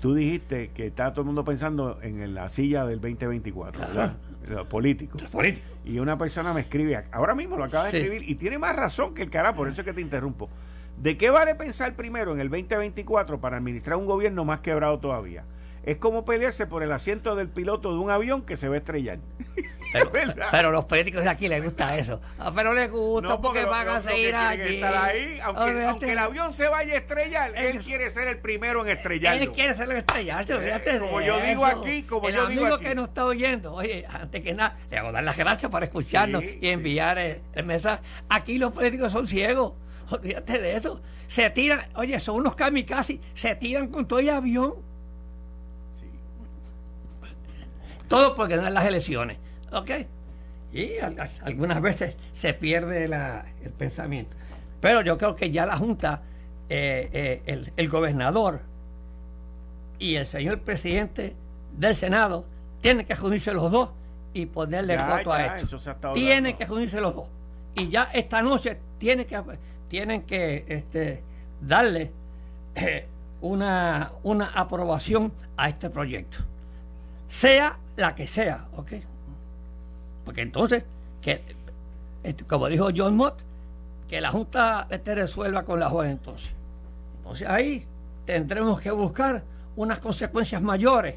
Tú 0.00 0.14
dijiste 0.14 0.70
que 0.70 0.86
está 0.86 1.10
todo 1.10 1.22
el 1.22 1.26
mundo 1.26 1.44
pensando 1.44 1.98
en 2.02 2.34
la 2.34 2.48
silla 2.48 2.86
del 2.86 3.00
2024, 3.00 3.80
¿verdad? 3.80 4.16
Político. 4.68 5.18
Y 5.84 5.98
una 5.98 6.16
persona 6.16 6.52
me 6.52 6.60
escribe, 6.60 7.02
ahora 7.10 7.34
mismo 7.34 7.56
lo 7.56 7.64
acaba 7.64 7.88
de 7.88 7.98
escribir, 7.98 8.28
y 8.28 8.36
tiene 8.36 8.58
más 8.58 8.76
razón 8.76 9.14
que 9.14 9.22
el 9.22 9.30
cara, 9.30 9.54
por 9.54 9.68
eso 9.68 9.80
es 9.80 9.84
que 9.84 9.92
te 9.92 10.00
interrumpo. 10.00 10.48
¿De 10.96 11.16
qué 11.16 11.30
vale 11.30 11.54
pensar 11.54 11.94
primero 11.94 12.32
en 12.32 12.40
el 12.40 12.48
2024 12.48 13.40
para 13.40 13.56
administrar 13.56 13.96
un 13.98 14.06
gobierno 14.06 14.44
más 14.44 14.60
quebrado 14.60 14.98
todavía? 14.98 15.44
Es 15.88 15.96
como 15.96 16.26
pelearse 16.26 16.66
por 16.66 16.82
el 16.82 16.92
asiento 16.92 17.34
del 17.34 17.48
piloto 17.48 17.94
de 17.94 17.98
un 17.98 18.10
avión 18.10 18.42
que 18.42 18.58
se 18.58 18.68
va 18.68 18.74
a 18.74 18.78
estrellar. 18.78 19.20
Pero, 20.50 20.70
los 20.70 20.84
políticos 20.84 21.24
de 21.24 21.30
aquí 21.30 21.48
les 21.48 21.64
gusta 21.64 21.96
eso. 21.96 22.20
Pero 22.54 22.74
les 22.74 22.90
gusta 22.90 23.40
porque 23.40 23.64
van 23.64 23.88
a 23.88 24.02
seguir 24.02 24.34
allí. 24.34 24.82
ahí, 24.82 25.40
aunque, 25.42 26.12
el 26.12 26.18
avión 26.18 26.52
se 26.52 26.68
vaya 26.68 26.92
a 26.92 26.96
estrellar, 26.98 27.56
él 27.56 27.78
quiere 27.78 28.10
ser 28.10 28.28
el 28.28 28.38
primero 28.38 28.82
en 28.82 28.98
estrellarlo. 28.98 29.42
Él 29.42 29.50
quiere 29.50 29.72
ser 29.72 29.90
el 29.90 29.96
estrellarse, 29.96 30.56
eh, 30.56 30.98
Como 31.00 31.22
yo 31.22 31.40
digo 31.40 31.64
aquí, 31.64 32.02
como 32.02 32.28
yo 32.28 32.46
digo 32.48 32.66
aquí. 32.66 32.84
que 32.84 32.94
nos 32.94 33.08
está 33.08 33.24
oyendo, 33.24 33.72
oye, 33.72 34.04
antes 34.10 34.42
que 34.42 34.52
nada, 34.52 34.76
le 34.90 34.98
hago 34.98 35.10
dar 35.10 35.24
las 35.24 35.38
gracias 35.38 35.72
por 35.72 35.82
escucharnos 35.82 36.44
y 36.44 36.68
enviar 36.68 37.16
el, 37.16 37.64
mensaje. 37.64 38.02
Aquí 38.28 38.58
los 38.58 38.72
políticos 38.74 39.10
son 39.10 39.26
ciegos. 39.26 39.72
Olvídate 40.10 40.60
de 40.60 40.76
eso. 40.76 41.00
Se 41.28 41.48
tiran, 41.48 41.86
oye, 41.94 42.20
son 42.20 42.36
unos 42.36 42.56
kamikazes, 42.56 43.20
se 43.32 43.54
tiran 43.54 43.88
con 43.88 44.06
todo 44.06 44.18
el 44.18 44.28
avión 44.28 44.87
Todo 48.08 48.34
porque 48.34 48.56
no 48.56 48.68
las 48.70 48.86
elecciones. 48.86 49.38
¿Ok? 49.72 49.90
Y 50.72 50.98
algunas 51.42 51.80
veces 51.80 52.16
se 52.32 52.52
pierde 52.54 53.04
el 53.04 53.70
pensamiento. 53.72 54.36
Pero 54.80 55.02
yo 55.02 55.16
creo 55.18 55.34
que 55.34 55.50
ya 55.50 55.66
la 55.66 55.76
Junta, 55.76 56.22
eh, 56.68 57.42
eh, 57.46 57.70
el, 57.76 57.88
gobernador 57.88 58.60
y 59.98 60.16
el 60.16 60.26
señor 60.26 60.60
presidente 60.60 61.34
del 61.76 61.96
Senado 61.96 62.44
tienen 62.80 63.06
que 63.06 63.14
unirse 63.14 63.52
los 63.52 63.72
dos 63.72 63.90
y 64.34 64.46
ponerle 64.46 64.96
voto 64.98 65.32
a 65.32 65.56
esto. 65.56 65.78
Tienen 66.12 66.56
que 66.56 66.70
unirse 66.70 67.00
los 67.00 67.14
dos. 67.14 67.26
Y 67.74 67.88
ya 67.88 68.10
esta 68.12 68.42
noche 68.42 68.78
tienen 68.98 69.26
que, 69.26 69.42
tienen 69.88 70.22
que 70.22 70.64
este, 70.68 71.22
darle 71.60 72.12
eh, 72.74 73.06
una, 73.40 74.12
una 74.22 74.46
aprobación 74.52 75.32
a 75.56 75.68
este 75.68 75.90
proyecto. 75.90 76.38
Sea 77.28 77.78
la 77.96 78.14
que 78.14 78.26
sea, 78.26 78.66
¿ok? 78.76 78.92
Porque 80.24 80.42
entonces, 80.42 80.84
que, 81.22 81.42
este, 82.22 82.44
como 82.44 82.68
dijo 82.68 82.88
John 82.94 83.16
Mott, 83.16 83.42
que 84.08 84.20
la 84.20 84.30
Junta 84.30 84.86
este 84.90 85.14
resuelva 85.14 85.64
con 85.64 85.78
la 85.78 85.90
juez 85.90 86.10
entonces. 86.10 86.50
Entonces 87.18 87.48
ahí 87.48 87.84
tendremos 88.24 88.80
que 88.80 88.90
buscar 88.90 89.42
unas 89.76 90.00
consecuencias 90.00 90.62
mayores. 90.62 91.16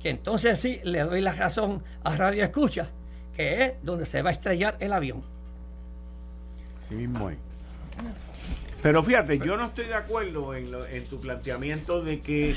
Que 0.00 0.10
entonces 0.10 0.58
sí 0.60 0.80
le 0.84 1.00
doy 1.00 1.20
la 1.20 1.32
razón 1.32 1.82
a 2.04 2.16
Radio 2.16 2.44
Escucha, 2.44 2.88
que 3.34 3.64
es 3.64 3.72
donde 3.82 4.06
se 4.06 4.22
va 4.22 4.30
a 4.30 4.32
estrellar 4.32 4.76
el 4.78 4.92
avión. 4.92 5.22
Sí 6.80 6.94
mismo 6.94 7.30
pero 8.82 9.02
fíjate, 9.02 9.38
yo 9.38 9.56
no 9.56 9.66
estoy 9.66 9.86
de 9.86 9.94
acuerdo 9.94 10.54
en, 10.54 10.70
en, 10.90 11.06
tu 11.06 11.20
planteamiento 11.20 12.02
de 12.02 12.20
que, 12.20 12.54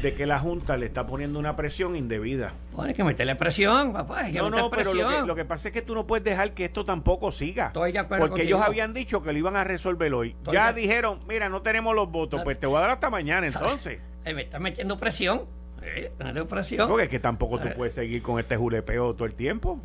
de 0.00 0.14
que 0.14 0.26
la 0.26 0.38
Junta 0.38 0.76
le 0.76 0.86
está 0.86 1.06
poniendo 1.06 1.38
una 1.38 1.56
presión 1.56 1.96
indebida. 1.96 2.52
Bueno, 2.72 2.88
hay 2.88 2.94
que 2.94 3.04
meterle 3.04 3.36
presión, 3.36 3.92
papá. 3.92 4.20
Hay 4.20 4.32
que 4.32 4.38
no, 4.38 4.50
no, 4.50 4.70
pero 4.70 4.94
lo 4.94 5.34
que, 5.34 5.44
pasa 5.44 5.68
es 5.68 5.74
que 5.74 5.82
tú 5.82 5.94
no 5.94 6.06
puedes 6.06 6.24
dejar 6.24 6.52
que 6.52 6.64
esto 6.64 6.84
tampoco 6.84 7.32
siga. 7.32 7.72
porque 7.72 8.42
ellos 8.42 8.60
habían 8.60 8.94
dicho 8.94 9.22
que 9.22 9.32
lo 9.32 9.38
iban 9.38 9.56
a 9.56 9.64
resolver 9.64 10.12
hoy. 10.14 10.36
ya 10.50 10.72
dijeron, 10.72 11.20
mira, 11.28 11.48
no 11.48 11.62
tenemos 11.62 11.94
los 11.94 12.10
votos, 12.10 12.42
pues 12.42 12.58
te 12.58 12.66
voy 12.66 12.78
a 12.78 12.80
dar 12.80 12.90
hasta 12.90 13.10
mañana 13.10 13.46
entonces. 13.46 14.00
Me 14.24 14.42
está 14.42 14.58
metiendo 14.58 14.96
presión. 14.98 15.42
metiendo 15.80 16.46
presión. 16.48 16.88
Porque 16.88 17.04
es 17.04 17.10
que 17.10 17.20
tampoco 17.20 17.58
tú 17.58 17.68
puedes 17.76 17.92
seguir 17.92 18.22
con 18.22 18.38
este 18.38 18.56
julepeo 18.56 19.14
todo 19.14 19.26
el 19.26 19.34
tiempo. 19.34 19.80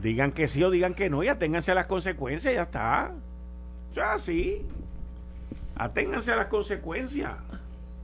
Digan 0.00 0.32
que 0.32 0.48
sí 0.48 0.62
o 0.62 0.70
digan 0.70 0.94
que 0.94 1.08
no, 1.08 1.22
ya 1.22 1.38
ténganse 1.38 1.74
las 1.74 1.86
consecuencias, 1.86 2.54
ya 2.54 2.62
está. 2.62 3.12
O 3.94 3.96
sea, 3.96 4.18
sí. 4.18 4.60
Aténganse 5.76 6.32
a 6.32 6.36
las 6.36 6.46
consecuencias. 6.46 7.30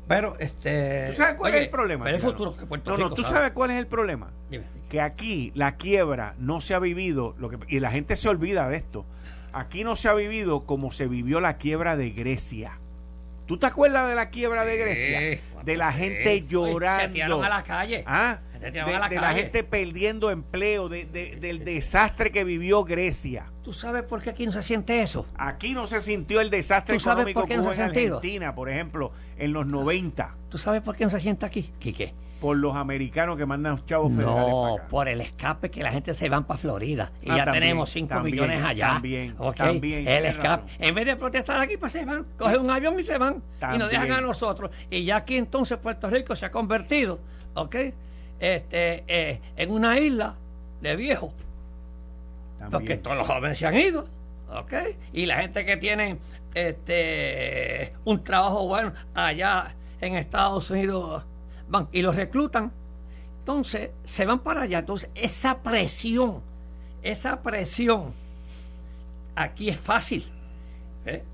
Pero, 0.06 0.36
este. 0.38 1.08
¿Tú 1.08 1.14
sabes 1.14 1.34
cuál 1.34 1.54
es 1.56 1.62
el 1.62 1.70
problema? 1.70 2.04
Pero 2.04 2.16
el 2.16 2.22
futuro 2.22 2.54
no, 2.86 2.96
no, 2.96 3.12
tú 3.12 3.24
sabes 3.24 3.50
cuál 3.50 3.72
es 3.72 3.76
el 3.76 3.88
problema. 3.88 4.30
Que 4.88 5.00
aquí 5.00 5.50
la 5.56 5.74
quiebra 5.74 6.36
no 6.38 6.60
se 6.60 6.74
ha 6.74 6.78
vivido, 6.78 7.34
lo 7.40 7.50
que, 7.50 7.58
y 7.66 7.80
la 7.80 7.90
gente 7.90 8.14
se 8.14 8.28
olvida 8.28 8.68
de 8.68 8.76
esto. 8.76 9.04
Aquí 9.52 9.82
no 9.82 9.96
se 9.96 10.08
ha 10.08 10.14
vivido 10.14 10.64
como 10.64 10.92
se 10.92 11.08
vivió 11.08 11.40
la 11.40 11.56
quiebra 11.56 11.96
de 11.96 12.10
Grecia. 12.10 12.78
¿Tú 13.46 13.58
te 13.58 13.66
acuerdas 13.66 14.08
de 14.08 14.14
la 14.14 14.30
quiebra 14.30 14.64
de 14.64 14.76
Grecia? 14.76 15.40
De 15.64 15.76
la 15.76 15.92
gente 15.92 16.46
llorando. 16.46 17.06
se 17.06 17.08
tiraron 17.12 17.44
a 17.44 17.48
la 17.48 17.62
calle. 17.62 18.04
¿Ah? 18.06 18.38
de, 18.60 19.20
la, 19.20 19.32
gente 19.32 19.64
perdiendo 19.64 20.30
empleo, 20.30 20.88
de, 20.88 21.06
del 21.06 21.64
desastre 21.64 22.30
que 22.30 22.44
vivió 22.44 22.84
Grecia. 22.84 23.46
¿Tú 23.62 23.72
sabes 23.72 24.04
por 24.04 24.22
qué 24.22 24.30
aquí 24.30 24.46
no 24.46 24.52
se 24.52 24.62
siente 24.62 25.02
eso? 25.02 25.26
Aquí 25.36 25.74
no 25.74 25.86
se 25.86 26.00
sintió 26.00 26.40
el 26.40 26.50
desastre 26.50 26.96
económico 26.96 27.44
que 27.46 27.58
hubo 27.58 27.72
en 27.72 27.80
Argentina, 27.80 28.54
por 28.54 28.68
ejemplo, 28.68 29.12
en 29.38 29.52
los 29.52 29.66
90. 29.66 30.34
¿Tú 30.48 30.58
sabes 30.58 30.82
por 30.82 30.96
qué 30.96 31.04
no 31.04 31.10
se 31.10 31.20
siente 31.20 31.46
aquí, 31.46 31.72
Quique? 31.78 32.14
por 32.40 32.56
los 32.56 32.74
americanos 32.74 33.36
que 33.36 33.46
mandan 33.46 33.84
chavos 33.84 34.12
federales. 34.12 34.48
No, 34.48 34.76
por 34.88 35.08
el 35.08 35.20
escape 35.20 35.70
que 35.70 35.82
la 35.82 35.92
gente 35.92 36.14
se 36.14 36.28
van 36.28 36.44
para 36.44 36.58
Florida. 36.58 37.12
Y 37.22 37.30
ah, 37.30 37.36
ya 37.44 37.52
tenemos 37.52 37.90
5 37.90 38.20
millones 38.20 38.64
allá. 38.64 38.94
También, 38.94 39.36
también. 39.54 40.08
El 40.08 40.24
escape. 40.24 40.72
En 40.78 40.94
vez 40.94 41.06
de 41.06 41.16
protestar 41.16 41.60
aquí, 41.60 41.76
pues 41.76 41.92
se 41.92 42.04
van. 42.04 42.26
Cogen 42.38 42.60
un 42.60 42.70
avión 42.70 42.98
y 42.98 43.02
se 43.02 43.18
van. 43.18 43.42
Y 43.74 43.78
nos 43.78 43.90
dejan 43.90 44.10
a 44.12 44.20
nosotros. 44.20 44.70
Y 44.90 45.04
ya 45.04 45.16
aquí 45.16 45.36
entonces 45.50 45.78
Puerto 45.78 46.08
Rico 46.08 46.36
se 46.36 46.46
ha 46.46 46.52
convertido, 46.52 47.18
¿ok? 47.54 47.74
Este, 48.38 49.02
eh, 49.08 49.40
en 49.56 49.72
una 49.72 49.98
isla 49.98 50.36
de 50.80 50.94
viejos. 50.94 51.32
Porque 52.70 52.96
todos 52.98 53.16
los 53.16 53.26
jóvenes 53.26 53.58
se 53.58 53.66
han 53.66 53.74
ido. 53.74 54.06
¿ok? 54.48 54.72
Y 55.12 55.26
la 55.26 55.38
gente 55.38 55.64
que 55.64 55.76
tiene 55.76 56.18
este 56.54 57.92
un 58.04 58.22
trabajo 58.22 58.66
bueno 58.68 58.92
allá 59.12 59.74
en 60.00 60.14
Estados 60.14 60.70
Unidos 60.70 61.24
van 61.68 61.88
y 61.90 62.00
los 62.02 62.14
reclutan. 62.14 62.70
Entonces 63.40 63.90
se 64.04 64.26
van 64.26 64.38
para 64.38 64.62
allá. 64.62 64.78
Entonces 64.78 65.10
esa 65.16 65.64
presión, 65.64 66.42
esa 67.02 67.42
presión, 67.42 68.14
aquí 69.34 69.68
es 69.68 69.80
fácil. 69.80 70.30
¿eh? 71.06 71.24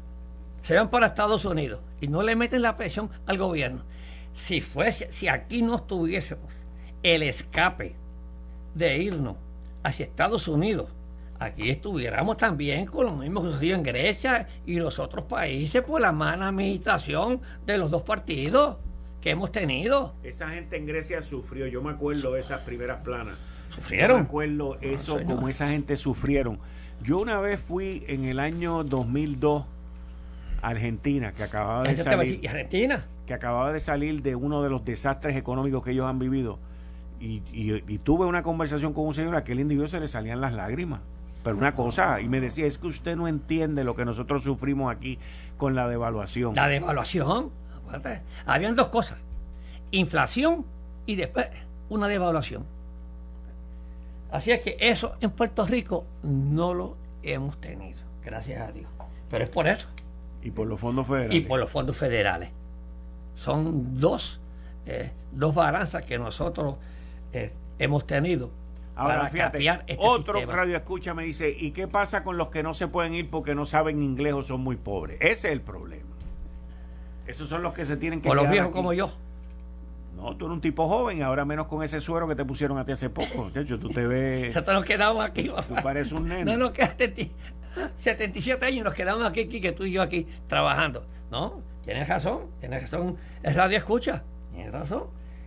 Se 0.62 0.74
van 0.74 0.88
para 0.88 1.08
Estados 1.08 1.44
Unidos 1.44 1.80
y 2.00 2.08
no 2.08 2.22
le 2.22 2.34
meten 2.34 2.62
la 2.62 2.78
presión 2.78 3.10
al 3.26 3.36
gobierno. 3.36 3.82
Si 4.36 4.60
fuese, 4.60 5.10
si 5.10 5.28
aquí 5.28 5.62
no 5.62 5.82
tuviésemos 5.82 6.52
el 7.02 7.22
escape 7.22 7.96
de 8.74 8.98
irnos 8.98 9.36
hacia 9.82 10.04
Estados 10.04 10.46
Unidos, 10.46 10.90
aquí 11.38 11.70
estuviéramos 11.70 12.36
también 12.36 12.84
con 12.84 13.06
lo 13.06 13.16
mismo 13.16 13.42
que 13.42 13.52
sucedió 13.52 13.76
en 13.76 13.82
Grecia 13.82 14.46
y 14.66 14.76
los 14.76 14.98
otros 14.98 15.24
países 15.24 15.80
por 15.82 16.02
la 16.02 16.12
mala 16.12 16.48
administración 16.48 17.40
de 17.64 17.78
los 17.78 17.90
dos 17.90 18.02
partidos 18.02 18.76
que 19.22 19.30
hemos 19.30 19.50
tenido. 19.52 20.14
Esa 20.22 20.50
gente 20.50 20.76
en 20.76 20.84
Grecia 20.84 21.22
sufrió, 21.22 21.66
yo 21.66 21.80
me 21.80 21.92
acuerdo 21.92 22.36
esas 22.36 22.60
primeras 22.60 23.00
planas. 23.00 23.38
¿Sufrieron? 23.70 24.18
me 24.18 24.26
acuerdo 24.26 24.76
eso, 24.82 25.18
como 25.24 25.48
esa 25.48 25.68
gente 25.68 25.96
sufrieron. 25.96 26.58
Yo 27.02 27.18
una 27.18 27.40
vez 27.40 27.58
fui 27.58 28.04
en 28.06 28.26
el 28.26 28.38
año 28.38 28.84
2002 28.84 29.64
a 30.60 30.68
Argentina, 30.68 31.32
que 31.32 31.42
acababa 31.42 31.84
de 31.84 31.96
salir. 31.96 32.46
Argentina? 32.46 33.06
Que 33.26 33.34
acababa 33.34 33.72
de 33.72 33.80
salir 33.80 34.22
de 34.22 34.36
uno 34.36 34.62
de 34.62 34.70
los 34.70 34.84
desastres 34.84 35.36
económicos 35.36 35.84
que 35.84 35.90
ellos 35.90 36.06
han 36.06 36.18
vivido. 36.18 36.58
Y, 37.18 37.42
y, 37.52 37.98
tuve 37.98 38.26
una 38.26 38.42
conversación 38.42 38.92
con 38.92 39.06
un 39.06 39.14
señor, 39.14 39.34
a 39.34 39.38
aquel 39.38 39.58
individuo 39.58 39.88
se 39.88 40.00
le 40.00 40.06
salían 40.06 40.40
las 40.40 40.52
lágrimas. 40.52 41.00
Pero 41.42 41.56
una 41.56 41.74
cosa, 41.74 42.20
y 42.20 42.28
me 42.28 42.40
decía, 42.40 42.66
es 42.66 42.76
que 42.76 42.88
usted 42.88 43.16
no 43.16 43.28
entiende 43.28 43.84
lo 43.84 43.94
que 43.94 44.04
nosotros 44.04 44.42
sufrimos 44.42 44.94
aquí 44.94 45.18
con 45.56 45.74
la 45.74 45.88
devaluación. 45.88 46.54
La 46.54 46.68
devaluación. 46.68 47.50
Habían 48.46 48.74
dos 48.74 48.88
cosas, 48.88 49.18
inflación 49.92 50.66
y 51.06 51.14
después 51.14 51.46
una 51.88 52.08
devaluación. 52.08 52.64
Así 54.30 54.50
es 54.50 54.60
que 54.60 54.76
eso 54.80 55.14
en 55.20 55.30
Puerto 55.30 55.64
Rico 55.64 56.04
no 56.22 56.74
lo 56.74 56.96
hemos 57.22 57.60
tenido, 57.60 58.00
gracias 58.24 58.68
a 58.68 58.72
Dios. 58.72 58.90
Pero 59.30 59.44
es 59.44 59.50
por 59.50 59.68
eso. 59.68 59.88
Y 60.42 60.50
por 60.50 60.66
los 60.66 60.80
fondos 60.80 61.06
federales. 61.06 61.34
Y 61.34 61.40
por 61.42 61.60
los 61.60 61.70
fondos 61.70 61.96
federales. 61.96 62.50
Son 63.36 64.00
dos, 64.00 64.40
eh, 64.86 65.12
dos 65.30 65.54
balanzas 65.54 66.04
que 66.04 66.18
nosotros 66.18 66.76
eh, 67.32 67.52
hemos 67.78 68.06
tenido. 68.06 68.50
Ahora, 68.96 69.18
para 69.18 69.30
fíjate, 69.30 69.58
este 69.86 69.96
otro 69.98 70.44
radio 70.46 70.74
escucha 70.74 71.12
me 71.12 71.22
dice, 71.22 71.54
¿y 71.56 71.70
qué 71.72 71.86
pasa 71.86 72.24
con 72.24 72.38
los 72.38 72.48
que 72.48 72.62
no 72.62 72.72
se 72.72 72.88
pueden 72.88 73.14
ir 73.14 73.28
porque 73.30 73.54
no 73.54 73.66
saben 73.66 74.02
inglés 74.02 74.32
o 74.32 74.42
son 74.42 74.62
muy 74.62 74.76
pobres? 74.76 75.18
Ese 75.20 75.48
es 75.48 75.52
el 75.52 75.60
problema. 75.60 76.16
Esos 77.26 77.48
son 77.48 77.62
los 77.62 77.74
que 77.74 77.84
se 77.84 77.96
tienen 77.96 78.22
que... 78.22 78.30
O 78.30 78.34
los 78.34 78.48
viejos 78.48 78.72
como 78.72 78.94
yo. 78.94 79.12
No, 80.16 80.34
tú 80.36 80.46
eres 80.46 80.54
un 80.54 80.60
tipo 80.62 80.88
joven, 80.88 81.22
ahora 81.22 81.44
menos 81.44 81.66
con 81.66 81.82
ese 81.82 82.00
suero 82.00 82.26
que 82.26 82.34
te 82.34 82.44
pusieron 82.44 82.78
a 82.78 82.86
ti 82.86 82.92
hace 82.92 83.10
poco. 83.10 83.50
De 83.54 83.60
hecho, 83.60 83.78
tú 83.78 83.90
te 83.90 84.06
ves... 84.06 84.54
Ya 84.54 84.64
te 84.64 84.72
nos 84.72 84.84
quedamos 84.84 85.22
aquí. 85.22 85.50
Tú 85.68 85.74
pareces 85.82 86.12
un 86.12 86.28
nene. 86.28 86.44
No, 86.44 86.56
no, 86.56 86.72
quedaste 86.72 87.30
77 87.96 88.64
años 88.64 88.84
nos 88.84 88.94
quedamos 88.94 89.26
aquí, 89.26 89.40
aquí, 89.40 89.60
que 89.60 89.72
tú 89.72 89.84
y 89.84 89.92
yo 89.92 90.00
aquí 90.00 90.26
trabajando. 90.48 91.06
No, 91.30 91.60
tienes 91.86 92.06
razón, 92.08 92.50
tienes 92.60 92.82
razón. 92.82 93.16
Es 93.42 93.56
radio 93.56 93.78
escucha, 93.78 94.22
tienes 94.52 94.72
razón. 94.72 95.04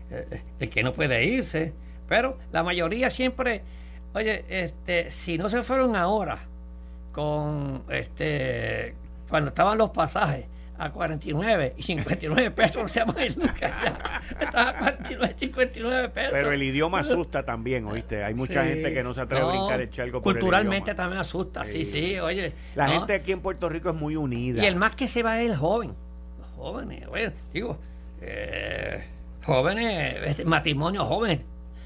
Eh, 0.09 0.27
eh, 0.31 0.41
el 0.59 0.69
que 0.69 0.81
no 0.81 0.93
puede 0.93 1.23
irse. 1.25 1.73
Pero 2.07 2.39
la 2.51 2.63
mayoría 2.63 3.11
siempre, 3.11 3.61
oye, 4.13 4.45
este, 4.49 5.11
si 5.11 5.37
no 5.37 5.49
se 5.49 5.61
fueron 5.61 5.95
ahora 5.95 6.39
con 7.11 7.83
este 7.89 8.95
cuando 9.29 9.49
estaban 9.49 9.77
los 9.77 9.91
pasajes 9.91 10.45
a 10.79 10.91
49 10.91 11.73
y 11.77 11.83
59 11.83 12.51
pesos 12.51 12.81
no 12.81 12.87
se 12.87 13.03
va 13.03 13.13
a 13.15 13.25
ir 13.25 13.37
nunca. 13.37 13.99
Estaba 14.39 14.69
a 14.69 14.77
49 14.77 15.35
y 15.35 15.39
59 15.39 16.09
pesos. 16.09 16.31
Pero 16.31 16.51
el 16.53 16.63
idioma 16.63 17.01
asusta 17.01 17.43
también, 17.43 17.85
¿oíste? 17.85 18.23
Hay 18.23 18.33
mucha 18.33 18.63
gente 18.63 18.93
que 18.93 19.03
no 19.03 19.13
se 19.13 19.21
atreve 19.21 19.43
a 19.43 19.49
brincar 19.49 19.81
el 19.81 19.89
charco 19.89 20.21
por 20.21 20.33
Culturalmente 20.33 20.95
también 20.95 21.19
asusta, 21.19 21.65
sí, 21.65 21.85
sí, 21.85 22.17
oye. 22.19 22.53
La 22.75 22.87
gente 22.87 23.13
aquí 23.13 23.33
en 23.33 23.41
Puerto 23.41 23.67
Rico 23.67 23.89
es 23.89 23.95
muy 23.95 24.15
unida. 24.15 24.63
Y 24.63 24.65
el 24.65 24.77
más 24.77 24.95
que 24.95 25.07
se 25.07 25.21
va 25.21 25.41
es 25.41 25.49
el 25.51 25.57
joven. 25.57 25.95
Jóvenes, 26.59 27.07
oye, 27.09 27.31
digo, 27.53 27.77
eh, 28.21 29.05
jóvenes, 29.45 30.17
este, 30.25 30.43
matrimonios 30.43 31.07
jóvenes. 31.07 31.39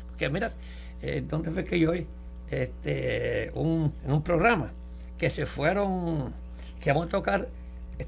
Porque 0.07 0.29
mira, 0.29 0.51
eh, 0.99 1.23
¿dónde 1.27 1.51
fue 1.51 1.63
que 1.63 1.79
yo 1.79 1.91
oí? 1.91 2.07
Este, 2.49 3.51
un, 3.53 3.93
en 4.03 4.11
un 4.11 4.23
programa 4.23 4.71
que 5.17 5.29
se 5.29 5.45
fueron, 5.45 6.33
que 6.81 6.91
vamos 6.91 7.07
a 7.07 7.09
tocar 7.11 7.47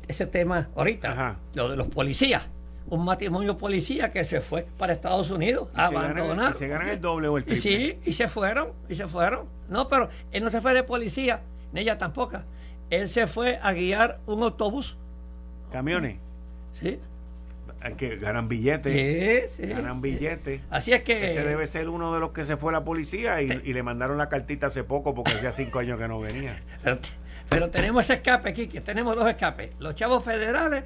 ese 0.08 0.26
tema 0.26 0.70
ahorita, 0.76 1.38
lo 1.54 1.70
de 1.70 1.78
los 1.78 1.88
policías. 1.88 2.48
Un 2.88 3.06
matrimonio 3.06 3.58
policía 3.58 4.12
que 4.12 4.24
se 4.26 4.42
fue 4.42 4.66
para 4.78 4.94
Estados 4.94 5.30
Unidos 5.30 5.70
a 5.76 5.86
abandonar. 5.86 6.56
Se 6.56 6.68
ganan, 6.68 6.90
el 6.90 7.00
doble 7.02 7.28
o 7.28 7.38
el 7.38 7.46
triple. 7.46 7.72
Y 7.72 7.92
sí, 7.92 8.00
y 8.06 8.14
se 8.14 8.28
fueron, 8.28 8.70
y 8.90 8.96
se 8.96 9.08
fueron. 9.08 9.48
No, 9.70 9.88
pero 9.88 10.10
él 10.32 10.44
no 10.44 10.50
se 10.50 10.62
fue 10.62 10.74
de 10.74 10.84
policía, 10.84 11.42
ni 11.74 11.82
ella 11.82 12.00
tampoco. 12.00 12.40
Él 12.90 13.10
se 13.10 13.28
fue 13.28 13.60
a 13.62 13.72
guiar 13.74 14.20
un 14.26 14.42
autobús. 14.44 14.98
¿Camiones? 15.72 16.25
Sí. 16.86 17.00
Que 17.98 18.16
ganan 18.18 18.48
billetes. 18.48 19.52
Sí, 19.52 19.64
sí, 19.64 19.70
ganan 19.70 20.02
billetes. 20.02 20.62
Así 20.72 20.92
es 20.92 21.04
que. 21.04 21.26
Ese 21.26 21.44
debe 21.44 21.68
ser 21.68 21.90
uno 21.90 22.14
de 22.14 22.20
los 22.20 22.32
que 22.32 22.44
se 22.44 22.58
fue 22.58 22.72
a 22.72 22.80
la 22.80 22.84
policía 22.84 23.42
y, 23.42 23.62
y 23.64 23.74
le 23.74 23.84
mandaron 23.84 24.18
la 24.18 24.28
cartita 24.28 24.68
hace 24.68 24.84
poco 24.84 25.14
porque 25.14 25.34
hacía 25.34 25.52
cinco 25.52 25.80
años 25.80 26.00
que 26.00 26.08
no 26.08 26.20
venía. 26.20 26.56
Pero 27.50 27.70
tenemos 27.70 28.06
ese 28.06 28.16
escape 28.16 28.50
aquí, 28.50 28.68
que 28.68 28.82
tenemos 28.82 29.16
dos 29.16 29.30
escapes. 29.30 29.72
Los 29.78 29.94
chavos 29.96 30.24
federales 30.24 30.86